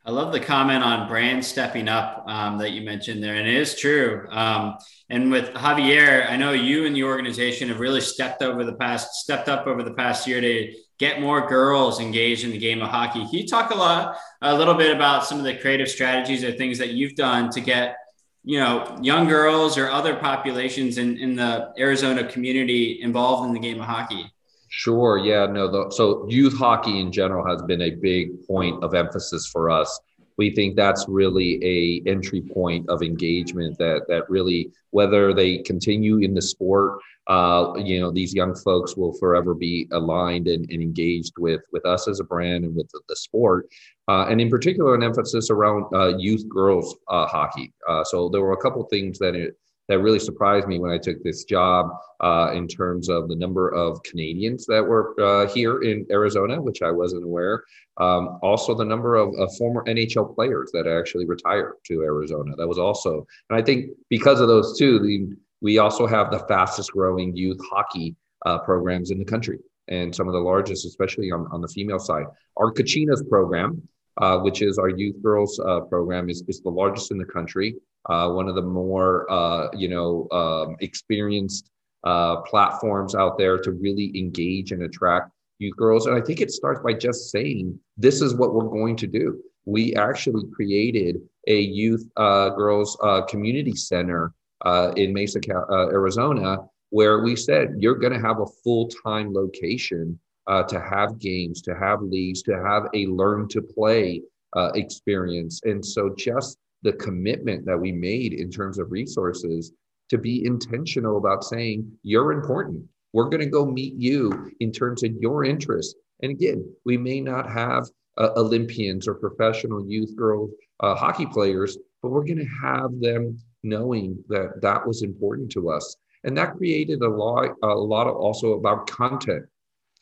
I 0.08 0.12
love 0.12 0.32
the 0.32 0.40
comment 0.40 0.84
on 0.84 1.08
brand 1.08 1.44
stepping 1.44 1.88
up 1.88 2.26
um, 2.28 2.60
that 2.60 2.74
you 2.74 2.82
mentioned 2.84 3.24
there, 3.24 3.34
and 3.34 3.48
it 3.48 3.56
is 3.56 3.74
true. 3.74 4.28
Um, 4.30 4.78
and 5.10 5.32
with 5.32 5.52
Xavier, 5.60 6.28
I 6.30 6.38
know 6.38 6.52
you 6.52 6.86
and 6.86 6.96
the 6.96 7.04
organization 7.04 7.70
have 7.70 7.80
really 7.80 8.02
stepped 8.02 8.44
over 8.44 8.64
the 8.64 8.76
past 8.76 9.16
stepped 9.16 9.50
up 9.50 9.66
over 9.66 9.82
the 9.82 9.96
past 9.96 10.28
year 10.28 10.42
to 10.42 10.72
get 11.00 11.22
more 11.22 11.48
girls 11.48 12.00
engaged 12.00 12.44
in 12.44 12.52
the 12.52 12.58
game 12.60 12.84
of 12.84 12.90
hockey. 12.90 13.22
Can 13.22 13.34
you 13.34 13.48
talk 13.48 13.72
a 13.72 13.76
lot, 13.76 14.18
a 14.44 14.56
little 14.56 14.76
bit 14.76 14.96
about 14.96 15.26
some 15.26 15.40
of 15.40 15.44
the 15.44 15.58
creative 15.58 15.90
strategies 15.90 16.44
or 16.44 16.52
things 16.52 16.78
that 16.78 16.92
you've 16.92 17.16
done 17.16 17.50
to 17.50 17.60
get, 17.60 17.98
you 18.46 18.60
know, 18.60 18.98
young 19.02 19.28
girls 19.28 19.78
or 19.78 19.89
other 19.89 20.16
populations 20.16 21.00
in, 21.00 21.18
in 21.18 21.36
the 21.36 21.74
Arizona 21.80 22.24
community 22.24 23.02
involved 23.02 23.48
in 23.48 23.54
the 23.54 23.60
game 23.60 23.80
of 23.80 23.88
hockey? 23.88 24.32
Sure. 24.70 25.18
Yeah. 25.18 25.48
No. 25.48 25.70
The, 25.70 25.91
so 25.91 26.28
youth 26.30 26.56
hockey 26.56 27.00
in 27.00 27.12
general 27.12 27.48
has 27.48 27.62
been 27.64 27.82
a 27.82 27.91
big 27.91 28.46
point 28.46 28.84
of 28.84 28.93
emphasis 28.93 29.48
for 29.48 29.72
us. 29.72 30.00
We 30.38 30.54
think 30.54 30.76
that's 30.76 31.06
really 31.08 31.60
a 31.64 32.10
entry 32.10 32.41
point 32.41 32.88
of 32.89 33.02
engagement 33.02 33.78
that 33.80 34.02
that 34.10 34.30
really 34.30 34.72
whether 34.91 35.34
they 35.34 35.60
continue 35.60 36.18
in 36.18 36.34
the 36.34 36.41
sport 36.41 37.00
uh, 37.28 37.73
you 37.78 37.99
know 37.99 38.11
these 38.11 38.34
young 38.34 38.55
folks 38.55 38.95
will 38.95 39.13
forever 39.13 39.53
be 39.53 39.88
aligned 39.91 40.47
and, 40.47 40.69
and 40.69 40.82
engaged 40.82 41.34
with 41.38 41.61
with 41.71 41.86
us 41.86 42.07
as 42.07 42.19
a 42.19 42.23
brand 42.23 42.63
and 42.65 42.76
with 42.76 42.89
the, 42.89 43.01
the 43.09 43.15
sport 43.15 43.67
uh, 44.07 44.26
and 44.30 44.39
in 44.39 44.49
particular 44.49 44.95
an 44.95 45.03
emphasis 45.03 45.49
around 45.49 45.86
uh, 45.93 46.15
youth 46.17 46.47
girls 46.49 46.95
uh, 47.09 47.26
hockey 47.26 47.73
uh, 47.89 48.03
so 48.03 48.30
there 48.30 48.41
were 48.41 48.53
a 48.53 48.61
couple 48.61 48.84
things 48.86 49.17
that 49.17 49.36
it, 49.36 49.57
that 49.88 49.99
really 49.99 50.19
surprised 50.19 50.67
me 50.67 50.80
when 50.80 50.89
I 50.89 50.97
took 50.97 51.21
this 51.23 51.43
job 51.43 51.91
uh, 52.19 52.51
in 52.55 52.67
terms 52.67 53.07
of 53.07 53.28
the 53.28 53.36
number 53.36 53.69
of 53.69 54.01
Canadians 54.01 54.65
that 54.65 54.84
were 54.84 55.47
here 55.53 55.84
in 55.84 56.07
Arizona, 56.09 56.59
which 56.59 56.82
I 56.82 56.89
wasn't 56.89 57.23
aware. 57.23 57.63
Um, 57.97 58.39
also, 58.41 58.73
the 58.73 58.84
number 58.84 59.15
of, 59.15 59.34
of, 59.38 59.55
former 59.57 59.84
NHL 59.86 60.34
players 60.36 60.71
that 60.73 60.88
actually 60.88 61.26
retired 61.26 61.76
to 61.86 62.01
Arizona. 62.01 62.55
That 62.55 62.67
was 62.67 62.80
also, 62.80 63.26
and 63.49 63.59
I 63.59 63.61
think 63.61 63.91
because 64.09 64.41
of 64.41 64.47
those 64.47 64.78
two, 64.78 64.99
the 64.99 65.30
we 65.62 65.78
also 65.78 66.06
have 66.08 66.32
the 66.32 66.39
fastest 66.47 66.91
growing 66.91 67.36
youth 67.36 67.60
hockey 67.70 68.16
uh, 68.45 68.60
programs 68.60 69.12
in 69.12 69.20
the 69.20 69.26
country 69.26 69.60
and 69.88 70.14
some 70.14 70.28
of 70.28 70.34
the 70.34 70.39
largest, 70.39 70.86
especially 70.86 71.32
on, 71.32 71.47
on 71.51 71.62
the 71.62 71.68
female 71.68 71.99
side. 71.99 72.26
Our 72.58 72.72
Kachinas 72.72 73.28
program, 73.28 73.82
uh, 74.22 74.39
which 74.39 74.62
is 74.62 74.78
our 74.78 74.89
youth 74.89 75.22
girls 75.22 75.60
uh, 75.60 75.82
program, 75.82 76.30
is, 76.30 76.43
is 76.47 76.62
the 76.62 76.70
largest 76.70 77.12
in 77.12 77.18
the 77.18 77.26
country. 77.26 77.76
Uh, 78.10 78.30
one 78.30 78.47
of 78.47 78.56
the 78.56 78.62
more, 78.62 79.32
uh, 79.32 79.68
you 79.76 79.88
know, 79.88 80.28
um, 80.32 80.76
experienced 80.80 81.70
uh, 82.03 82.38
platforms 82.41 83.16
out 83.16 83.38
there 83.38 83.58
to 83.58 83.72
really 83.72 84.12
engage 84.18 84.72
and 84.72 84.84
attract 84.84 85.32
youth 85.58 85.76
girls. 85.76 86.06
And 86.06 86.16
I 86.16 86.22
think 86.22 86.41
it 86.41 86.51
starts 86.51 86.82
by 86.84 86.93
just 86.93 87.32
saying, 87.32 87.80
this 87.97 88.22
is 88.22 88.36
what 88.36 88.53
we're 88.53 88.70
going 88.70 88.95
to 88.97 89.08
do. 89.08 89.41
We 89.66 89.95
actually 89.95 90.43
created 90.53 91.18
a 91.47 91.60
youth 91.60 92.06
girls 92.16 92.95
community 93.28 93.76
center 93.76 94.34
uh, 94.66 94.91
in 94.95 95.13
Mesa, 95.13 95.39
uh, 95.49 95.88
Arizona, 95.89 96.57
where 96.89 97.22
we 97.22 97.36
said 97.36 97.76
you're 97.78 97.95
going 97.95 98.13
to 98.13 98.20
have 98.20 98.39
a 98.39 98.45
full 98.63 98.88
time 98.88 99.34
location 99.34 100.20
uh, 100.47 100.63
to 100.63 100.80
have 100.80 101.20
games, 101.20 101.61
to 101.63 101.76
have 101.76 102.01
leagues, 102.01 102.41
to 102.43 102.53
have 102.61 102.84
a 102.93 103.07
learn 103.07 103.47
to 103.49 103.61
play 103.61 104.22
uh, 104.55 104.72
experience. 104.76 105.61
And 105.63 105.86
so, 105.86 106.13
just 106.18 106.57
the 106.84 106.93
commitment 106.93 107.66
that 107.66 107.78
we 107.78 107.91
made 107.91 108.34
in 108.34 108.51
terms 108.51 108.78
of 108.78 108.91
resources 108.91 109.72
to 110.09 110.18
be 110.18 110.45
intentional 110.45 111.18
about 111.18 111.43
saying 111.43 111.91
you're 112.03 112.32
important. 112.32 112.84
We're 113.13 113.30
going 113.30 113.39
to 113.39 113.49
go 113.49 113.66
meet 113.66 113.95
you 113.95 114.51
in 114.59 114.72
terms 114.72 115.03
of 115.03 115.13
your 115.20 115.45
interests. 115.45 115.95
And 116.22 116.32
again, 116.32 116.70
we 116.86 116.97
may 116.97 117.22
not 117.22 117.49
have 117.49 117.86
uh, 118.18 118.30
Olympians 118.38 119.07
or 119.07 119.16
professional 119.16 119.86
youth 119.89 120.16
girl 120.16 120.49
uh, 120.82 120.95
hockey 120.95 121.26
players, 121.26 121.78
but 122.01 122.09
we're 122.09 122.26
going 122.26 122.38
to 122.38 122.45
have 122.61 122.91
them 122.99 123.38
knowing 123.66 124.24
that 124.30 124.61
that 124.61 124.88
was 124.88 125.01
important 125.01 125.51
to 125.51 125.70
us. 125.70 125.97
And 126.24 126.38
that 126.38 126.55
created 126.55 127.01
a 127.01 127.09
lot, 127.09 127.55
a 127.61 127.68
lot 127.68 128.07
of 128.07 128.16
also 128.16 128.53
about 128.53 128.88
content. 128.88 129.45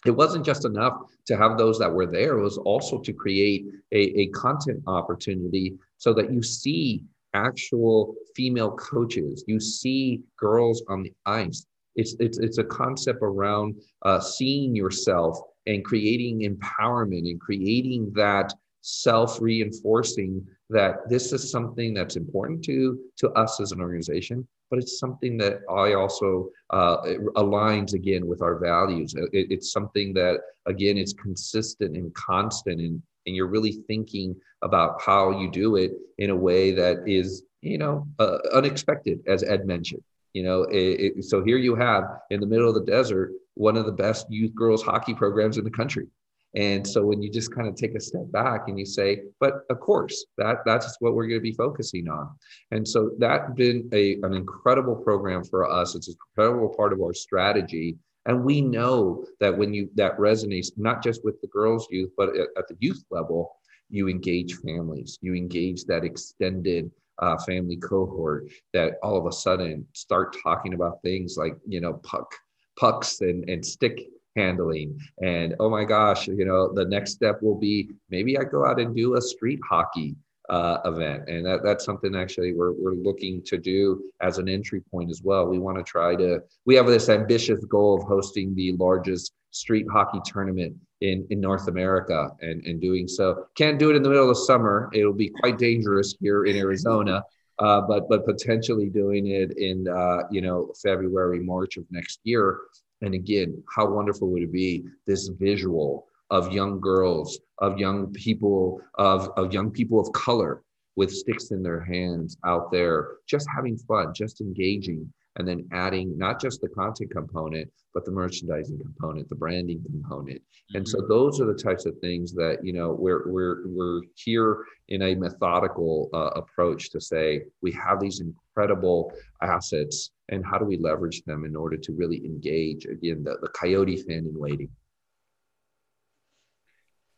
It 0.06 0.12
wasn't 0.12 0.46
just 0.46 0.66
enough 0.66 0.98
to 1.28 1.38
have 1.38 1.58
those 1.58 1.80
that 1.80 1.92
were 1.92 2.06
there, 2.06 2.38
it 2.38 2.42
was 2.42 2.58
also 2.58 3.00
to 3.00 3.14
create 3.14 3.66
a, 3.92 4.22
a 4.22 4.28
content 4.28 4.84
opportunity 4.86 5.74
so 5.98 6.14
that 6.14 6.32
you 6.32 6.44
see 6.44 7.04
actual 7.34 8.16
female 8.36 8.72
coaches, 8.72 9.44
you 9.48 9.60
see 9.60 10.22
girls 10.38 10.84
on 10.90 11.04
the 11.04 11.14
ice. 11.26 11.66
It's, 11.96 12.16
it's, 12.20 12.38
it's 12.38 12.58
a 12.58 12.64
concept 12.64 13.20
around 13.22 13.76
uh, 14.04 14.20
seeing 14.20 14.76
yourself 14.76 15.40
and 15.68 15.86
creating 15.86 16.42
empowerment 16.42 17.30
and 17.30 17.40
creating 17.40 18.12
that 18.16 18.54
self 18.82 19.42
reinforcing 19.42 20.46
that 20.74 21.08
this 21.10 21.32
is 21.34 21.52
something 21.52 21.94
that's 21.94 22.16
important 22.16 22.64
to 22.66 23.00
to 23.18 23.30
us 23.32 23.60
as 23.60 23.72
an 23.72 23.80
organization 23.80 24.48
but 24.70 24.80
it's 24.80 25.00
something 25.00 25.38
that 25.38 25.60
i 25.70 25.94
also 25.94 26.50
uh, 26.72 26.98
aligns 27.36 27.94
again 27.94 28.26
with 28.26 28.42
our 28.42 28.58
values. 28.58 29.14
It, 29.16 29.48
it's 29.52 29.72
something 29.72 30.14
that 30.16 30.40
again 30.66 30.98
is 30.98 31.14
consistent 31.14 31.96
and 31.96 32.14
constant 32.16 32.82
and 32.82 33.02
and 33.26 33.36
you're 33.36 33.48
really 33.48 33.84
thinking 33.88 34.36
about 34.64 35.02
how 35.02 35.40
you 35.40 35.50
do 35.50 35.76
it 35.76 35.92
in 36.18 36.30
a 36.30 36.36
way 36.36 36.72
that 36.72 36.98
is 37.06 37.44
you 37.62 37.78
know 37.78 38.08
uh, 38.20 38.38
unexpected 38.54 39.20
as 39.28 39.44
ed 39.44 39.66
mentioned 39.66 40.02
you 40.34 40.44
know 40.44 40.64
it, 40.64 41.18
it, 41.18 41.24
so 41.24 41.44
here 41.44 41.58
you 41.58 41.76
have 41.76 42.04
in 42.32 42.40
the 42.40 42.48
middle 42.48 42.68
of 42.68 42.76
the 42.76 42.92
desert 42.92 43.32
one 43.54 43.78
of 43.78 43.86
the 43.86 43.92
best 43.92 44.26
youth 44.30 44.54
girls 44.56 44.82
hockey 44.84 45.14
programs 45.14 45.58
in 45.58 45.64
the 45.64 45.72
country 45.72 46.08
and 46.56 46.88
so 46.88 47.04
when 47.04 47.22
you 47.22 47.32
just 47.32 47.54
kind 47.54 47.68
of 47.68 47.76
take 47.76 47.96
a 47.96 48.00
step 48.00 48.32
back 48.32 48.68
and 48.68 48.78
you 48.78 48.86
say, 48.86 49.24
but 49.40 49.62
of 49.72 49.80
course, 49.80 50.26
that 50.38 50.58
that's 50.66 50.98
what 51.00 51.16
we're 51.16 51.28
going 51.28 51.40
to 51.40 51.42
be 51.42 51.54
focusing 51.54 52.08
on. 52.08 52.30
And 52.72 52.88
so 52.88 53.12
that's 53.18 53.52
been 53.56 53.90
a, 53.92 54.16
an 54.22 54.34
incredible 54.34 54.96
program 54.96 55.44
for 55.44 55.70
us. 55.70 55.96
It's 55.96 56.10
an 56.10 56.16
incredible 56.36 56.70
part 56.70 56.94
of 56.94 57.02
our 57.02 57.14
strategy. 57.14 57.98
And 58.26 58.44
we 58.44 58.62
know 58.62 59.26
that 59.40 59.58
when 59.58 59.74
you 59.74 59.90
that 59.96 60.18
resonates 60.18 60.72
not 60.78 61.04
just 61.04 61.26
with 61.26 61.42
the 61.42 61.48
girls' 61.48 61.88
youth, 61.90 62.12
but 62.16 62.30
at, 62.30 62.48
at 62.58 62.68
the 62.68 62.78
youth 62.80 63.04
level, 63.10 63.58
you 63.90 64.08
engage 64.08 64.56
families, 64.56 65.18
you 65.22 65.34
engage 65.34 65.86
that 65.86 66.06
extended 66.06 66.90
uh, 67.20 67.38
family 67.46 67.78
cohort 67.78 68.48
that 68.74 68.94
all 69.04 69.18
of 69.18 69.26
a 69.26 69.32
sudden 69.32 69.86
start 69.94 70.36
talking 70.42 70.74
about 70.74 71.02
things 71.02 71.36
like 71.38 71.56
you 71.68 71.82
know 71.82 71.94
puck 72.04 72.34
pucks 72.78 73.22
and, 73.22 73.48
and 73.50 73.66
stick 73.66 74.08
handling. 74.36 75.00
And 75.22 75.56
oh 75.60 75.70
my 75.70 75.84
gosh, 75.84 76.28
you 76.28 76.46
know, 76.46 76.74
the 76.74 76.86
next 76.86 77.12
step 77.12 77.42
will 77.42 77.58
be 77.58 77.90
maybe 78.10 78.38
I 78.38 78.44
go 78.44 78.66
out 78.66 78.80
and 78.80 78.96
do 78.96 79.16
a 79.16 79.22
street 79.22 79.60
hockey 79.68 80.16
uh, 80.50 80.80
event. 80.86 81.30
And 81.30 81.46
that, 81.46 81.62
that's 81.64 81.86
something 81.86 82.16
actually 82.16 82.54
we're, 82.54 82.74
we're 82.74 82.96
looking 82.96 83.42
to 83.44 83.58
do 83.58 84.04
as 84.22 84.38
an 84.38 84.50
entry 84.50 84.82
point 84.82 85.10
as 85.10 85.22
well. 85.24 85.48
We 85.48 85.60
want 85.60 85.78
to 85.78 85.84
try 85.84 86.16
to, 86.16 86.40
we 86.66 86.76
have 86.76 86.88
this 86.88 87.10
ambitious 87.10 87.64
goal 87.66 87.98
of 87.98 88.04
hosting 88.04 88.54
the 88.56 88.74
largest 88.74 89.34
street 89.52 89.86
hockey 89.92 90.20
tournament 90.26 90.76
in, 91.02 91.26
in 91.30 91.40
North 91.40 91.68
America 91.68 92.30
and, 92.42 92.66
and 92.66 92.82
doing 92.82 93.08
so. 93.08 93.46
Can't 93.56 93.80
do 93.80 93.90
it 93.90 93.96
in 93.96 94.04
the 94.04 94.10
middle 94.10 94.30
of 94.30 94.38
summer. 94.38 94.90
It'll 94.94 95.14
be 95.14 95.30
quite 95.30 95.58
dangerous 95.58 96.16
here 96.20 96.46
in 96.46 96.58
Arizona. 96.58 97.24
Uh, 97.60 97.82
but 97.82 98.10
but 98.10 98.26
potentially 98.26 98.90
doing 98.90 99.28
it 99.28 99.56
in 99.60 99.88
uh, 99.88 100.24
you 100.32 100.42
know 100.42 100.74
February 100.82 101.40
March 101.40 101.78
of 101.78 101.86
next 101.92 102.20
year 102.24 102.62
and 103.04 103.14
again 103.14 103.62
how 103.76 103.88
wonderful 103.88 104.30
would 104.32 104.42
it 104.44 104.52
be 104.52 104.84
this 105.06 105.28
visual 105.40 106.08
of 106.32 106.52
young 106.52 106.80
girls 106.80 107.40
of 107.60 107.78
young 107.78 108.12
people 108.14 108.82
of, 108.96 109.30
of 109.38 109.54
young 109.54 109.70
people 109.70 110.00
of 110.00 110.12
color 110.14 110.64
with 110.96 111.12
sticks 111.12 111.52
in 111.52 111.62
their 111.62 111.84
hands 111.84 112.38
out 112.46 112.72
there 112.72 113.18
just 113.28 113.48
having 113.54 113.78
fun 113.78 114.14
just 114.16 114.42
engaging 114.42 115.12
and 115.38 115.48
then 115.48 115.68
adding 115.72 116.18
not 116.18 116.40
just 116.40 116.62
the 116.62 116.70
content 116.70 117.12
component 117.12 117.70
but 117.94 118.06
the 118.06 118.12
merchandising 118.12 118.80
component 118.80 119.28
the 119.30 119.36
branding 119.36 119.82
component 119.84 120.40
mm-hmm. 120.40 120.78
and 120.78 120.88
so 120.88 121.00
mm-hmm. 121.00 121.10
those 121.10 121.40
are 121.42 121.46
the 121.46 121.54
types 121.54 121.86
of 121.86 121.98
things 122.00 122.34
that 122.34 122.58
you 122.64 122.74
know 122.74 122.92
we're 122.92 123.30
we're 123.30 123.68
we're 123.68 124.02
here 124.16 124.64
in 124.90 125.02
a 125.04 125.16
methodical 125.16 126.10
uh, 126.14 126.32
approach 126.36 126.92
to 126.92 127.00
say 127.00 127.42
we 127.62 127.72
have 127.72 128.00
these 128.00 128.22
incredible 128.22 129.12
assets 129.42 130.12
and 130.30 130.46
how 130.46 130.58
do 130.58 130.66
we 130.66 130.78
leverage 130.78 131.24
them 131.24 131.46
in 131.46 131.56
order 131.56 131.78
to 131.78 131.94
really 131.94 132.24
engage 132.26 132.86
again 132.86 133.24
the, 133.24 133.38
the 133.42 133.50
coyote 133.50 133.98
fan 133.98 134.20
in 134.20 134.34
waiting 134.36 134.70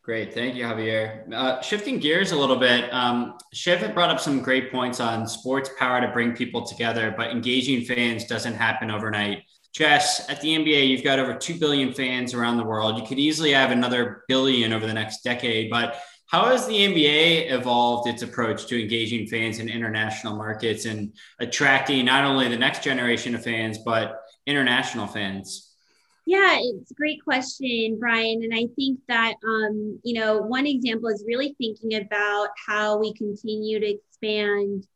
Great. 0.05 0.35
Thank 0.35 0.53
you, 0.53 0.67
Xavier. 0.67 1.25
Uh, 1.33 1.59
shifting 1.61 1.97
gears 1.97 2.31
a 2.31 2.35
little 2.35 2.57
bit, 2.57 2.93
um, 2.93 3.39
Shiv 3.53 3.79
had 3.79 3.95
brought 3.95 4.11
up 4.11 4.19
some 4.19 4.39
great 4.39 4.71
points 4.71 4.99
on 4.99 5.27
sports 5.27 5.71
power 5.79 5.99
to 5.99 6.09
bring 6.09 6.33
people 6.35 6.63
together, 6.63 7.11
but 7.17 7.31
engaging 7.31 7.83
fans 7.85 8.25
doesn't 8.25 8.53
happen 8.53 8.91
overnight. 8.91 9.41
Jess, 9.73 10.29
at 10.29 10.39
the 10.41 10.49
NBA, 10.49 10.87
you've 10.87 11.03
got 11.03 11.17
over 11.17 11.33
2 11.33 11.55
billion 11.55 11.91
fans 11.91 12.35
around 12.35 12.57
the 12.57 12.63
world. 12.63 12.99
You 12.99 13.07
could 13.07 13.17
easily 13.17 13.53
have 13.53 13.71
another 13.71 14.23
billion 14.27 14.73
over 14.73 14.85
the 14.85 14.93
next 14.93 15.23
decade, 15.23 15.71
but 15.71 15.99
how 16.27 16.45
has 16.45 16.67
the 16.67 16.75
NBA 16.75 17.51
evolved 17.51 18.07
its 18.07 18.21
approach 18.21 18.67
to 18.67 18.79
engaging 18.79 19.25
fans 19.25 19.57
in 19.57 19.69
international 19.69 20.35
markets 20.35 20.85
and 20.85 21.13
attracting 21.39 22.05
not 22.05 22.25
only 22.25 22.47
the 22.47 22.57
next 22.57 22.83
generation 22.83 23.33
of 23.33 23.43
fans, 23.43 23.79
but 23.79 24.21
international 24.45 25.07
fans? 25.07 25.64
Yeah, 26.25 26.57
it's 26.59 26.89
a 26.89 26.95
great 26.95 27.23
question, 27.23 27.97
Brian. 27.99 28.43
And 28.43 28.53
I 28.53 28.67
think 28.75 28.99
that, 29.07 29.35
um, 29.47 29.99
you 30.03 30.19
know, 30.19 30.39
one 30.39 30.65
example 30.65 31.09
is 31.09 31.23
really 31.27 31.55
thinking 31.59 32.01
about 32.01 32.47
how 32.67 32.97
we 32.97 33.13
continue 33.13 33.79
to 33.79 33.87
expand 33.87 34.87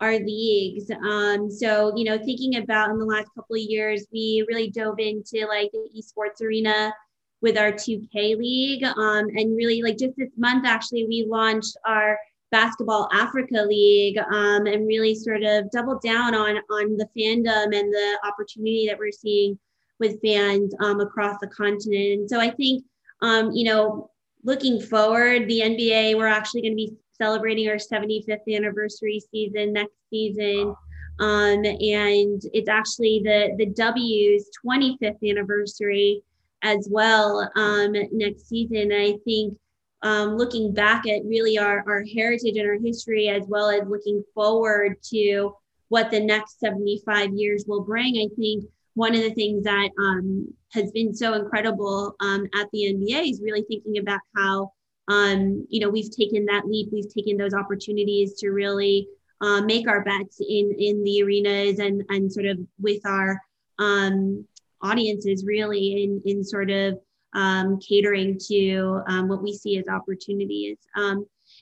our 0.00 0.18
leagues. 0.18 0.90
Um, 0.90 1.50
so, 1.50 1.96
you 1.96 2.04
know, 2.04 2.18
thinking 2.18 2.56
about 2.56 2.90
in 2.90 2.98
the 2.98 3.06
last 3.06 3.28
couple 3.34 3.56
of 3.56 3.62
years, 3.62 4.06
we 4.12 4.44
really 4.46 4.70
dove 4.70 4.98
into 4.98 5.46
like 5.48 5.70
the 5.72 5.88
esports 5.98 6.44
arena 6.44 6.92
with 7.40 7.56
our 7.56 7.72
2K 7.72 8.36
league. 8.36 8.84
Um, 8.84 9.28
and 9.34 9.56
really, 9.56 9.80
like 9.82 9.96
just 9.96 10.16
this 10.18 10.32
month, 10.36 10.66
actually, 10.66 11.06
we 11.06 11.26
launched 11.26 11.78
our 11.86 12.18
Basketball 12.50 13.08
Africa 13.10 13.64
League 13.66 14.18
um, 14.18 14.66
and 14.66 14.86
really 14.86 15.14
sort 15.14 15.42
of 15.44 15.70
doubled 15.70 16.02
down 16.02 16.34
on, 16.34 16.56
on 16.56 16.96
the 16.98 17.08
fandom 17.16 17.74
and 17.74 17.92
the 17.92 18.18
opportunity 18.22 18.86
that 18.86 18.98
we're 18.98 19.10
seeing 19.10 19.58
with 20.00 20.20
fans 20.22 20.74
um, 20.80 21.00
across 21.00 21.36
the 21.40 21.48
continent. 21.48 22.20
And 22.20 22.30
so 22.30 22.40
I 22.40 22.50
think, 22.50 22.84
um, 23.22 23.52
you 23.52 23.64
know, 23.64 24.10
looking 24.42 24.80
forward, 24.80 25.48
the 25.48 25.60
NBA, 25.60 26.16
we're 26.16 26.26
actually 26.26 26.62
going 26.62 26.72
to 26.72 26.76
be 26.76 26.96
celebrating 27.20 27.68
our 27.68 27.76
75th 27.76 28.40
anniversary 28.52 29.20
season 29.30 29.72
next 29.72 29.94
season. 30.10 30.74
Um, 31.20 31.64
and 31.64 32.42
it's 32.52 32.68
actually 32.68 33.22
the, 33.24 33.54
the 33.56 33.66
W's 33.66 34.50
25th 34.66 35.28
anniversary 35.28 36.22
as 36.62 36.88
well 36.90 37.48
um, 37.54 37.92
next 38.12 38.48
season. 38.48 38.90
And 38.90 38.94
I 38.94 39.14
think 39.24 39.56
um, 40.02 40.36
looking 40.36 40.74
back 40.74 41.06
at 41.06 41.24
really 41.24 41.56
our, 41.56 41.84
our 41.88 42.04
heritage 42.14 42.56
and 42.56 42.68
our 42.68 42.78
history, 42.78 43.28
as 43.28 43.44
well 43.46 43.70
as 43.70 43.88
looking 43.88 44.22
forward 44.34 44.96
to 45.10 45.54
what 45.88 46.10
the 46.10 46.20
next 46.20 46.58
75 46.60 47.32
years 47.34 47.64
will 47.66 47.82
bring, 47.82 48.16
I 48.16 48.28
think 48.36 48.64
one 48.94 49.14
of 49.14 49.22
the 49.22 49.34
things 49.34 49.64
that 49.64 49.90
um, 49.98 50.52
has 50.72 50.90
been 50.92 51.14
so 51.14 51.34
incredible 51.34 52.14
um, 52.20 52.46
at 52.54 52.68
the 52.72 52.94
NBA 52.94 53.30
is 53.30 53.42
really 53.42 53.64
thinking 53.68 53.98
about 53.98 54.20
how 54.36 54.72
um, 55.08 55.66
you 55.68 55.80
know 55.80 55.90
we've 55.90 56.10
taken 56.16 56.46
that 56.46 56.66
leap, 56.66 56.88
we've 56.92 57.12
taken 57.12 57.36
those 57.36 57.54
opportunities 57.54 58.34
to 58.34 58.50
really 58.50 59.06
uh, 59.40 59.60
make 59.60 59.88
our 59.88 60.02
bets 60.02 60.40
in 60.40 60.74
in 60.78 61.02
the 61.04 61.22
arenas 61.22 61.78
and 61.78 62.02
and 62.08 62.32
sort 62.32 62.46
of 62.46 62.58
with 62.80 63.04
our 63.04 63.40
um, 63.78 64.46
audiences 64.82 65.44
really 65.46 66.04
in 66.04 66.22
in 66.24 66.44
sort 66.44 66.70
of 66.70 66.98
um, 67.34 67.78
catering 67.80 68.38
to 68.48 69.00
um, 69.08 69.28
what 69.28 69.42
we 69.42 69.52
see 69.52 69.76
as 69.78 69.88
opportunities. 69.88 70.78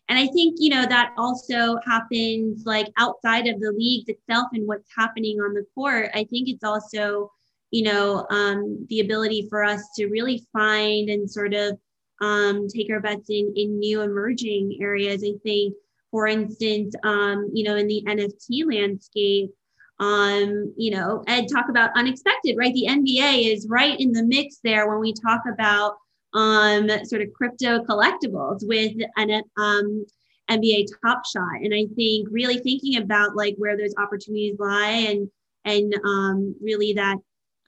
And 0.08 0.18
I 0.18 0.26
think, 0.26 0.56
you 0.58 0.70
know, 0.70 0.84
that 0.86 1.12
also 1.16 1.78
happens 1.86 2.64
like 2.66 2.88
outside 2.98 3.46
of 3.46 3.60
the 3.60 3.72
leagues 3.72 4.08
itself 4.08 4.48
and 4.52 4.66
what's 4.66 4.88
happening 4.96 5.38
on 5.40 5.54
the 5.54 5.64
court. 5.74 6.10
I 6.12 6.24
think 6.24 6.48
it's 6.48 6.64
also, 6.64 7.30
you 7.70 7.84
know, 7.84 8.26
um, 8.30 8.86
the 8.90 9.00
ability 9.00 9.46
for 9.48 9.64
us 9.64 9.82
to 9.96 10.08
really 10.08 10.44
find 10.52 11.08
and 11.08 11.30
sort 11.30 11.54
of 11.54 11.78
um, 12.20 12.68
take 12.68 12.90
our 12.90 13.00
bets 13.00 13.30
in, 13.30 13.52
in 13.56 13.78
new 13.78 14.02
emerging 14.02 14.78
areas. 14.80 15.24
I 15.24 15.32
think, 15.42 15.74
for 16.10 16.26
instance, 16.26 16.94
um, 17.04 17.50
you 17.52 17.64
know, 17.64 17.76
in 17.76 17.86
the 17.86 18.04
NFT 18.06 18.66
landscape, 18.66 19.50
um, 19.98 20.74
you 20.76 20.90
know, 20.90 21.22
Ed 21.26 21.46
talk 21.52 21.68
about 21.68 21.96
unexpected, 21.96 22.56
right? 22.58 22.74
The 22.74 22.88
NBA 22.88 23.52
is 23.52 23.68
right 23.68 23.98
in 23.98 24.12
the 24.12 24.24
mix 24.24 24.58
there 24.62 24.88
when 24.88 25.00
we 25.00 25.12
talk 25.12 25.42
about 25.52 25.96
um, 26.34 26.88
sort 27.04 27.22
of 27.22 27.32
crypto 27.32 27.80
collectibles 27.84 28.66
with 28.66 28.92
an 29.16 29.42
um, 29.58 30.04
NBA 30.50 30.86
Top 31.04 31.22
Shot, 31.26 31.60
and 31.62 31.74
I 31.74 31.86
think 31.94 32.28
really 32.30 32.58
thinking 32.58 32.96
about 32.96 33.36
like 33.36 33.54
where 33.56 33.76
those 33.76 33.94
opportunities 33.98 34.58
lie 34.58 35.06
and 35.08 35.30
and 35.64 35.94
um, 36.04 36.54
really 36.60 36.92
that 36.94 37.16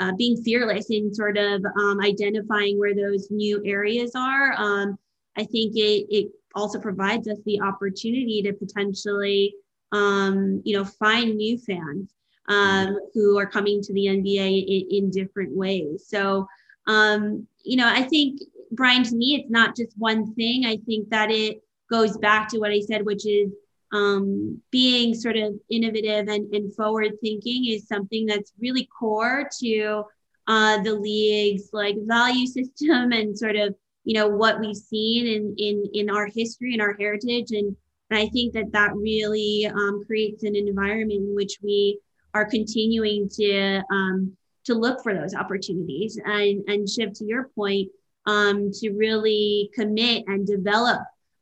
uh, 0.01 0.13
being 0.19 0.43
fearless 0.43 0.91
in 0.91 1.15
sort 1.15 1.39
of 1.39 1.65
um, 1.79 2.01
identifying 2.01 2.79
where 2.79 2.95
those 2.95 3.31
new 3.31 3.63
areas 3.65 4.13
are. 4.17 4.55
Um, 4.57 4.99
I 5.37 5.45
think 5.45 5.77
it 5.77 6.07
it 6.11 6.29
also 6.55 6.81
provides 6.81 7.29
us 7.29 7.39
the 7.45 7.61
opportunity 7.61 8.43
to 8.43 8.53
potentially 8.53 9.55
um, 9.93 10.63
you 10.65 10.77
know 10.77 10.85
find 10.85 11.37
new 11.37 11.59
fans 11.59 12.15
um, 12.49 12.99
who 13.15 13.39
are 13.39 13.47
coming 13.47 13.81
to 13.83 13.93
the 13.93 14.07
NBA 14.07 14.65
in, 14.67 15.05
in 15.05 15.11
different 15.11 15.55
ways. 15.55 16.07
So 16.09 16.47
um, 16.87 17.47
you 17.65 17.77
know, 17.77 17.89
I 17.89 18.03
think 18.03 18.41
Brian, 18.75 19.05
to 19.05 19.17
me, 19.17 19.37
it's 19.37 19.51
not 19.51 19.77
just 19.77 19.95
one 19.97 20.35
thing. 20.35 20.67
I 20.67 20.79
think 20.87 21.11
that 21.11 21.31
it 21.31 21.63
goes 21.91 22.17
back 22.19 22.49
to 22.49 22.59
what 22.59 22.71
I 22.71 22.81
said, 22.81 23.05
which 23.05 23.27
is 23.27 23.51
um, 23.93 24.61
being 24.71 25.15
sort 25.15 25.37
of 25.37 25.55
innovative 25.71 26.29
and, 26.29 26.53
and 26.53 26.75
forward 26.75 27.13
thinking 27.21 27.67
is 27.67 27.87
something 27.87 28.27
that's 28.27 28.53
really 28.61 28.89
core 28.99 29.49
to 29.61 30.05
uh, 30.47 30.83
the 30.83 30.95
league's 30.95 31.71
like 31.73 31.97
value 32.01 32.47
system 32.59 33.13
and 33.13 33.39
sort 33.39 33.57
of 33.57 33.75
you 34.05 34.15
know 34.15 34.29
what 34.29 34.61
we've 34.61 34.77
seen 34.77 35.27
in 35.27 35.55
in 35.57 35.85
in 35.95 36.11
our 36.11 36.27
history 36.27 36.75
and 36.75 36.83
our 36.83 36.95
heritage 36.99 37.53
and, 37.53 37.75
and 38.11 38.19
i 38.19 38.27
think 38.29 38.53
that 38.53 38.71
that 38.73 38.95
really 38.95 39.67
um, 39.67 40.03
creates 40.07 40.43
an 40.43 40.55
environment 40.55 41.13
in 41.13 41.35
which 41.35 41.59
we 41.63 41.99
are 42.35 42.45
continuing 42.45 43.29
to 43.31 43.83
um, 43.91 44.37
to 44.65 44.75
look 44.75 45.03
for 45.03 45.15
those 45.15 45.35
opportunities 45.35 46.21
and 46.23 46.63
and 46.69 46.89
shift 46.89 47.17
to 47.17 47.25
your 47.25 47.49
point 47.55 47.89
um, 48.27 48.71
to 48.73 48.91
really 48.93 49.71
commit 49.75 50.25
and 50.27 50.47
develop 50.47 51.01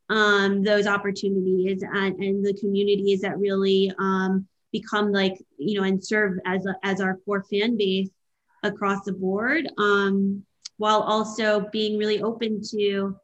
um, 0.08 0.62
those 0.62 0.86
opportunities 0.86 1.82
and, 1.82 2.16
and, 2.22 2.44
the 2.44 2.54
communities 2.54 3.20
that 3.20 3.38
really 3.38 3.92
um, 3.98 4.46
become 4.72 5.12
like 5.12 5.38
you 5.58 5.78
know 5.78 5.86
and 5.86 6.04
serve 6.04 6.38
as 6.44 6.66
a, 6.66 6.74
as 6.82 7.00
our 7.00 7.16
core 7.24 7.44
fan 7.50 7.76
base 7.76 8.10
across 8.62 9.04
the 9.04 9.12
board 9.12 9.68
um, 9.78 10.42
while 10.76 11.00
also 11.00 11.60
being 11.72 11.98
really 11.98 12.20
open 12.22 12.60
to 12.70 13.16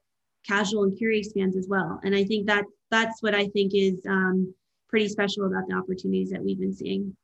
casual 0.46 0.84
and 0.84 0.96
curious 0.96 1.32
fans 1.32 1.56
as 1.56 1.66
well. 1.68 2.00
And 2.04 2.14
i 2.14 2.24
think 2.24 2.46
that 2.46 2.64
that's 2.90 3.22
what 3.22 3.34
i 3.34 3.46
think 3.48 3.72
is 3.74 4.00
um, 4.08 4.54
pretty 4.88 5.08
special 5.08 5.46
about 5.46 5.68
the 5.68 5.74
opportunities 5.74 6.30
that 6.30 6.42
we've 6.42 6.60
been 6.60 6.74
seeing 6.74 7.14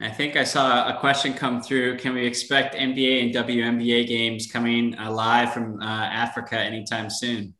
I 0.00 0.10
think 0.10 0.36
I 0.36 0.44
saw 0.44 0.88
a 0.94 0.98
question 0.98 1.32
come 1.32 1.62
through. 1.62 1.96
Can 1.98 2.14
we 2.14 2.26
expect 2.26 2.74
NBA 2.74 3.22
and 3.22 3.34
WNBA 3.34 4.06
games 4.06 4.46
coming 4.50 4.98
uh, 4.98 5.10
live 5.10 5.54
from 5.54 5.80
uh, 5.80 5.84
Africa 5.84 6.58
anytime 6.58 7.08
soon? 7.08 7.54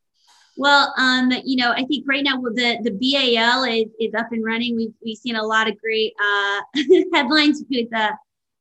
Well, 0.59 0.93
um, 0.99 1.33
you 1.45 1.57
know, 1.57 1.73
I 1.73 1.85
think 1.85 2.07
right 2.07 2.25
now 2.25 2.37
the 2.37 2.79
the 2.83 2.91
BAL 2.91 3.65
is, 3.65 3.87
is 4.01 4.15
up 4.15 4.33
and 4.33 4.45
running. 4.45 4.77
We've 4.77 4.93
we've 5.05 5.17
seen 5.17 5.37
a 5.37 5.43
lot 5.43 5.69
of 5.69 5.79
great 5.81 6.13
uh, 6.23 6.61
headlines 7.15 7.63
with 7.71 7.95
uh, 7.95 8.13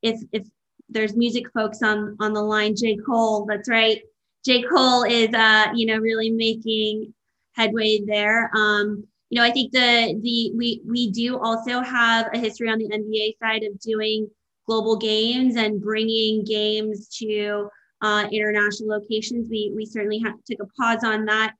if 0.02 0.20
if 0.32 0.46
there's 0.88 1.16
music 1.16 1.44
folks 1.52 1.82
on 1.82 2.16
on 2.20 2.32
the 2.32 2.42
line, 2.42 2.76
J 2.76 2.96
Cole. 2.96 3.46
That's 3.46 3.68
right, 3.68 4.00
J 4.44 4.62
Cole 4.62 5.04
is 5.04 5.32
uh, 5.34 5.66
you 5.74 5.86
know 5.86 5.98
really 5.98 6.30
making 6.30 7.14
headway 7.54 8.00
there. 8.06 8.50
Um, 8.54 9.04
you 9.30 9.40
know, 9.40 9.46
I 9.46 9.50
think 9.50 9.72
the 9.72 10.18
the 10.22 10.52
we 10.56 10.80
we 10.86 11.10
do 11.10 11.38
also 11.38 11.80
have 11.80 12.28
a 12.32 12.38
history 12.38 12.68
on 12.68 12.78
the 12.78 12.88
NBA 12.88 13.38
side 13.38 13.64
of 13.64 13.78
doing 13.80 14.28
global 14.66 14.96
games 14.96 15.56
and 15.56 15.80
bringing 15.80 16.44
games 16.44 17.08
to 17.18 17.68
uh, 18.02 18.28
international 18.30 18.90
locations. 18.90 19.48
We 19.50 19.72
we 19.74 19.84
certainly 19.84 20.18
have 20.20 20.34
took 20.48 20.60
a 20.60 20.66
pause 20.80 21.02
on 21.02 21.24
that 21.24 21.54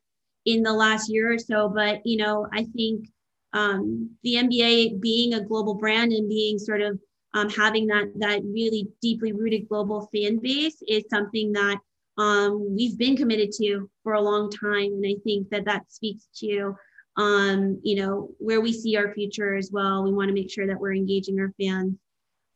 in 0.45 0.63
the 0.63 0.73
last 0.73 1.11
year 1.11 1.33
or 1.33 1.39
so, 1.39 1.69
but 1.69 2.07
you 2.07 2.19
know 2.19 2.47
I 2.53 2.65
think 2.77 3.09
um, 3.53 4.11
the 4.23 4.35
NBA 4.37 5.01
being 5.01 5.35
a 5.35 5.45
global 5.45 5.75
brand 5.75 6.13
and 6.13 6.29
being 6.29 6.59
sort 6.59 6.83
of 6.83 7.01
um, 7.35 7.51
having 7.51 7.89
that 7.89 8.13
that 8.19 8.43
really 8.45 8.87
deeply 9.03 9.33
rooted 9.33 9.69
global 9.69 10.09
fan 10.15 10.39
base 10.39 10.81
is 10.87 11.05
something 11.11 11.53
that 11.53 11.79
um, 12.17 12.75
we've 12.77 12.97
been 12.97 13.17
committed 13.17 13.51
to 13.59 13.91
for 14.05 14.15
a 14.15 14.21
long 14.21 14.51
time, 14.51 14.93
and 14.93 15.05
I 15.05 15.17
think 15.25 15.49
that 15.51 15.65
that 15.65 15.91
speaks 15.91 16.29
to 16.37 16.77
um, 17.17 17.81
you 17.83 17.97
know 17.97 18.31
where 18.39 18.61
we 18.61 18.73
see 18.73 18.97
our 18.97 19.13
future 19.15 19.57
as 19.57 19.71
well. 19.73 20.05
We 20.05 20.13
want 20.13 20.29
to 20.29 20.35
make 20.35 20.51
sure 20.51 20.67
that 20.67 20.79
we're 20.79 20.95
engaging 20.95 21.39
our 21.41 21.53
fans 21.61 21.97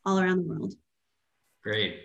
all 0.05 0.19
around 0.19 0.45
the 0.45 0.49
world. 0.49 0.75
Great. 1.63 1.97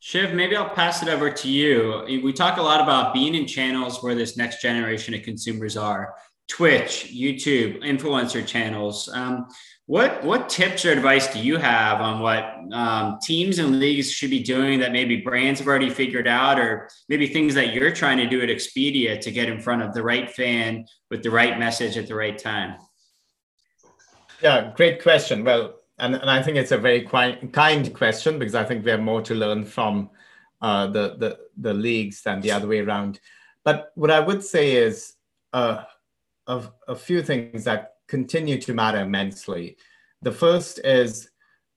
Shiv, 0.00 0.34
maybe 0.34 0.56
I'll 0.56 0.68
pass 0.68 1.02
it 1.02 1.08
over 1.08 1.30
to 1.30 1.48
you. 1.48 2.02
We 2.24 2.32
talk 2.32 2.58
a 2.58 2.62
lot 2.62 2.80
about 2.80 3.14
being 3.14 3.36
in 3.36 3.46
channels 3.46 4.02
where 4.02 4.16
this 4.16 4.36
next 4.36 4.60
generation 4.60 5.14
of 5.14 5.22
consumers 5.22 5.76
are 5.76 6.14
Twitch, 6.48 7.12
YouTube, 7.14 7.82
influencer 7.82 8.44
channels. 8.44 9.08
Um, 9.12 9.46
what 9.86 10.22
what 10.22 10.48
tips 10.48 10.84
or 10.84 10.92
advice 10.92 11.32
do 11.32 11.40
you 11.40 11.56
have 11.56 12.00
on 12.00 12.20
what 12.20 12.56
um, 12.72 13.18
teams 13.20 13.58
and 13.58 13.80
leagues 13.80 14.10
should 14.10 14.30
be 14.30 14.42
doing 14.42 14.78
that 14.80 14.92
maybe 14.92 15.16
brands 15.16 15.58
have 15.58 15.68
already 15.68 15.90
figured 15.90 16.28
out, 16.28 16.58
or 16.58 16.88
maybe 17.08 17.26
things 17.26 17.54
that 17.54 17.74
you're 17.74 17.90
trying 17.90 18.18
to 18.18 18.28
do 18.28 18.40
at 18.40 18.48
Expedia 18.48 19.20
to 19.20 19.30
get 19.30 19.48
in 19.48 19.60
front 19.60 19.82
of 19.82 19.92
the 19.92 20.02
right 20.02 20.30
fan 20.30 20.86
with 21.10 21.22
the 21.22 21.30
right 21.30 21.58
message 21.58 21.96
at 21.96 22.06
the 22.06 22.14
right 22.14 22.38
time? 22.38 22.78
Yeah, 24.40 24.72
great 24.76 25.02
question. 25.02 25.44
Well, 25.44 25.74
and, 25.98 26.14
and 26.14 26.30
I 26.30 26.42
think 26.42 26.56
it's 26.56 26.72
a 26.72 26.78
very 26.78 27.02
kind, 27.02 27.94
question 27.94 28.38
because 28.38 28.54
I 28.54 28.64
think 28.64 28.84
we 28.84 28.90
have 28.90 29.00
more 29.00 29.22
to 29.22 29.34
learn 29.34 29.64
from 29.64 30.10
uh, 30.60 30.86
the, 30.86 31.16
the 31.18 31.38
the 31.56 31.74
leagues 31.74 32.22
than 32.22 32.40
the 32.40 32.52
other 32.52 32.68
way 32.68 32.80
around. 32.80 33.18
But 33.64 33.90
what 33.94 34.10
I 34.10 34.20
would 34.20 34.44
say 34.44 34.76
is 34.76 35.14
uh, 35.52 35.84
a, 36.46 36.62
a 36.88 36.96
few 36.96 37.22
things 37.22 37.64
that 37.64 37.91
continue 38.12 38.60
to 38.60 38.74
matter 38.74 39.00
immensely. 39.00 39.78
The 40.20 40.32
first 40.44 40.74
is, 40.84 41.30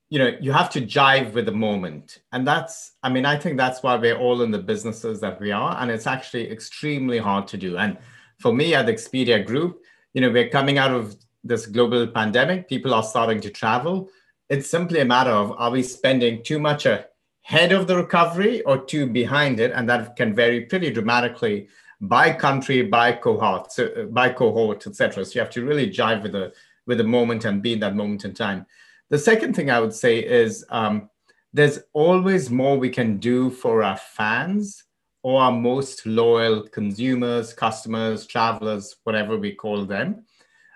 you 0.09 0.19
know, 0.19 0.31
you 0.41 0.51
have 0.51 0.69
to 0.71 0.81
jive 0.81 1.31
with 1.31 1.45
the 1.45 1.57
moment. 1.69 2.19
And 2.33 2.45
that's, 2.45 2.75
I 3.03 3.07
mean, 3.09 3.25
I 3.25 3.37
think 3.39 3.55
that's 3.55 3.81
why 3.81 3.95
we're 3.95 4.17
all 4.17 4.41
in 4.41 4.51
the 4.51 4.65
businesses 4.71 5.21
that 5.21 5.39
we 5.39 5.53
are. 5.53 5.77
And 5.79 5.89
it's 5.89 6.07
actually 6.07 6.51
extremely 6.51 7.19
hard 7.19 7.47
to 7.51 7.57
do. 7.57 7.77
And 7.77 7.97
for 8.43 8.51
me 8.51 8.75
at 8.75 8.85
the 8.85 8.93
Expedia 8.93 9.45
Group, 9.49 9.79
you 10.13 10.19
know, 10.19 10.29
we're 10.29 10.49
coming 10.49 10.77
out 10.77 10.91
of 10.91 11.15
this 11.41 11.67
global 11.67 12.05
pandemic, 12.05 12.67
people 12.67 12.93
are 12.93 13.11
starting 13.13 13.39
to 13.39 13.49
travel. 13.49 14.09
It's 14.49 14.69
simply 14.69 14.99
a 14.99 15.05
matter 15.05 15.35
of 15.41 15.53
are 15.57 15.71
we 15.71 15.83
spending 15.83 16.43
too 16.43 16.59
much 16.59 16.85
ahead 16.85 17.71
of 17.71 17.87
the 17.87 17.95
recovery 17.95 18.61
or 18.63 18.83
too 18.83 19.07
behind 19.07 19.61
it? 19.61 19.71
And 19.71 19.87
that 19.87 20.17
can 20.17 20.35
vary 20.35 20.61
pretty 20.65 20.91
dramatically 20.91 21.69
by 22.01 22.31
country, 22.31 22.81
by 22.81 23.13
cohort, 23.13 23.71
so, 23.71 24.07
by 24.11 24.29
cohort, 24.29 24.85
etc. 24.87 25.25
So 25.25 25.33
you 25.33 25.41
have 25.41 25.51
to 25.51 25.65
really 25.65 25.89
jive 25.89 26.23
with 26.23 26.33
the 26.33 26.53
with 26.85 26.97
the 26.99 27.03
moment 27.03 27.45
and 27.45 27.61
be 27.61 27.73
in 27.73 27.79
that 27.79 27.95
moment 27.95 28.25
in 28.25 28.33
time. 28.33 28.65
The 29.09 29.17
second 29.17 29.55
thing 29.55 29.69
I 29.69 29.79
would 29.79 29.93
say 29.93 30.19
is 30.19 30.65
um, 30.69 31.09
there's 31.53 31.79
always 31.93 32.49
more 32.49 32.77
we 32.77 32.89
can 32.89 33.17
do 33.17 33.49
for 33.49 33.83
our 33.83 33.97
fans 33.97 34.83
or 35.23 35.41
our 35.41 35.51
most 35.51 36.05
loyal 36.05 36.67
consumers, 36.67 37.53
customers, 37.53 38.27
travelers, 38.27 38.97
whatever 39.03 39.37
we 39.37 39.53
call 39.53 39.85
them. 39.85 40.23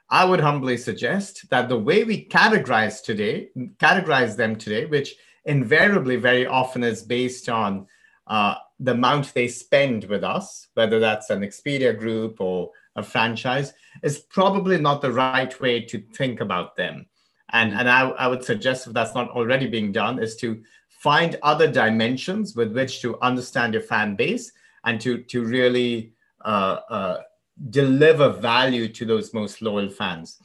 I 0.10 0.26
would 0.26 0.40
humbly 0.40 0.78
suggest 0.78 1.48
that 1.52 1.70
the 1.70 1.78
way 1.78 2.04
we 2.04 2.26
categorize 2.26 3.04
today, 3.04 3.50
categorize 3.78 4.36
them 4.36 4.56
today, 4.56 4.86
which 4.86 5.16
invariably 5.46 6.16
very 6.16 6.48
often 6.48 6.84
is 6.84 7.04
based 7.04 7.48
on 7.48 7.86
uh, 8.26 8.56
the 8.80 8.92
amount 8.92 9.34
they 9.34 9.48
spend 9.48 10.06
with 10.06 10.24
us, 10.24 10.68
whether 10.74 11.00
that's 11.00 11.30
an 11.30 11.42
Expedia 11.42 11.98
group 11.98 12.40
or 12.40 12.72
a 12.96 13.04
franchise, 13.04 13.74
is 14.04 14.20
probably 14.20 14.80
not 14.80 15.02
the 15.02 15.12
right 15.12 15.60
way 15.60 15.82
to 15.82 16.00
think 16.14 16.40
about 16.40 16.76
them. 16.76 17.06
And, 17.52 17.74
and 17.74 17.90
I, 17.90 18.10
I 18.10 18.28
would 18.28 18.44
suggest 18.44 18.88
if 18.88 18.94
that's 18.94 19.16
not 19.16 19.32
already 19.32 19.68
being 19.68 19.92
done, 19.92 20.22
is 20.22 20.36
to 20.38 20.62
find 20.88 21.38
other 21.44 21.70
dimensions 21.70 22.56
with 22.56 22.74
which 22.74 23.02
to 23.02 23.20
understand 23.22 23.74
your 23.74 23.84
fan 23.84 24.16
base 24.16 24.52
and 24.86 25.00
to, 25.02 25.24
to 25.24 25.44
really 25.44 26.14
uh, 26.46 26.80
uh, 26.90 27.22
deliver 27.70 28.30
value 28.30 28.88
to 28.88 29.06
those 29.06 29.34
most 29.34 29.62
loyal 29.62 29.90
fans. 29.90 30.40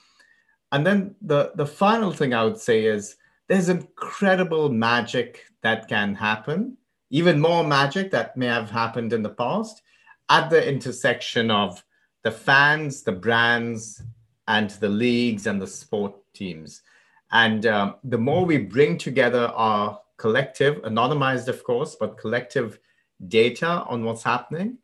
And 0.72 0.84
then 0.84 1.14
the, 1.22 1.52
the 1.54 1.66
final 1.66 2.10
thing 2.10 2.34
I 2.34 2.44
would 2.44 2.58
say 2.58 2.86
is 2.86 3.16
there's 3.48 3.68
incredible 3.68 4.70
magic 4.70 5.44
that 5.62 5.86
can 5.88 6.14
happen 6.14 6.76
even 7.14 7.40
more 7.40 7.62
magic 7.62 8.10
that 8.10 8.36
may 8.36 8.46
have 8.46 8.68
happened 8.68 9.12
in 9.12 9.22
the 9.22 9.28
past 9.28 9.82
at 10.30 10.50
the 10.50 10.68
intersection 10.68 11.48
of 11.48 11.84
the 12.24 12.30
fans, 12.32 13.04
the 13.04 13.12
brands, 13.12 14.02
and 14.48 14.70
the 14.70 14.88
leagues 14.88 15.46
and 15.46 15.62
the 15.62 15.66
sport 15.66 16.12
teams. 16.34 16.82
And 17.30 17.66
um, 17.66 17.94
the 18.02 18.18
more 18.18 18.44
we 18.44 18.58
bring 18.58 18.98
together 18.98 19.46
our 19.54 20.00
collective, 20.16 20.82
anonymized, 20.82 21.46
of 21.46 21.62
course, 21.62 21.94
but 21.94 22.18
collective 22.18 22.80
data 23.28 23.84
on 23.86 24.04
what's 24.04 24.24
happening, 24.24 24.78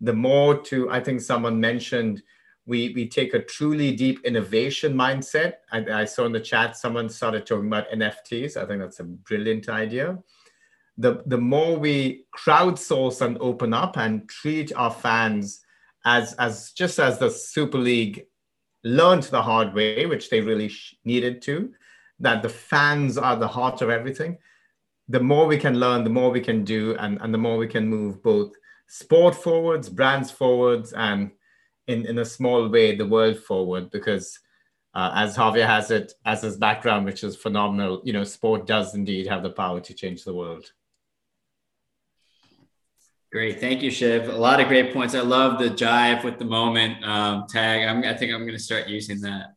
the 0.00 0.12
more 0.12 0.58
to, 0.62 0.90
I 0.90 0.98
think 0.98 1.20
someone 1.20 1.60
mentioned, 1.60 2.20
we, 2.66 2.94
we 2.96 3.08
take 3.08 3.32
a 3.32 3.44
truly 3.44 3.94
deep 3.94 4.24
innovation 4.24 4.92
mindset. 4.92 5.58
I, 5.70 6.00
I 6.00 6.04
saw 6.04 6.24
in 6.24 6.32
the 6.32 6.40
chat 6.40 6.76
someone 6.76 7.08
started 7.08 7.46
talking 7.46 7.68
about 7.68 7.92
NFTs. 7.92 8.56
I 8.56 8.66
think 8.66 8.80
that's 8.80 8.98
a 8.98 9.04
brilliant 9.04 9.68
idea 9.68 10.18
the, 10.98 11.22
the 11.26 11.38
more 11.38 11.78
we 11.78 12.24
crowdsource 12.36 13.20
and 13.20 13.36
open 13.40 13.74
up 13.74 13.96
and 13.96 14.28
treat 14.28 14.72
our 14.74 14.90
fans 14.90 15.60
as, 16.04 16.32
as 16.34 16.72
just 16.72 16.98
as 16.98 17.18
the 17.18 17.30
Super 17.30 17.78
League 17.78 18.26
learned 18.84 19.24
the 19.24 19.42
hard 19.42 19.74
way, 19.74 20.06
which 20.06 20.30
they 20.30 20.40
really 20.40 20.72
needed 21.04 21.42
to, 21.42 21.72
that 22.20 22.42
the 22.42 22.48
fans 22.48 23.18
are 23.18 23.36
the 23.36 23.48
heart 23.48 23.82
of 23.82 23.90
everything, 23.90 24.38
the 25.08 25.20
more 25.20 25.46
we 25.46 25.58
can 25.58 25.78
learn, 25.78 26.04
the 26.04 26.10
more 26.10 26.30
we 26.30 26.40
can 26.40 26.64
do, 26.64 26.96
and, 26.98 27.18
and 27.20 27.32
the 27.34 27.38
more 27.38 27.58
we 27.58 27.68
can 27.68 27.86
move 27.86 28.22
both 28.22 28.52
sport 28.88 29.34
forwards, 29.34 29.88
brands 29.88 30.30
forwards, 30.30 30.92
and 30.92 31.30
in, 31.88 32.06
in 32.06 32.18
a 32.18 32.24
small 32.24 32.68
way, 32.68 32.96
the 32.96 33.06
world 33.06 33.38
forward. 33.38 33.90
Because 33.90 34.38
uh, 34.94 35.12
as 35.14 35.34
Xavier 35.34 35.66
has 35.66 35.90
it, 35.90 36.12
as 36.24 36.42
his 36.42 36.56
background, 36.56 37.04
which 37.04 37.22
is 37.22 37.36
phenomenal, 37.36 38.00
you 38.04 38.12
know, 38.12 38.24
sport 38.24 38.66
does 38.66 38.94
indeed 38.94 39.26
have 39.26 39.42
the 39.42 39.50
power 39.50 39.80
to 39.80 39.94
change 39.94 40.24
the 40.24 40.34
world. 40.34 40.72
Great. 43.36 43.60
Thank 43.60 43.82
you, 43.82 43.90
Shiv. 43.90 44.30
A 44.30 44.32
lot 44.32 44.60
of 44.60 44.68
great 44.68 44.94
points. 44.94 45.14
I 45.14 45.20
love 45.20 45.58
the 45.58 45.68
jive 45.68 46.24
with 46.24 46.38
the 46.38 46.46
moment 46.46 47.04
um, 47.04 47.44
tag. 47.46 47.86
I'm, 47.86 48.02
I 48.02 48.16
think 48.16 48.32
I'm 48.32 48.46
going 48.46 48.56
to 48.56 48.58
start 48.58 48.88
using 48.88 49.20
that. 49.20 49.56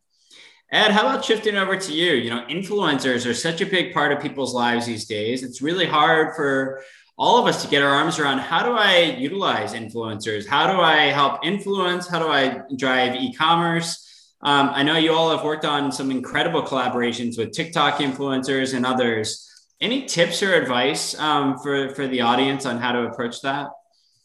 Ed, 0.70 0.90
how 0.90 1.00
about 1.00 1.24
shifting 1.24 1.56
over 1.56 1.78
to 1.78 1.90
you? 1.90 2.12
You 2.12 2.28
know, 2.28 2.44
influencers 2.50 3.24
are 3.24 3.32
such 3.32 3.62
a 3.62 3.64
big 3.66 3.94
part 3.94 4.12
of 4.12 4.20
people's 4.20 4.52
lives 4.52 4.84
these 4.84 5.06
days. 5.06 5.42
It's 5.42 5.62
really 5.62 5.86
hard 5.86 6.36
for 6.36 6.82
all 7.16 7.38
of 7.38 7.46
us 7.46 7.62
to 7.62 7.70
get 7.70 7.82
our 7.82 7.88
arms 7.88 8.18
around 8.18 8.40
how 8.40 8.62
do 8.62 8.72
I 8.72 9.16
utilize 9.18 9.72
influencers? 9.72 10.46
How 10.46 10.70
do 10.70 10.78
I 10.78 11.04
help 11.04 11.42
influence? 11.42 12.06
How 12.06 12.18
do 12.18 12.28
I 12.28 12.60
drive 12.76 13.14
e 13.14 13.32
commerce? 13.32 14.34
Um, 14.42 14.72
I 14.74 14.82
know 14.82 14.98
you 14.98 15.14
all 15.14 15.34
have 15.34 15.42
worked 15.42 15.64
on 15.64 15.90
some 15.90 16.10
incredible 16.10 16.62
collaborations 16.62 17.38
with 17.38 17.52
TikTok 17.52 17.94
influencers 17.94 18.74
and 18.74 18.84
others. 18.84 19.49
Any 19.80 20.04
tips 20.04 20.42
or 20.42 20.54
advice 20.54 21.18
um, 21.18 21.58
for 21.58 21.94
for 21.94 22.06
the 22.06 22.20
audience 22.20 22.66
on 22.66 22.78
how 22.78 22.92
to 22.92 23.04
approach 23.04 23.40
that? 23.42 23.68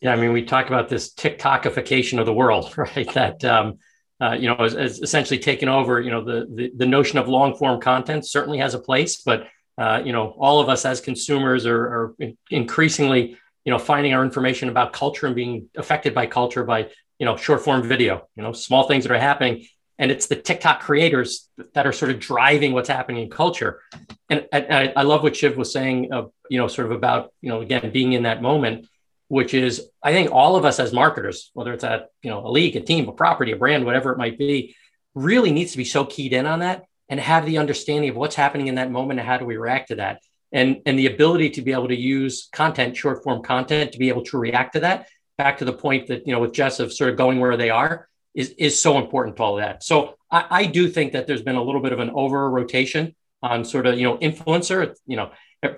Yeah, 0.02 0.12
I 0.12 0.18
mean, 0.18 0.34
we 0.34 0.44
talk 0.44 0.68
about 0.68 0.90
this 0.90 1.14
TikTokification 1.14 2.20
of 2.20 2.26
the 2.26 2.34
world, 2.34 2.78
right? 2.78 3.12
That 3.14 3.44
um, 3.46 3.80
uh, 4.22 4.34
you 4.34 4.50
know 4.50 4.64
is, 4.64 5.00
essentially 5.00 5.40
taken 5.40 5.70
over. 5.70 6.02
You 6.02 6.12
know, 6.12 6.24
the, 6.24 6.48
the 6.54 6.72
the 6.76 6.86
notion 6.86 7.18
of 7.20 7.28
long 7.28 7.56
form 7.56 7.80
content 7.80 8.28
certainly 8.28 8.58
has 8.60 8.74
a 8.74 8.80
place, 8.80 9.22
but 9.22 9.48
uh, 9.78 10.02
you 10.04 10.12
know, 10.12 10.36
all 10.38 10.60
of 10.60 10.70
us 10.70 10.86
as 10.86 11.00
consumers 11.02 11.66
are, 11.66 11.82
are 11.82 12.16
increasingly 12.50 13.38
you 13.64 13.72
know 13.72 13.80
finding 13.80 14.14
our 14.14 14.24
information 14.24 14.70
about 14.70 14.94
culture 14.94 15.26
and 15.26 15.36
being 15.36 15.70
affected 15.78 16.14
by 16.14 16.28
culture 16.28 16.64
by 16.64 16.90
you 17.18 17.26
know 17.26 17.38
short 17.38 17.64
form 17.64 17.82
video. 17.88 18.28
You 18.36 18.44
know, 18.44 18.52
small 18.52 18.88
things 18.88 19.06
that 19.06 19.14
are 19.14 19.20
happening 19.20 19.66
and 19.98 20.12
it's 20.12 20.28
the 20.28 20.36
TikTok 20.36 20.82
creators 20.82 21.50
that 21.74 21.88
are 21.88 21.94
sort 21.94 22.12
of 22.12 22.20
driving 22.20 22.74
what's 22.74 22.90
happening 22.90 23.24
in 23.24 23.30
culture. 23.30 23.82
And 24.30 24.46
I, 24.52 24.94
I 24.96 25.04
love 25.04 25.24
what 25.24 25.36
Shiv 25.36 25.56
was 25.56 25.72
saying, 25.72 26.12
of, 26.12 26.32
you 26.50 26.58
know, 26.58 26.68
sort 26.68 26.88
of 26.88 26.92
about, 26.92 27.34
you 27.42 27.50
know, 27.50 27.62
again, 27.62 27.90
being 27.92 28.14
in 28.14 28.24
that 28.24 28.42
moment, 28.42 28.88
which 29.28 29.54
is, 29.54 29.90
I 30.04 30.12
think 30.12 30.32
all 30.32 30.56
of 30.56 30.66
us 30.66 30.80
as 30.80 30.92
marketers, 30.92 31.50
whether 31.54 31.74
it's 31.74 31.84
at, 31.84 32.10
you 32.22 32.30
know, 32.30 32.46
a 32.46 32.52
league, 32.52 32.76
a 32.76 32.82
team, 32.82 33.08
a 33.08 33.14
property, 33.14 33.54
a 33.54 33.56
brand, 33.56 33.86
whatever 33.86 34.12
it 34.12 34.18
might 34.18 34.38
be, 34.38 34.76
really 35.14 35.52
needs 35.52 35.72
to 35.72 35.78
be 35.78 35.86
so 35.86 36.06
keyed 36.06 36.34
in 36.34 36.46
on 36.46 36.60
that 36.60 36.84
and 37.08 37.20
have 37.20 37.46
the 37.46 37.58
understanding 37.58 38.10
of 38.10 38.16
what's 38.16 38.36
happening 38.36 38.68
in 38.68 38.76
that 38.76 38.92
moment 38.92 39.20
and 39.20 39.28
how 39.28 39.38
do 39.38 39.46
we 39.46 39.58
react 39.58 39.88
to 39.90 39.96
that. 39.96 40.22
And, 40.52 40.82
and 40.86 40.98
the 40.98 41.08
ability 41.08 41.52
to 41.52 41.62
be 41.62 41.72
able 41.72 41.88
to 41.88 41.96
use 41.96 42.50
content, 42.52 42.96
short 42.96 43.24
form 43.24 43.44
content, 43.44 43.94
to 43.94 44.00
be 44.00 44.10
able 44.10 44.24
to 44.26 44.38
react 44.38 44.74
to 44.74 44.82
that. 44.82 45.08
Back 45.38 45.58
to 45.58 45.66
the 45.66 45.74
point 45.74 46.08
that, 46.08 46.26
you 46.26 46.34
know, 46.34 46.40
with 46.40 46.54
Jess 46.54 46.80
of 46.80 46.94
sort 46.94 47.10
of 47.10 47.18
going 47.18 47.40
where 47.40 47.58
they 47.58 47.70
are, 47.70 48.08
is 48.36 48.50
is 48.58 48.80
so 48.80 48.98
important 48.98 49.38
to 49.38 49.44
all 49.44 49.56
that. 49.56 49.84
So 49.84 50.16
I, 50.30 50.46
I 50.50 50.66
do 50.66 50.90
think 50.90 51.14
that 51.14 51.28
there's 51.28 51.42
been 51.42 51.56
a 51.56 51.64
little 51.64 51.82
bit 51.82 51.94
of 51.94 52.00
an 52.00 52.12
over 52.14 52.50
rotation 52.50 53.16
on 53.42 53.66
sort 53.66 53.88
of 53.88 53.98
you 53.98 54.04
know 54.04 54.18
influencer. 54.18 54.94
You 55.08 55.18
know, 55.18 55.32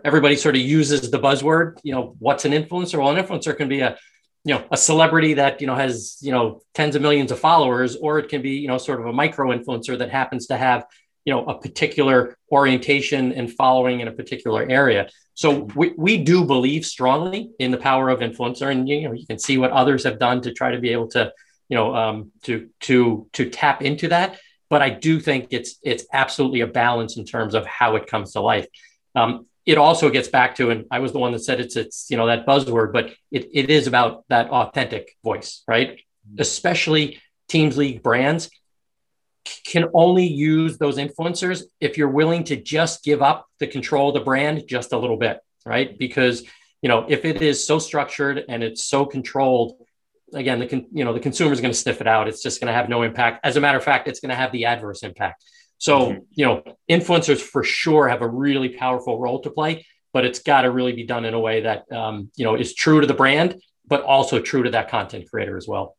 everybody 0.04 0.36
sort 0.36 0.56
of 0.56 0.62
uses 0.62 1.10
the 1.12 1.20
buzzword, 1.20 1.80
you 1.84 1.94
know, 1.94 2.16
what's 2.20 2.46
an 2.46 2.52
influencer? 2.52 3.00
Well, 3.00 3.16
an 3.16 3.24
influencer 3.24 3.56
can 3.56 3.70
be 3.70 3.82
a, 3.82 3.98
you 4.44 4.54
know, 4.54 4.66
a 4.72 4.78
celebrity 4.78 5.36
that, 5.36 5.62
you 5.62 5.68
know, 5.68 5.76
has, 5.76 6.18
you 6.22 6.32
know, 6.32 6.62
tens 6.74 6.96
of 6.96 7.02
millions 7.02 7.32
of 7.32 7.40
followers, 7.40 7.96
or 7.96 8.20
it 8.20 8.30
can 8.30 8.42
be, 8.42 8.52
you 8.52 8.68
know, 8.68 8.78
sort 8.78 9.00
of 9.00 9.06
a 9.06 9.14
micro 9.14 9.56
influencer 9.56 9.98
that 9.98 10.10
happens 10.10 10.48
to 10.48 10.58
have, 10.58 10.86
you 11.26 11.34
know, 11.34 11.46
a 11.46 11.60
particular 11.60 12.38
orientation 12.52 13.34
and 13.34 13.52
following 13.52 14.00
in 14.00 14.08
a 14.08 14.12
particular 14.12 14.66
area. 14.70 15.10
So 15.34 15.68
we, 15.76 15.94
we 15.98 16.18
do 16.24 16.46
believe 16.46 16.86
strongly 16.86 17.52
in 17.60 17.72
the 17.72 17.78
power 17.78 18.10
of 18.10 18.20
influencer 18.20 18.72
and, 18.72 18.88
you 18.88 19.10
know, 19.10 19.14
you 19.14 19.28
can 19.28 19.38
see 19.38 19.58
what 19.58 19.72
others 19.72 20.04
have 20.06 20.20
done 20.20 20.42
to 20.42 20.54
try 20.54 20.72
to 20.72 20.80
be 20.80 20.90
able 20.90 21.10
to, 21.10 21.32
you 21.70 21.76
know, 21.76 21.96
um, 21.96 22.32
to, 22.44 22.70
to, 22.82 23.28
to 23.34 23.50
tap 23.50 23.82
into 23.82 24.10
that. 24.10 24.40
But 24.70 24.82
I 24.82 24.90
do 24.90 25.20
think 25.20 25.48
it's, 25.52 25.78
it's 25.82 26.06
absolutely 26.12 26.62
a 26.62 26.68
balance 26.68 27.18
in 27.18 27.26
terms 27.26 27.56
of 27.56 27.66
how 27.66 27.96
it 27.96 28.08
comes 28.08 28.34
to 28.34 28.42
life. 28.42 28.68
Um, 29.16 29.48
it 29.68 29.78
also 29.78 30.10
gets 30.10 30.30
back 30.30 30.56
to, 30.56 30.72
and 30.72 30.86
I 30.90 31.00
was 31.00 31.12
the 31.12 31.20
one 31.20 31.34
that 31.34 31.44
said 31.44 31.60
it's 31.60 31.76
it's 31.76 32.10
you 32.10 32.16
know 32.16 32.28
that 32.28 32.48
buzzword, 32.48 32.94
but 32.94 33.14
it, 33.32 33.50
it 33.54 33.70
is 33.70 33.86
about 33.86 34.24
that 34.30 34.50
authentic 34.50 35.16
voice, 35.24 35.62
right? 35.68 35.90
Mm-hmm. 35.90 36.40
Especially 36.40 37.22
teams, 37.50 37.78
league 37.78 38.02
brands 38.02 38.50
can 39.66 39.86
only 39.94 40.26
use 40.26 40.78
those 40.78 40.98
influencers 40.98 41.64
if 41.80 41.98
you're 41.98 42.10
willing 42.10 42.46
to 42.46 42.56
just 42.56 43.04
give 43.04 43.22
up 43.22 43.46
the 43.60 43.68
control 43.68 44.10
of 44.10 44.14
the 44.14 44.22
brand 44.22 44.64
just 44.68 44.94
a 44.94 44.98
little 44.98 45.18
bit, 45.18 45.40
right? 45.66 46.00
Because 46.00 46.44
you 46.82 46.88
know 46.88 47.06
if 47.10 47.26
it 47.26 47.42
is 47.42 47.68
so 47.68 47.78
structured 47.78 48.46
and 48.48 48.64
it's 48.64 48.86
so 48.86 49.06
controlled, 49.06 49.76
again, 50.34 50.60
the 50.60 50.68
con- 50.68 50.88
you 50.92 51.06
know 51.06 51.14
the 51.14 51.20
consumer 51.20 51.52
is 51.52 51.62
going 51.62 51.74
to 51.74 51.78
sniff 51.78 52.02
it 52.02 52.08
out. 52.08 52.28
It's 52.28 52.42
just 52.42 52.60
going 52.60 52.68
to 52.68 52.74
have 52.74 52.90
no 52.90 53.04
impact. 53.04 53.46
As 53.46 53.58
a 53.58 53.62
matter 53.62 53.78
of 53.78 53.84
fact, 53.84 54.08
it's 54.08 54.20
going 54.20 54.30
to 54.30 54.36
have 54.36 54.52
the 54.52 54.66
adverse 54.66 55.04
impact. 55.04 55.44
So, 55.78 56.00
mm-hmm. 56.00 56.20
you 56.32 56.46
know, 56.46 56.64
influencers 56.90 57.40
for 57.40 57.64
sure 57.64 58.08
have 58.08 58.22
a 58.22 58.28
really 58.28 58.70
powerful 58.70 59.20
role 59.20 59.42
to 59.42 59.50
play, 59.50 59.86
but 60.14 60.26
it's 60.26 60.40
got 60.40 60.62
to 60.62 60.72
really 60.72 60.94
be 60.94 61.06
done 61.06 61.26
in 61.26 61.34
a 61.34 61.40
way 61.40 61.62
that, 61.62 61.92
um, 61.92 62.32
you 62.36 62.46
know, 62.46 62.56
is 62.56 62.74
true 62.74 63.02
to 63.02 63.08
the 63.08 63.14
brand, 63.14 63.62
but 63.86 64.02
also 64.02 64.40
true 64.40 64.64
to 64.64 64.72
that 64.72 64.90
content 64.90 65.30
creator 65.30 65.58
as 65.58 65.68
well. 65.68 65.96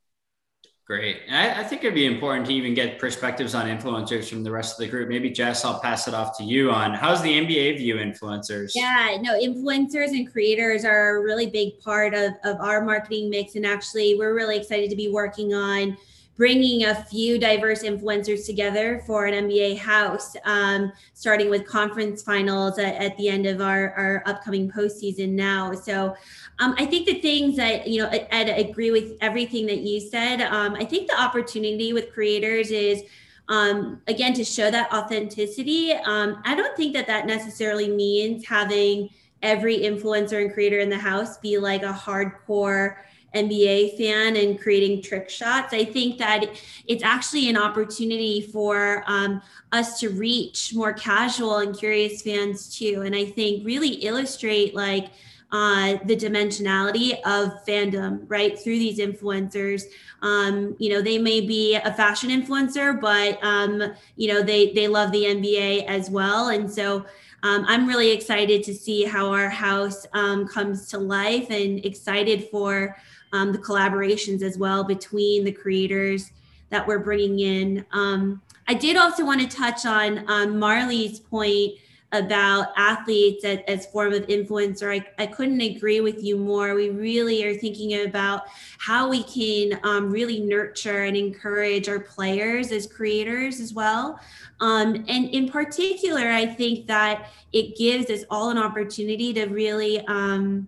Great. 0.89 1.21
I, 1.31 1.61
I, 1.61 1.65
think 1.65 1.85
it'd 1.85 1.93
be 1.93 2.07
important 2.07 2.47
to 2.47 2.55
even 2.55 2.73
get 2.73 2.99
perspectives 2.99 3.55
on 3.55 3.67
influencers 3.67 4.27
from 4.31 4.43
the 4.43 4.51
rest 4.51 4.73
of 4.73 4.79
the 4.79 4.91
group. 4.91 5.11
Maybe 5.11 5.29
Jess, 5.29 5.63
I'll 5.63 5.81
pass 5.81 6.09
it 6.09 6.15
off 6.15 6.39
to 6.39 6.45
you 6.45 6.71
on 6.71 6.95
how's 6.95 7.21
the 7.21 7.31
NBA 7.31 7.77
view 7.77 7.97
influencers? 7.97 8.73
Yeah, 8.75 9.19
no, 9.21 9.39
influencers 9.39 10.13
and 10.13 10.33
creators 10.33 10.87
are 10.87 11.19
a 11.19 11.23
really 11.23 11.45
big 11.45 11.79
part 11.81 12.15
of, 12.15 12.33
of 12.43 12.59
our 12.61 12.83
marketing 12.83 13.29
mix. 13.29 13.55
And 13.55 13.67
actually, 13.67 14.15
we're 14.15 14.35
really 14.35 14.57
excited 14.57 14.89
to 14.89 14.97
be 14.97 15.11
working 15.11 15.53
on 15.53 15.95
bringing 16.39 16.85
a 16.85 16.95
few 16.95 17.37
diverse 17.37 17.83
influencers 17.83 18.47
together 18.47 19.03
for 19.05 19.27
an 19.27 19.49
NBA 19.49 19.77
house, 19.77 20.37
um, 20.45 20.93
starting 21.13 21.51
with 21.51 21.67
conference 21.67 22.23
finals 22.23 22.79
at, 22.79 22.95
at, 22.95 23.17
the 23.17 23.29
end 23.29 23.45
of 23.45 23.61
our, 23.61 23.91
our 23.95 24.23
upcoming 24.25 24.71
postseason 24.71 25.31
now. 25.31 25.73
So 25.73 26.15
um, 26.61 26.77
I 26.79 26.87
think 26.87 27.07
the 27.07 27.21
things 27.21 27.57
that, 27.57 27.89
you 27.89 28.03
know, 28.03 28.09
I, 28.09 28.29
I 28.31 28.43
agree 28.43 28.93
with 28.93 29.17
everything 29.21 29.67
that 29.67 29.81
you 29.81 29.99
said. 30.01 30.41
Um, 30.43 30.77
I 30.77 30.85
think 30.85 31.09
the 31.09 31.21
opportunity 31.21 31.93
with 31.93 32.13
creators 32.13 32.71
is, 32.71 33.03
um, 33.49 34.01
again, 34.07 34.33
to 34.35 34.45
show 34.45 34.71
that 34.71 34.93
authenticity. 34.93 35.93
Um, 35.93 36.41
I 36.45 36.55
don't 36.55 36.77
think 36.77 36.95
that 36.95 37.09
that 37.09 37.27
necessarily 37.27 37.89
means 37.89 38.47
having 38.47 39.11
every 39.43 39.79
influencer 39.79 40.41
and 40.41 40.53
creator 40.53 40.79
in 40.79 40.89
the 40.89 40.99
house 40.99 41.39
be 41.39 41.59
like 41.59 41.83
a 41.83 41.93
hardcore 41.93 42.99
NBA 43.35 43.99
fan 43.99 44.37
and 44.37 44.61
creating 44.61 45.03
trick 45.03 45.29
shots. 45.29 45.75
I 45.75 45.85
think 45.85 46.19
that 46.19 46.45
it's 46.87 47.03
actually 47.03 47.49
an 47.49 47.57
opportunity 47.57 48.41
for 48.41 49.05
um, 49.07 49.43
us 49.73 50.01
to 50.01 50.11
reach 50.11 50.75
more 50.75 50.93
casual 50.93 51.59
and 51.59 51.77
curious 51.77 52.23
fans 52.23 52.75
too. 52.75 53.03
And 53.05 53.15
I 53.15 53.27
think 53.27 53.67
really 53.67 53.95
illustrate 54.05 54.75
like 54.75 55.11
uh, 55.51 55.97
the 56.05 56.17
dimensionality 56.17 57.15
of 57.25 57.65
fandom, 57.67 58.25
right? 58.29 58.59
Through 58.59 58.79
these 58.79 58.99
influencers. 58.99 59.85
Um, 60.21 60.77
you 60.79 60.91
know, 60.91 61.01
they 61.01 61.19
may 61.19 61.41
be 61.41 61.75
a 61.77 61.93
fashion 61.93 62.29
influencer, 62.31 63.01
but 63.01 63.43
um, 63.43 63.95
you 64.17 64.29
know, 64.29 64.43
they 64.43 64.73
they 64.73 64.89
love 64.89 65.11
the 65.13 65.25
NBA 65.25 65.87
as 65.87 66.11
well. 66.11 66.49
And 66.49 66.71
so 66.71 67.07
um, 67.43 67.65
I'm 67.67 67.87
really 67.87 68.11
excited 68.11 68.63
to 68.65 68.75
see 68.75 69.05
how 69.05 69.31
our 69.31 69.49
house 69.49 70.07
um, 70.13 70.47
comes 70.49 70.89
to 70.89 70.99
life 70.99 71.51
and 71.51 71.85
excited 71.85 72.49
for 72.51 72.97
um, 73.33 73.53
the 73.53 73.59
collaborations 73.59 74.43
as 74.43 74.59
well 74.59 74.85
between 74.85 75.45
the 75.45 75.53
creators 75.53 76.31
that 76.71 76.87
we're 76.87 76.99
bringing 76.99 77.41
in. 77.41 77.87
Um, 77.93 78.43
I 78.67 78.75
did 78.75 78.97
also 78.97 79.25
want 79.25 79.41
to 79.41 79.57
touch 79.57 79.87
on 79.87 80.25
um, 80.31 80.59
Marley's 80.59 81.21
point 81.21 81.75
about 82.13 82.69
athletes 82.77 83.45
as, 83.45 83.59
as 83.69 83.87
form 83.87 84.15
of 84.15 84.27
influencer. 84.29 84.99
I, 84.99 85.23
I 85.23 85.27
couldn't 85.27 85.61
agree 85.61 86.01
with 86.01 86.23
you 86.23 86.37
more. 86.39 86.75
We 86.75 86.91
really 86.91 87.45
are 87.45 87.55
thinking 87.55 88.07
about 88.07 88.45
how 88.79 89.09
we 89.09 89.23
can 89.25 89.79
um, 89.83 90.11
really 90.11 90.41
nurture 90.41 91.05
and 91.05 91.17
encourage 91.17 91.89
our 91.89 92.01
players 92.01 92.73
as 92.73 92.87
creators 92.87 93.61
as 93.61 93.75
well. 93.75 94.19
Um, 94.61 95.05
and 95.09 95.29
in 95.31 95.49
particular, 95.51 96.29
I 96.29 96.47
think 96.47 96.87
that 96.87 97.31
it 97.53 97.77
gives 97.77 98.11
us 98.11 98.25
all 98.31 98.51
an 98.51 98.59
opportunity 98.59 99.33
to 99.35 99.47
really 99.47 100.01
um, 100.07 100.67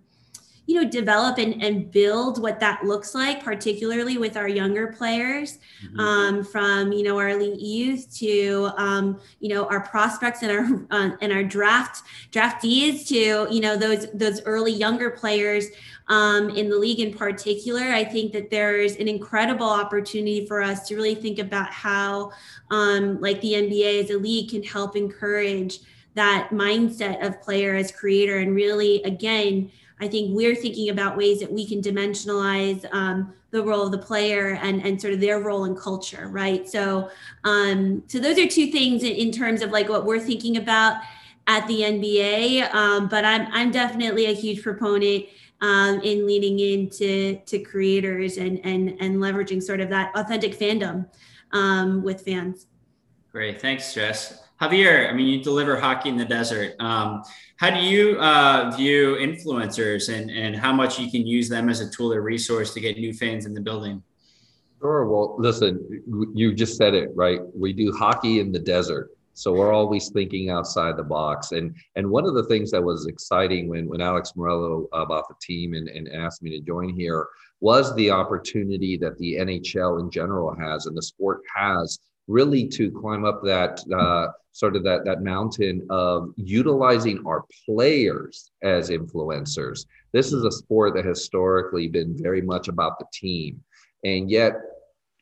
you 0.71 0.81
know 0.81 0.89
develop 0.89 1.37
and, 1.37 1.61
and 1.61 1.91
build 1.91 2.41
what 2.41 2.57
that 2.61 2.85
looks 2.85 3.13
like 3.13 3.43
particularly 3.43 4.17
with 4.17 4.37
our 4.37 4.47
younger 4.47 4.87
players 4.87 5.57
mm-hmm. 5.83 5.99
um, 5.99 6.43
from 6.45 6.93
you 6.93 7.03
know 7.03 7.17
our 7.17 7.29
elite 7.29 7.59
youth 7.59 8.09
to 8.15 8.69
um, 8.77 9.19
you 9.41 9.49
know 9.49 9.65
our 9.65 9.81
prospects 9.81 10.43
and 10.43 10.51
our 10.51 10.87
uh, 10.91 11.11
and 11.19 11.33
our 11.33 11.43
draft 11.43 12.03
draftees 12.31 13.05
to 13.05 13.53
you 13.53 13.59
know 13.59 13.75
those 13.75 14.09
those 14.13 14.41
early 14.43 14.71
younger 14.71 15.09
players 15.09 15.67
um, 16.07 16.49
in 16.51 16.69
the 16.69 16.77
league 16.77 17.01
in 17.01 17.13
particular 17.13 17.91
i 17.91 18.03
think 18.03 18.31
that 18.31 18.49
there's 18.49 18.95
an 18.95 19.09
incredible 19.09 19.69
opportunity 19.69 20.45
for 20.45 20.61
us 20.61 20.87
to 20.87 20.95
really 20.95 21.15
think 21.15 21.37
about 21.37 21.69
how 21.69 22.31
um, 22.69 23.19
like 23.19 23.41
the 23.41 23.53
nba 23.53 24.03
as 24.03 24.09
a 24.09 24.17
league 24.17 24.49
can 24.49 24.63
help 24.63 24.95
encourage 24.95 25.79
that 26.13 26.49
mindset 26.51 27.25
of 27.25 27.41
player 27.41 27.75
as 27.75 27.91
creator 27.91 28.37
and 28.37 28.55
really 28.55 29.03
again 29.03 29.69
I 30.01 30.07
think 30.07 30.35
we're 30.35 30.55
thinking 30.55 30.89
about 30.89 31.15
ways 31.15 31.39
that 31.39 31.51
we 31.51 31.65
can 31.65 31.79
dimensionalize 31.79 32.91
um, 32.91 33.33
the 33.51 33.63
role 33.63 33.85
of 33.85 33.91
the 33.91 33.99
player 33.99 34.57
and, 34.61 34.83
and 34.83 34.99
sort 34.99 35.13
of 35.13 35.19
their 35.19 35.39
role 35.39 35.65
in 35.65 35.75
culture, 35.75 36.27
right? 36.29 36.67
So, 36.67 37.11
um, 37.43 38.03
so 38.07 38.17
those 38.17 38.39
are 38.39 38.47
two 38.47 38.71
things 38.71 39.03
in, 39.03 39.11
in, 39.11 39.31
terms 39.31 39.61
of 39.61 39.69
like 39.69 39.89
what 39.89 40.05
we're 40.05 40.19
thinking 40.19 40.57
about 40.57 41.01
at 41.45 41.67
the 41.67 41.81
NBA. 41.81 42.73
Um, 42.73 43.07
but 43.09 43.23
I'm 43.25 43.47
I'm 43.51 43.71
definitely 43.71 44.25
a 44.25 44.33
huge 44.33 44.63
proponent 44.63 45.25
um, 45.61 46.01
in 46.01 46.25
leaning 46.25 46.59
into 46.59 47.39
to 47.45 47.59
creators 47.59 48.37
and 48.37 48.59
and 48.63 48.97
and 48.99 49.17
leveraging 49.17 49.61
sort 49.61 49.81
of 49.81 49.89
that 49.89 50.11
authentic 50.15 50.57
fandom 50.57 51.07
um, 51.51 52.01
with 52.01 52.21
fans. 52.21 52.65
Great, 53.31 53.61
thanks, 53.61 53.93
Jess. 53.93 54.40
Xavier, 54.63 55.07
I 55.09 55.13
mean, 55.13 55.27
you 55.27 55.43
deliver 55.43 55.79
hockey 55.79 56.09
in 56.09 56.17
the 56.17 56.25
desert. 56.25 56.75
Um, 56.79 57.23
how 57.57 57.69
do 57.69 57.79
you 57.79 58.19
uh, 58.19 58.71
view 58.75 59.15
influencers 59.19 60.13
and, 60.13 60.29
and 60.29 60.55
how 60.55 60.71
much 60.71 60.99
you 60.99 61.09
can 61.09 61.25
use 61.25 61.49
them 61.49 61.69
as 61.69 61.79
a 61.81 61.89
tool 61.89 62.13
or 62.13 62.21
resource 62.21 62.73
to 62.75 62.79
get 62.79 62.97
new 62.97 63.13
fans 63.13 63.45
in 63.45 63.53
the 63.53 63.61
building? 63.61 64.03
Sure. 64.79 65.05
Well, 65.05 65.35
listen, 65.37 66.03
you 66.33 66.53
just 66.53 66.77
said 66.77 66.93
it, 66.93 67.09
right? 67.15 67.39
We 67.55 67.73
do 67.73 67.91
hockey 67.91 68.39
in 68.39 68.51
the 68.51 68.59
desert. 68.59 69.11
So 69.33 69.53
we're 69.53 69.73
always 69.73 70.09
thinking 70.09 70.49
outside 70.49 70.97
the 70.97 71.03
box. 71.03 71.51
And 71.53 71.75
and 71.95 72.09
one 72.09 72.25
of 72.25 72.33
the 72.33 72.43
things 72.43 72.69
that 72.71 72.83
was 72.83 73.07
exciting 73.07 73.69
when, 73.69 73.87
when 73.87 74.01
Alex 74.01 74.33
Meruelo 74.35 74.87
uh, 74.91 75.05
bought 75.05 75.27
the 75.27 75.35
team 75.41 75.73
and, 75.73 75.87
and 75.87 76.09
asked 76.09 76.43
me 76.43 76.51
to 76.51 76.59
join 76.59 76.89
here 76.89 77.27
was 77.61 77.95
the 77.95 78.11
opportunity 78.11 78.97
that 78.97 79.17
the 79.17 79.35
NHL 79.35 80.01
in 80.01 80.11
general 80.11 80.53
has 80.55 80.87
and 80.87 80.97
the 80.97 81.01
sport 81.01 81.41
has 81.55 81.99
really 82.27 82.67
to 82.67 82.91
climb 82.91 83.23
up 83.23 83.41
that 83.43 83.81
uh, 83.95 84.27
sort 84.51 84.75
of 84.75 84.83
that 84.83 85.05
that 85.05 85.21
mountain 85.21 85.85
of 85.89 86.33
utilizing 86.35 87.23
our 87.25 87.45
players 87.65 88.51
as 88.63 88.89
influencers. 88.89 89.85
This 90.11 90.33
is 90.33 90.43
a 90.43 90.51
sport 90.51 90.95
that 90.95 91.05
historically 91.05 91.87
been 91.87 92.15
very 92.17 92.41
much 92.41 92.67
about 92.67 92.99
the 92.99 93.05
team, 93.13 93.61
and 94.03 94.29
yet 94.29 94.53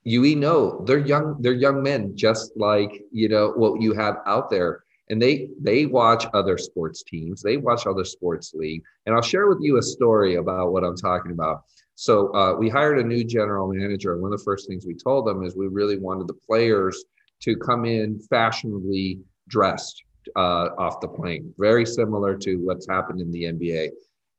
you 0.04 0.36
know 0.36 0.84
they're 0.86 0.98
young 0.98 1.38
they're 1.42 1.54
young 1.54 1.84
men 1.84 2.16
just 2.16 2.52
like 2.56 3.02
you 3.12 3.30
know 3.30 3.50
what 3.56 3.82
you 3.82 3.94
have 3.94 4.18
out 4.26 4.50
there. 4.50 4.84
And 5.12 5.20
they 5.22 5.50
they 5.60 5.88
watch 5.88 6.26
other 6.34 6.58
sports 6.58 7.04
teams 7.04 7.42
they 7.42 7.58
watch 7.58 7.88
other 7.88 8.06
sports 8.06 8.54
league. 8.54 8.84
And 9.06 9.16
i'll 9.16 9.22
share 9.22 9.48
with 9.48 9.60
you 9.62 9.78
a 9.78 9.82
story 9.82 10.36
about 10.36 10.72
what 10.72 10.84
i'm 10.84 10.96
talking 10.96 11.32
about. 11.32 11.64
So 11.96 12.34
uh, 12.34 12.56
we 12.58 12.70
hired 12.70 13.00
a 13.00 13.04
new 13.04 13.26
general 13.26 13.68
manager 13.68 14.14
and 14.14 14.22
one 14.22 14.32
of 14.32 14.40
the 14.40 14.46
first 14.46 14.68
things 14.70 14.86
we 14.86 14.96
told 14.96 15.28
them 15.28 15.44
is 15.44 15.56
we 15.56 15.68
really 15.68 15.98
wanted 15.98 16.28
the 16.28 16.40
players 16.48 17.04
to 17.42 17.56
come 17.56 17.86
in 17.86 18.20
fashionably 18.30 19.20
dressed 19.48 20.04
uh, 20.36 20.70
off 20.78 21.02
the 21.02 21.08
plane, 21.08 21.54
very 21.58 21.86
similar 21.86 22.38
to 22.38 22.58
what's 22.58 22.88
happened 22.88 23.22
in 23.22 23.32
the 23.32 23.44
NBA. 23.44 23.90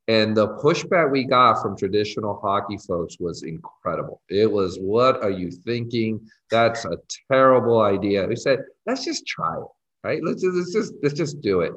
And 0.09 0.37
the 0.37 0.49
pushback 0.57 1.11
we 1.11 1.25
got 1.25 1.63
from 1.63 1.77
traditional 1.77 2.41
hockey 2.43 2.79
folks 2.79 3.17
was 3.21 3.45
incredible. 3.45 4.21
It 4.29 4.51
was, 4.51 4.77
what 4.79 5.23
are 5.23 5.31
you 5.31 5.51
thinking? 5.51 6.21
That's 6.51 6.85
a 6.85 6.99
terrible 7.31 7.83
idea. 7.83 8.27
We 8.27 8.35
said, 8.35 8.61
let's 8.87 9.05
just 9.05 9.25
try 9.27 9.57
it, 9.57 9.67
right? 10.03 10.21
Let's 10.25 10.43
just, 10.43 10.57
let's 10.57 10.73
just, 10.73 10.95
let's 11.03 11.15
just 11.15 11.41
do 11.41 11.61
it. 11.61 11.73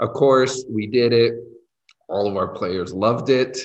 Of 0.00 0.12
course, 0.14 0.64
we 0.70 0.86
did 0.86 1.12
it. 1.12 1.34
All 2.08 2.26
of 2.26 2.36
our 2.36 2.48
players 2.48 2.94
loved 2.94 3.28
it. 3.28 3.58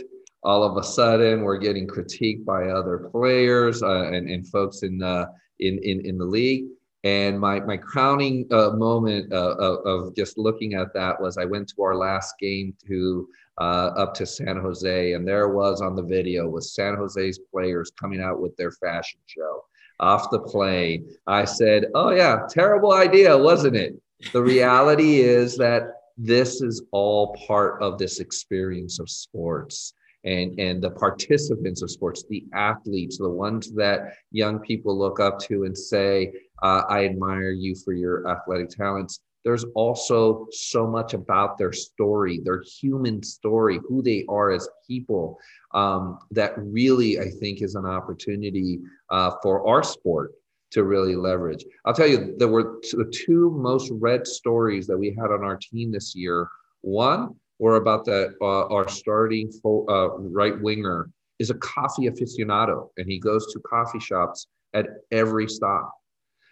All 0.43 0.63
of 0.63 0.75
a 0.75 0.83
sudden, 0.83 1.43
we're 1.43 1.57
getting 1.57 1.87
critiqued 1.87 2.43
by 2.43 2.67
other 2.67 3.09
players 3.09 3.81
uh, 3.83 4.11
and, 4.11 4.29
and 4.29 4.45
folks 4.49 4.83
in, 4.83 5.01
uh, 5.01 5.27
in, 5.59 5.79
in, 5.81 6.05
in 6.05 6.17
the 6.17 6.25
league. 6.25 6.65
And 7.03 7.37
my, 7.37 7.59
my 7.59 7.75
crowning 7.75 8.47
uh, 8.51 8.71
moment 8.71 9.31
uh, 9.33 9.55
of, 9.57 9.85
of, 9.85 10.15
just 10.15 10.37
looking 10.37 10.73
at 10.73 10.93
that 10.93 11.19
was 11.19 11.37
I 11.37 11.43
went 11.43 11.67
to 11.69 11.83
our 11.83 11.95
last 11.95 12.35
game 12.39 12.73
to 12.87 13.27
uh, 13.59 13.91
up 13.97 14.13
to 14.15 14.25
San 14.25 14.57
Jose, 14.57 15.13
and 15.13 15.27
there 15.27 15.49
was 15.49 15.81
on 15.81 15.95
the 15.95 16.03
video 16.03 16.47
with 16.47 16.63
San 16.63 16.95
Jose's 16.95 17.39
players 17.51 17.91
coming 17.99 18.21
out 18.21 18.39
with 18.39 18.55
their 18.55 18.71
fashion 18.71 19.19
show 19.25 19.65
off 19.99 20.31
the 20.31 20.39
plane. 20.39 21.07
I 21.27 21.45
said, 21.45 21.87
"Oh 21.93 22.11
yeah, 22.11 22.47
terrible 22.49 22.93
idea, 22.93 23.37
wasn't 23.37 23.75
it?" 23.75 23.95
The 24.31 24.41
reality 24.41 25.19
is 25.19 25.57
that 25.57 25.83
this 26.17 26.61
is 26.61 26.83
all 26.91 27.35
part 27.47 27.81
of 27.81 27.97
this 27.97 28.19
experience 28.19 28.99
of 28.99 29.09
sports 29.09 29.93
and 30.23 30.59
and 30.59 30.81
the 30.81 30.89
participants 30.91 31.81
of 31.81 31.91
sports 31.91 32.23
the 32.29 32.45
athletes 32.53 33.17
the 33.17 33.29
ones 33.29 33.71
that 33.73 34.13
young 34.31 34.59
people 34.59 34.97
look 34.97 35.19
up 35.19 35.39
to 35.39 35.63
and 35.63 35.77
say 35.77 36.31
uh, 36.61 36.83
i 36.89 37.05
admire 37.05 37.51
you 37.51 37.75
for 37.75 37.93
your 37.93 38.27
athletic 38.27 38.69
talents. 38.69 39.19
There's 39.45 39.65
also 39.75 40.47
so 40.51 40.87
much 40.87 41.13
about 41.13 41.57
their 41.57 41.73
story 41.73 42.39
their 42.43 42.63
human 42.79 43.21
story 43.21 43.79
who 43.89 44.01
they 44.01 44.23
are 44.29 44.51
as 44.51 44.69
people 44.87 45.37
um, 45.73 46.19
that 46.31 46.53
really 46.57 47.19
i 47.19 47.29
think 47.29 47.61
is 47.61 47.75
an 47.75 47.85
opportunity 47.85 48.79
uh, 49.09 49.31
for 49.41 49.67
our 49.67 49.83
sport 49.83 50.31
to 50.73 50.83
really 50.83 51.15
leverage. 51.15 51.63
I'll 51.85 51.93
tell 51.93 52.07
you 52.07 52.35
there 52.37 52.47
were 52.47 52.79
the 52.91 53.09
two 53.13 53.51
most 53.51 53.91
read 54.01 54.25
stories 54.25 54.87
that 54.87 54.97
we 54.97 55.11
had 55.11 55.31
on 55.31 55.43
our 55.43 55.57
team 55.57 55.91
this 55.91 56.15
year. 56.15 56.47
One 56.81 57.35
or 57.59 57.75
about 57.75 58.05
that 58.05 58.35
uh, 58.41 58.67
our 58.67 58.87
starting 58.87 59.51
fo- 59.51 59.85
uh, 59.87 60.17
right 60.19 60.59
winger 60.61 61.09
is 61.39 61.49
a 61.49 61.55
coffee 61.55 62.09
aficionado 62.09 62.89
and 62.97 63.07
he 63.09 63.19
goes 63.19 63.51
to 63.53 63.59
coffee 63.59 63.99
shops 63.99 64.47
at 64.73 64.87
every 65.11 65.47
stop 65.47 65.93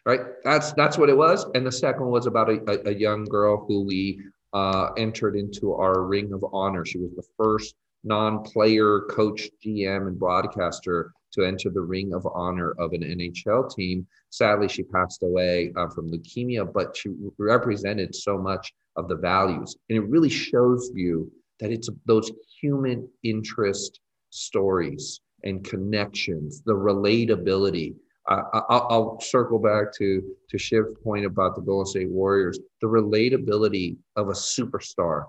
right? 0.05 0.21
That's 0.43 0.73
that's 0.73 0.97
what 0.97 1.09
it 1.09 1.17
was. 1.17 1.45
And 1.53 1.65
the 1.65 1.71
second 1.71 2.07
was 2.07 2.25
about 2.27 2.49
a, 2.49 2.59
a, 2.69 2.91
a 2.91 2.93
young 2.93 3.25
girl 3.25 3.65
who 3.67 3.83
we 3.83 4.21
uh, 4.53 4.91
entered 4.97 5.35
into 5.35 5.73
our 5.73 6.03
ring 6.03 6.33
of 6.33 6.43
honor. 6.51 6.85
She 6.85 6.97
was 6.97 7.11
the 7.15 7.23
first 7.37 7.75
non-player 8.03 9.01
coach 9.11 9.47
gm 9.63 10.07
and 10.07 10.17
broadcaster 10.17 11.13
to 11.33 11.43
enter 11.43 11.69
the 11.69 11.81
ring 11.81 12.13
of 12.13 12.25
honor 12.33 12.71
of 12.79 12.93
an 12.93 13.01
nhl 13.01 13.75
team. 13.75 14.07
Sadly 14.31 14.67
she 14.67 14.81
passed 14.81 15.21
away 15.21 15.71
uh, 15.77 15.87
from 15.89 16.11
leukemia 16.11 16.71
but 16.73 16.97
she 16.97 17.11
represented 17.37 18.15
so 18.15 18.39
much 18.39 18.73
of 18.95 19.07
the 19.07 19.15
values. 19.15 19.75
And 19.89 19.97
it 19.97 20.07
really 20.09 20.29
shows 20.29 20.91
you 20.93 21.31
that 21.59 21.71
it's 21.71 21.89
those 22.05 22.31
human 22.61 23.07
interest 23.23 23.99
stories 24.29 25.21
and 25.43 25.63
connections, 25.63 26.61
the 26.65 26.73
relatability. 26.73 27.95
Uh, 28.29 28.43
I'll, 28.53 28.87
I'll, 28.89 29.19
circle 29.19 29.57
back 29.57 29.93
to 29.97 30.21
to 30.49 30.57
Shiv's 30.57 30.95
point 31.03 31.25
about 31.25 31.55
the 31.55 31.61
Golden 31.61 31.87
State 31.87 32.09
Warriors, 32.09 32.59
the 32.81 32.87
relatability 32.87 33.97
of 34.15 34.29
a 34.29 34.33
superstar 34.33 35.25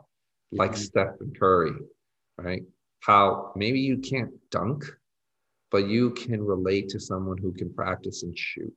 like 0.53 0.73
mm-hmm. 0.73 0.81
Stephen 0.81 1.33
Curry, 1.39 1.73
right? 2.39 2.63
How 3.01 3.53
maybe 3.57 3.81
you 3.81 3.99
can't 3.99 4.31
dunk, 4.51 4.85
but 5.71 5.89
you 5.89 6.11
can 6.11 6.43
relate 6.43 6.91
to 6.91 7.01
someone 7.01 7.39
who 7.39 7.53
can 7.53 7.73
practice 7.73 8.23
and 8.23 8.37
shoot, 8.37 8.75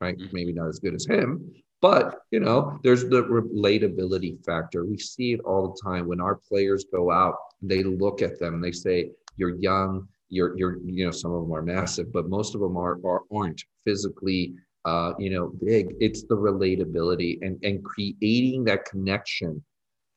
right? 0.00 0.16
Mm-hmm. 0.16 0.28
Maybe 0.32 0.52
not 0.52 0.68
as 0.68 0.78
good 0.78 0.94
as 0.94 1.04
him, 1.04 1.52
but, 1.80 2.20
you 2.30 2.40
know, 2.40 2.78
there's 2.82 3.02
the 3.02 3.22
relatability 3.24 4.44
factor. 4.44 4.84
We 4.84 4.98
see 4.98 5.32
it 5.32 5.40
all 5.40 5.68
the 5.68 5.80
time 5.82 6.06
when 6.06 6.20
our 6.20 6.36
players 6.36 6.84
go 6.92 7.10
out, 7.10 7.36
they 7.62 7.82
look 7.82 8.22
at 8.22 8.38
them 8.38 8.54
and 8.54 8.64
they 8.64 8.72
say, 8.72 9.10
You're 9.36 9.56
young, 9.56 10.08
you're, 10.28 10.56
you're, 10.56 10.78
you 10.84 11.04
know, 11.04 11.10
some 11.10 11.32
of 11.32 11.42
them 11.42 11.52
are 11.52 11.62
massive, 11.62 12.12
but 12.12 12.28
most 12.28 12.54
of 12.54 12.60
them 12.60 12.76
are, 12.76 12.98
are 13.04 13.22
aren't 13.32 13.62
physically, 13.84 14.54
uh, 14.84 15.12
you 15.18 15.30
know, 15.30 15.52
big. 15.64 15.94
It's 16.00 16.22
the 16.22 16.36
relatability 16.36 17.38
and, 17.42 17.62
and 17.62 17.84
creating 17.84 18.64
that 18.64 18.84
connection 18.86 19.62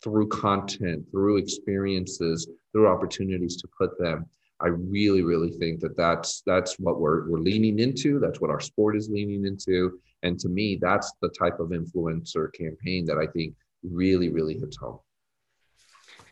through 0.02 0.30
content, 0.30 1.06
through 1.12 1.38
experiences, 1.38 2.48
through 2.72 2.88
opportunities 2.88 3.58
to 3.58 3.68
put 3.78 4.00
them. 4.00 4.26
I 4.62 4.68
really, 4.68 5.22
really 5.22 5.52
think 5.52 5.80
that 5.82 5.96
that's 5.96 6.42
that's 6.46 6.76
what 6.80 7.00
we're 7.00 7.30
we're 7.30 7.40
leaning 7.40 7.80
into. 7.80 8.20
That's 8.20 8.42
what 8.42 8.50
our 8.50 8.60
sport 8.60 8.98
is 8.98 9.10
leaning 9.10 9.46
into, 9.46 10.00
and 10.24 10.40
to 10.40 10.50
me, 10.50 10.78
that's 10.82 11.14
the 11.22 11.30
type 11.30 11.60
of 11.60 11.70
influencer 11.70 12.54
campaign 12.54 13.06
that 13.06 13.18
I 13.18 13.28
think 13.28 13.56
really, 13.84 14.30
really 14.30 14.58
hits 14.58 14.78
home. 14.78 15.00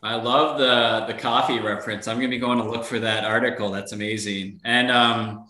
I 0.02 0.14
love 0.14 0.58
the 0.58 1.12
the 1.12 1.18
coffee 1.18 1.58
reference. 1.58 2.06
I'm 2.06 2.18
going 2.18 2.30
to 2.30 2.36
be 2.36 2.38
going 2.38 2.58
to 2.58 2.70
look 2.70 2.84
for 2.84 3.00
that 3.00 3.24
article. 3.24 3.70
That's 3.70 3.92
amazing. 3.92 4.60
And 4.64 4.90
um, 4.92 5.46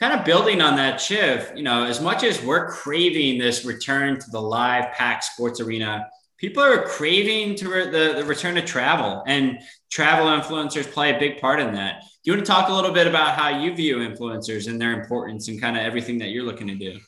kind 0.00 0.18
of 0.18 0.24
building 0.24 0.60
on 0.60 0.76
that, 0.76 1.00
Shiv, 1.00 1.52
you 1.54 1.62
know, 1.62 1.84
as 1.84 2.00
much 2.00 2.24
as 2.24 2.42
we're 2.42 2.68
craving 2.68 3.38
this 3.38 3.64
return 3.64 4.18
to 4.18 4.30
the 4.30 4.40
live 4.40 4.92
packed 4.92 5.24
sports 5.24 5.60
arena, 5.60 6.08
people 6.38 6.62
are 6.62 6.82
craving 6.82 7.54
to 7.56 7.68
re- 7.68 7.90
the, 7.90 8.14
the 8.16 8.24
return 8.24 8.56
to 8.56 8.62
travel, 8.62 9.22
and 9.28 9.60
travel 9.90 10.26
influencers 10.26 10.90
play 10.90 11.14
a 11.14 11.18
big 11.20 11.40
part 11.40 11.60
in 11.60 11.72
that. 11.74 12.00
Do 12.02 12.30
you 12.30 12.36
want 12.36 12.44
to 12.44 12.50
talk 12.50 12.68
a 12.70 12.72
little 12.72 12.92
bit 12.92 13.06
about 13.06 13.38
how 13.38 13.60
you 13.60 13.74
view 13.74 13.98
influencers 13.98 14.66
and 14.66 14.80
their 14.80 14.98
importance 14.98 15.48
and 15.48 15.60
kind 15.60 15.76
of 15.76 15.84
everything 15.84 16.18
that 16.18 16.30
you're 16.30 16.42
looking 16.44 16.66
to 16.66 16.74
do? 16.74 16.98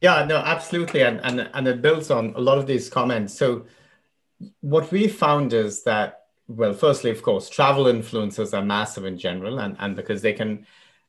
Yeah, 0.00 0.24
no, 0.24 0.36
absolutely. 0.38 1.02
And, 1.02 1.20
and, 1.22 1.50
and 1.52 1.68
it 1.68 1.82
builds 1.82 2.10
on 2.10 2.34
a 2.34 2.40
lot 2.40 2.58
of 2.58 2.66
these 2.66 2.88
comments. 2.88 3.34
So, 3.34 3.66
what 4.60 4.90
we 4.90 5.06
found 5.06 5.52
is 5.52 5.82
that, 5.84 6.24
well, 6.48 6.72
firstly, 6.72 7.10
of 7.10 7.22
course, 7.22 7.50
travel 7.50 7.84
influencers 7.84 8.56
are 8.56 8.64
massive 8.64 9.04
in 9.04 9.18
general, 9.18 9.58
and, 9.58 9.76
and 9.78 9.94
because 9.94 10.22
they 10.22 10.32
can 10.32 10.66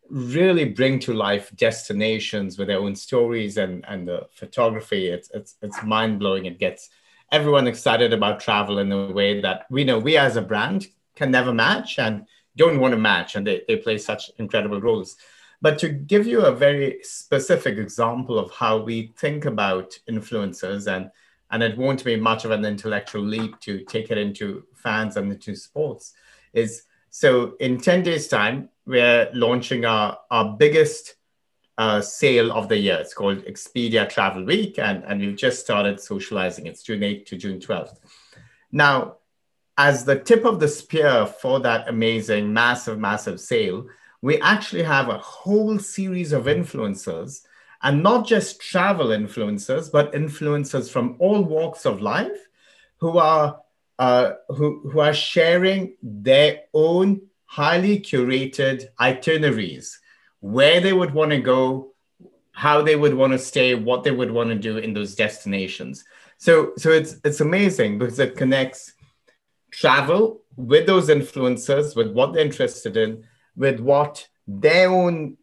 really 0.10 0.66
bring 0.66 1.00
to 1.00 1.14
life 1.14 1.50
destinations 1.56 2.58
with 2.58 2.68
their 2.68 2.80
own 2.80 2.94
stories 2.96 3.56
and, 3.58 3.86
and 3.88 4.06
the 4.06 4.28
photography, 4.34 5.08
it's, 5.08 5.32
it's, 5.32 5.56
it's 5.62 5.82
mind 5.84 6.20
blowing. 6.20 6.46
It 6.46 6.60
gets 6.60 6.90
everyone 7.32 7.68
excited 7.68 8.12
about 8.12 8.42
travel 8.42 8.80
in 8.80 8.92
a 8.92 9.10
way 9.14 9.40
that 9.40 9.66
we 9.70 9.86
know 9.86 9.98
we 9.98 10.18
as 10.18 10.36
a 10.36 10.42
brand 10.42 10.88
can 11.16 11.32
never 11.32 11.54
match 11.54 11.98
and 11.98 12.26
don't 12.58 12.82
want 12.82 12.92
to 12.92 12.98
match. 12.98 13.36
And 13.38 13.48
they, 13.48 13.62
they 13.66 13.78
play 13.78 13.98
such 13.98 14.30
incredible 14.38 14.82
roles. 14.82 15.16
But 15.62 15.78
to 15.80 15.90
give 15.90 16.26
you 16.26 16.42
a 16.42 16.56
very 16.56 17.00
specific 17.04 17.78
example 17.78 18.40
of 18.40 18.52
how 18.52 18.78
we 18.78 19.14
think 19.18 19.46
about 19.46 19.98
influencers, 20.10 20.88
and, 20.88 21.12
and 21.52 21.62
it 21.62 21.78
won't 21.78 22.04
be 22.04 22.16
much 22.16 22.46
of 22.46 22.52
an 22.52 22.66
intellectual 22.66 23.22
leap 23.22 23.60
to 23.62 23.84
take 23.86 24.10
it 24.10 24.18
into 24.18 24.64
fans 24.76 25.18
and 25.18 25.32
into 25.32 25.56
sports, 25.56 26.14
is 26.54 26.84
so 27.12 27.56
in 27.60 27.80
10 27.80 28.04
days' 28.04 28.28
time, 28.28 28.70
we're 28.86 29.30
launching 29.34 29.86
our, 29.86 30.18
our 30.32 30.56
biggest 30.58 31.16
uh, 31.78 32.02
sale 32.02 32.52
of 32.52 32.68
the 32.68 32.78
year. 32.78 32.98
It's 33.00 33.14
called 33.14 33.40
Expedia 33.46 34.10
Travel 34.10 34.46
Week, 34.46 34.80
and, 34.80 35.04
and 35.04 35.20
we've 35.20 35.36
just 35.36 35.60
started 35.60 36.00
socializing. 36.00 36.66
It's 36.66 36.84
June 36.84 37.02
8th 37.02 37.26
to 37.28 37.38
June 37.38 37.60
12th. 37.60 37.98
Now, 38.72 39.18
as 39.78 40.06
the 40.06 40.20
tip 40.20 40.46
of 40.46 40.60
the 40.60 40.68
spear 40.68 41.26
for 41.26 41.60
that 41.62 41.88
amazing, 41.88 42.54
massive, 42.54 43.00
massive 43.00 43.40
sale, 43.40 43.88
we 44.22 44.40
actually 44.42 44.84
have 44.84 45.10
a 45.10 45.18
whole 45.18 45.80
series 45.80 46.32
of 46.32 46.46
influencers 46.46 47.42
and 47.84 48.04
not 48.04 48.28
just 48.28 48.62
travel 48.62 49.08
influencers, 49.08 49.92
but 49.92 50.14
influencers 50.14 50.90
from 50.92 51.16
all 51.20 51.42
walks 51.44 51.86
of 51.86 52.02
life 52.02 52.48
who 52.98 53.18
are 53.18 53.60
uh, 53.98 54.34
who, 54.50 54.90
who 54.90 55.00
are 55.00 55.14
sharing 55.14 55.96
their 56.02 56.62
own 56.74 57.22
highly 57.46 58.00
curated 58.00 58.86
itineraries, 59.00 60.00
where 60.40 60.80
they 60.80 60.94
would 60.94 61.14
want 61.14 61.30
to 61.30 61.40
go, 61.40 61.94
how 62.52 62.82
they 62.82 62.96
would 62.96 63.14
want 63.14 63.32
to 63.32 63.38
stay, 63.38 63.76
what 63.76 64.04
they 64.04 64.10
would 64.10 64.32
want 64.32 64.50
to 64.50 64.56
do 64.56 64.78
in 64.78 64.94
those 64.94 65.14
destinations. 65.16 66.04
So, 66.38 66.74
so 66.78 66.90
it's 66.90 67.18
it's 67.24 67.42
amazing 67.42 68.00
because 68.00 68.18
it 68.20 68.38
connects 68.38 68.94
travel 69.70 70.42
with 70.56 70.88
those 70.88 71.10
influencers, 71.10 71.96
with 71.96 72.12
what 72.12 72.34
they're 72.34 72.46
interested 72.46 72.98
in, 72.98 73.24
with 73.56 73.80
what 73.80 74.28
their 74.48 74.90
own 74.90 75.38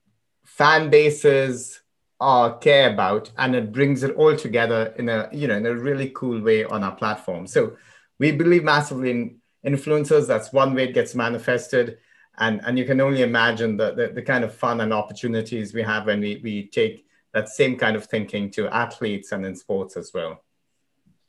fan 0.44 0.90
bases 0.90 1.80
uh, 2.20 2.50
care 2.54 2.92
about, 2.92 3.30
and 3.38 3.54
it 3.54 3.72
brings 3.72 4.02
it 4.02 4.14
all 4.16 4.36
together 4.36 4.92
in 4.98 5.08
a 5.08 5.28
you 5.32 5.46
know 5.46 5.56
in 5.56 5.66
a 5.66 5.74
really 5.74 6.10
cool 6.14 6.40
way 6.40 6.64
on 6.64 6.82
our 6.82 6.94
platform. 6.94 7.46
So 7.46 7.76
we 8.18 8.32
believe 8.32 8.64
massively 8.64 9.10
in 9.10 9.36
influencers. 9.64 10.26
That's 10.26 10.52
one 10.52 10.74
way 10.74 10.84
it 10.84 10.94
gets 10.94 11.14
manifested, 11.14 11.98
and 12.38 12.60
and 12.64 12.78
you 12.78 12.84
can 12.84 13.00
only 13.00 13.22
imagine 13.22 13.76
the 13.76 13.92
the, 13.94 14.08
the 14.08 14.22
kind 14.22 14.44
of 14.44 14.54
fun 14.54 14.80
and 14.80 14.92
opportunities 14.92 15.74
we 15.74 15.82
have 15.82 16.06
when 16.06 16.20
we 16.20 16.40
we 16.42 16.68
take 16.68 17.06
that 17.34 17.48
same 17.48 17.76
kind 17.76 17.94
of 17.94 18.06
thinking 18.06 18.50
to 18.50 18.68
athletes 18.68 19.32
and 19.32 19.44
in 19.46 19.54
sports 19.54 19.96
as 19.96 20.10
well. 20.12 20.42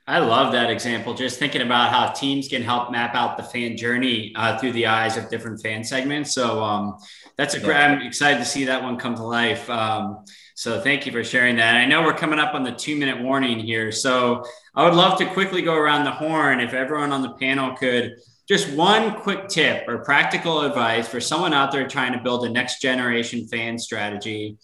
I 0.10 0.18
love 0.18 0.54
that 0.54 0.72
example. 0.72 1.14
Just 1.14 1.38
thinking 1.38 1.62
about 1.62 1.92
how 1.92 2.08
teams 2.08 2.48
can 2.48 2.64
help 2.64 2.92
map 2.92 3.14
out 3.14 3.38
the 3.38 3.44
fan 3.44 3.78
journey 3.78 4.34
uh, 4.36 4.58
through 4.58 4.72
the 4.74 4.88
eyes 4.88 5.18
of 5.18 5.30
different 5.30 5.62
fan 5.62 5.84
segments. 5.84 6.34
So 6.34 6.64
um, 6.64 6.98
that's 7.38 7.54
a 7.54 7.60
great. 7.60 7.78
I'm 7.78 8.02
excited 8.02 8.40
to 8.40 8.46
see 8.46 8.66
that 8.66 8.82
one 8.82 8.98
come 8.98 9.14
to 9.16 9.24
life. 9.24 9.70
Um, 9.70 10.26
So 10.56 10.82
thank 10.82 11.06
you 11.06 11.14
for 11.14 11.24
sharing 11.24 11.56
that. 11.56 11.76
I 11.76 11.86
know 11.86 12.02
we're 12.04 12.14
coming 12.14 12.38
up 12.38 12.54
on 12.54 12.64
the 12.64 12.74
two 12.74 12.96
minute 12.98 13.22
warning 13.22 13.60
here. 13.60 13.94
So 13.94 14.44
I 14.76 14.84
would 14.84 14.94
love 14.94 15.18
to 15.20 15.26
quickly 15.26 15.62
go 15.62 15.74
around 15.74 16.04
the 16.04 16.12
horn 16.12 16.60
if 16.60 16.74
everyone 16.74 17.14
on 17.14 17.22
the 17.22 17.34
panel 17.34 17.78
could 17.78 18.16
just 18.46 18.74
one 18.74 19.16
quick 19.22 19.48
tip 19.48 19.88
or 19.88 20.00
practical 20.00 20.62
advice 20.62 21.08
for 21.08 21.22
someone 21.22 21.54
out 21.54 21.72
there 21.72 21.88
trying 21.88 22.14
to 22.14 22.20
build 22.20 22.44
a 22.46 22.50
next 22.50 22.82
generation 22.82 23.48
fan 23.48 23.80
strategy. 23.80 24.58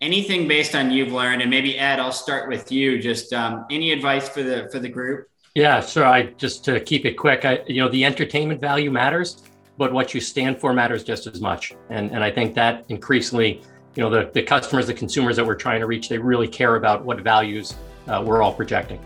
Anything 0.00 0.48
based 0.48 0.74
on 0.74 0.90
you've 0.90 1.12
learned, 1.12 1.42
and 1.42 1.50
maybe 1.50 1.78
Ed, 1.78 1.98
I'll 1.98 2.10
start 2.10 2.48
with 2.48 2.72
you. 2.72 2.98
Just 2.98 3.34
um, 3.34 3.66
any 3.70 3.92
advice 3.92 4.28
for 4.30 4.42
the 4.42 4.68
for 4.72 4.78
the 4.78 4.88
group? 4.88 5.28
Yeah, 5.54 5.82
sure. 5.82 6.06
I 6.06 6.22
just 6.22 6.64
to 6.64 6.80
keep 6.80 7.04
it 7.04 7.14
quick. 7.14 7.44
I 7.44 7.62
you 7.66 7.82
know 7.82 7.88
the 7.90 8.04
entertainment 8.06 8.62
value 8.62 8.90
matters, 8.90 9.42
but 9.76 9.92
what 9.92 10.14
you 10.14 10.20
stand 10.20 10.58
for 10.58 10.72
matters 10.72 11.04
just 11.04 11.26
as 11.26 11.40
much. 11.42 11.74
And 11.90 12.10
and 12.12 12.24
I 12.24 12.30
think 12.30 12.54
that 12.54 12.86
increasingly, 12.88 13.60
you 13.94 14.02
know, 14.02 14.08
the 14.08 14.30
the 14.32 14.42
customers, 14.42 14.86
the 14.86 14.94
consumers 14.94 15.36
that 15.36 15.44
we're 15.44 15.54
trying 15.54 15.80
to 15.80 15.86
reach, 15.86 16.08
they 16.08 16.16
really 16.16 16.48
care 16.48 16.76
about 16.76 17.04
what 17.04 17.20
values 17.20 17.74
uh, 18.08 18.22
we're 18.24 18.40
all 18.40 18.54
projecting. 18.54 19.00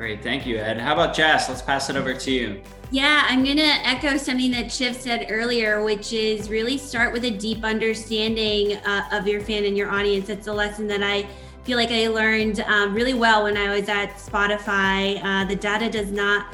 Great, 0.00 0.22
thank 0.22 0.46
you, 0.46 0.56
Ed. 0.56 0.78
How 0.78 0.94
about 0.94 1.14
Jess? 1.14 1.50
Let's 1.50 1.60
pass 1.60 1.90
it 1.90 1.96
over 1.96 2.14
to 2.14 2.30
you. 2.30 2.62
Yeah, 2.90 3.26
I'm 3.28 3.44
going 3.44 3.58
to 3.58 3.62
echo 3.62 4.16
something 4.16 4.50
that 4.52 4.72
Shiv 4.72 4.96
said 4.96 5.26
earlier, 5.28 5.84
which 5.84 6.14
is 6.14 6.48
really 6.48 6.78
start 6.78 7.12
with 7.12 7.26
a 7.26 7.30
deep 7.30 7.64
understanding 7.64 8.78
uh, 8.78 9.02
of 9.12 9.28
your 9.28 9.42
fan 9.42 9.66
and 9.66 9.76
your 9.76 9.90
audience. 9.90 10.30
It's 10.30 10.46
a 10.46 10.52
lesson 10.54 10.86
that 10.86 11.02
I 11.02 11.26
feel 11.64 11.76
like 11.76 11.90
I 11.90 12.08
learned 12.08 12.60
um, 12.60 12.94
really 12.94 13.12
well 13.12 13.42
when 13.42 13.58
I 13.58 13.78
was 13.78 13.90
at 13.90 14.14
Spotify. 14.14 15.22
Uh, 15.22 15.44
the 15.44 15.56
data 15.56 15.90
does 15.90 16.10
not 16.10 16.46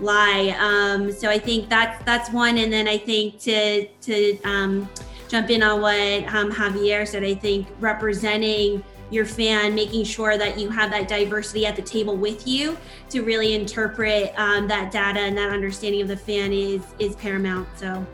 lie. 0.00 0.56
Um, 0.58 1.12
so 1.12 1.28
I 1.28 1.38
think 1.38 1.68
that's 1.68 2.02
that's 2.06 2.30
one. 2.30 2.56
And 2.56 2.72
then 2.72 2.88
I 2.88 2.96
think 2.96 3.38
to 3.40 3.86
to 3.86 4.42
um, 4.44 4.88
jump 5.28 5.50
in 5.50 5.62
on 5.62 5.82
what 5.82 6.34
um, 6.34 6.50
Xavier 6.52 7.04
said, 7.04 7.22
I 7.22 7.34
think 7.34 7.68
representing 7.80 8.82
your 9.14 9.24
fan, 9.24 9.74
making 9.74 10.04
sure 10.04 10.36
that 10.36 10.58
you 10.58 10.68
have 10.68 10.90
that 10.90 11.08
diversity 11.08 11.64
at 11.64 11.76
the 11.76 11.82
table 11.82 12.16
with 12.16 12.46
you 12.46 12.76
to 13.10 13.22
really 13.22 13.54
interpret 13.54 14.34
um, 14.36 14.66
that 14.68 14.90
data 14.90 15.20
and 15.20 15.38
that 15.38 15.50
understanding 15.50 16.02
of 16.02 16.08
the 16.08 16.16
fan 16.16 16.52
is 16.52 16.82
is 16.98 17.14
paramount. 17.16 17.68
So 17.76 18.04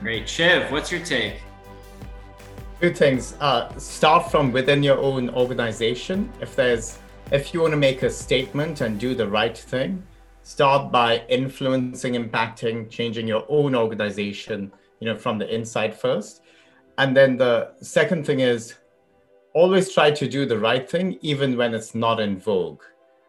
great, 0.00 0.28
Shiv. 0.28 0.72
What's 0.72 0.90
your 0.90 1.04
take? 1.04 1.42
Two 2.80 2.92
things. 2.92 3.34
Uh, 3.40 3.76
start 3.78 4.30
from 4.30 4.50
within 4.50 4.82
your 4.82 4.98
own 4.98 5.30
organization. 5.30 6.32
If 6.40 6.56
there's 6.56 6.98
if 7.30 7.52
you 7.52 7.60
want 7.60 7.72
to 7.72 7.76
make 7.76 8.02
a 8.02 8.10
statement 8.10 8.80
and 8.80 8.98
do 8.98 9.14
the 9.14 9.28
right 9.28 9.56
thing, 9.56 10.02
start 10.42 10.90
by 10.90 11.24
influencing, 11.28 12.14
impacting, 12.14 12.90
changing 12.90 13.28
your 13.28 13.44
own 13.48 13.74
organization. 13.74 14.72
You 15.00 15.12
know, 15.12 15.18
from 15.18 15.38
the 15.38 15.54
inside 15.54 15.94
first, 15.94 16.40
and 16.96 17.14
then 17.14 17.36
the 17.36 17.72
second 17.82 18.24
thing 18.24 18.40
is 18.40 18.74
always 19.54 19.92
try 19.92 20.10
to 20.10 20.28
do 20.28 20.44
the 20.44 20.58
right 20.58 20.88
thing, 20.88 21.18
even 21.22 21.56
when 21.56 21.74
it's 21.74 21.94
not 21.94 22.20
in 22.20 22.38
vogue. 22.38 22.82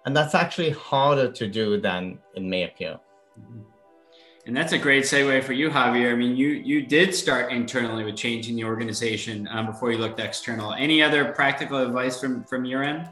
And 0.06 0.16
that's 0.16 0.36
actually 0.36 0.72
harder 0.72 1.32
to 1.32 1.48
do 1.48 1.80
than 1.80 2.20
it 2.36 2.44
may 2.44 2.64
appear. 2.64 3.00
And 4.46 4.56
that's 4.56 4.74
a 4.74 4.78
great 4.78 5.06
segue 5.06 5.44
for 5.44 5.54
you, 5.54 5.72
Xavier. 5.72 6.12
I 6.12 6.16
mean, 6.16 6.36
you 6.36 6.50
you 6.50 6.86
did 6.86 7.16
start 7.16 7.52
internally 7.52 8.04
with 8.04 8.16
changing 8.16 8.56
the 8.56 8.64
organization 8.64 9.48
um, 9.50 9.66
before 9.66 9.92
you 9.92 9.98
looked 9.98 10.20
external. 10.20 10.74
Any 10.74 11.02
other 11.02 11.32
practical 11.34 11.80
advice 11.80 12.20
from 12.20 12.44
from 12.44 12.66
your 12.66 12.84
end? 12.84 13.10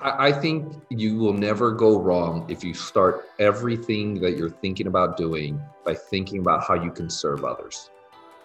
I 0.00 0.32
think 0.32 0.82
you 0.88 1.18
will 1.18 1.34
never 1.34 1.70
go 1.70 2.00
wrong 2.00 2.46
if 2.48 2.64
you 2.64 2.74
start 2.74 3.28
everything 3.38 4.20
that 4.20 4.36
you're 4.36 4.50
thinking 4.50 4.86
about 4.86 5.16
doing 5.16 5.60
by 5.84 5.94
thinking 5.94 6.40
about 6.40 6.64
how 6.64 6.74
you 6.74 6.90
can 6.90 7.08
serve 7.10 7.44
others. 7.44 7.90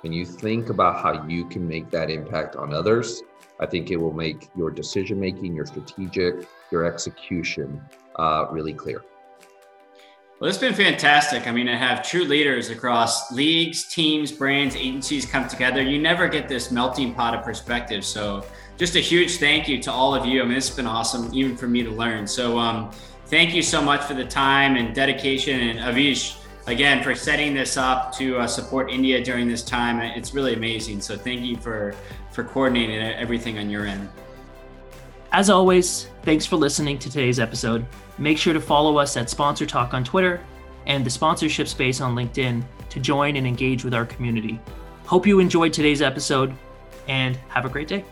When 0.02 0.14
you 0.14 0.26
think 0.26 0.70
about 0.70 1.02
how 1.02 1.26
you 1.28 1.46
can 1.46 1.68
make 1.68 1.90
that 1.92 2.12
impact 2.12 2.56
on 2.56 2.74
others, 2.74 3.24
I 3.60 3.66
think 3.66 3.92
it 3.92 3.98
will 3.98 4.14
make 4.14 4.50
your 4.56 4.70
decision 4.70 5.20
making, 5.20 5.56
your 5.56 5.66
strategic, 5.66 6.48
your 6.72 6.86
execution 6.86 7.82
uh, 8.18 8.46
really 8.52 8.74
clear. 8.74 9.04
Well, 10.40 10.48
it's 10.48 10.60
been 10.60 10.76
fantastic. 10.76 11.48
I 11.48 11.52
mean, 11.52 11.68
I 11.68 11.76
have 11.76 12.08
true 12.08 12.24
leaders 12.24 12.70
across 12.70 13.32
leagues, 13.32 13.92
teams, 13.92 14.32
brands, 14.32 14.76
agencies 14.76 15.26
come 15.26 15.48
together. 15.48 15.82
You 15.82 16.00
never 16.00 16.28
get 16.28 16.48
this 16.48 16.70
melting 16.70 17.16
pot 17.16 17.34
of 17.34 17.44
perspective. 17.44 18.06
So, 18.06 18.46
just 18.78 18.96
a 18.96 19.00
huge 19.00 19.38
thank 19.38 19.68
you 19.68 19.82
to 19.82 19.92
all 19.92 20.14
of 20.14 20.28
you. 20.28 20.44
I 20.44 20.46
mean, 20.46 20.56
it's 20.56 20.70
been 20.70 20.86
awesome, 20.86 21.34
even 21.34 21.58
for 21.58 21.68
me 21.68 21.82
to 21.82 21.90
learn. 21.90 22.28
So, 22.28 22.60
um, 22.60 22.92
thank 23.26 23.56
you 23.56 23.64
so 23.64 23.82
much 23.82 24.04
for 24.04 24.14
the 24.14 24.26
time 24.26 24.76
and 24.76 24.94
dedication. 24.94 25.60
And 25.60 25.80
Avish, 25.80 26.38
again, 26.68 27.04
for 27.04 27.16
setting 27.16 27.54
this 27.54 27.78
up 27.78 28.14
to 28.18 28.38
uh, 28.38 28.48
support 28.48 28.92
India 28.92 29.24
during 29.24 29.48
this 29.48 29.64
time. 29.64 30.00
It's 30.00 30.34
really 30.34 30.54
amazing. 30.54 31.02
So, 31.02 31.18
thank 31.18 31.42
you 31.42 31.58
for 31.58 31.96
for 32.32 32.44
coordinating 32.44 33.02
everything 33.02 33.58
on 33.58 33.70
your 33.70 33.88
end. 33.88 34.08
As 35.32 35.50
always, 35.50 36.08
thanks 36.24 36.46
for 36.46 36.56
listening 36.56 37.00
to 37.00 37.10
today's 37.10 37.40
episode. 37.40 37.86
Make 38.18 38.38
sure 38.38 38.54
to 38.54 38.62
follow 38.62 38.98
us 38.98 39.18
at 39.18 39.30
Sponsor 39.30 39.66
Talk 39.66 39.94
on 39.94 40.04
Twitter 40.04 40.40
and 40.86 41.06
the 41.06 41.10
sponsorship 41.10 41.68
space 41.68 42.00
on 42.00 42.16
LinkedIn 42.16 42.64
to 42.90 43.00
join 43.00 43.36
and 43.36 43.46
engage 43.46 43.84
with 43.84 43.94
our 43.94 44.06
community. 44.06 44.60
Hope 45.06 45.28
you 45.28 45.40
enjoyed 45.40 45.74
today's 45.74 46.02
episode 46.02 46.54
and 47.08 47.36
have 47.50 47.66
a 47.66 47.70
great 47.70 47.88
day. 47.88 48.06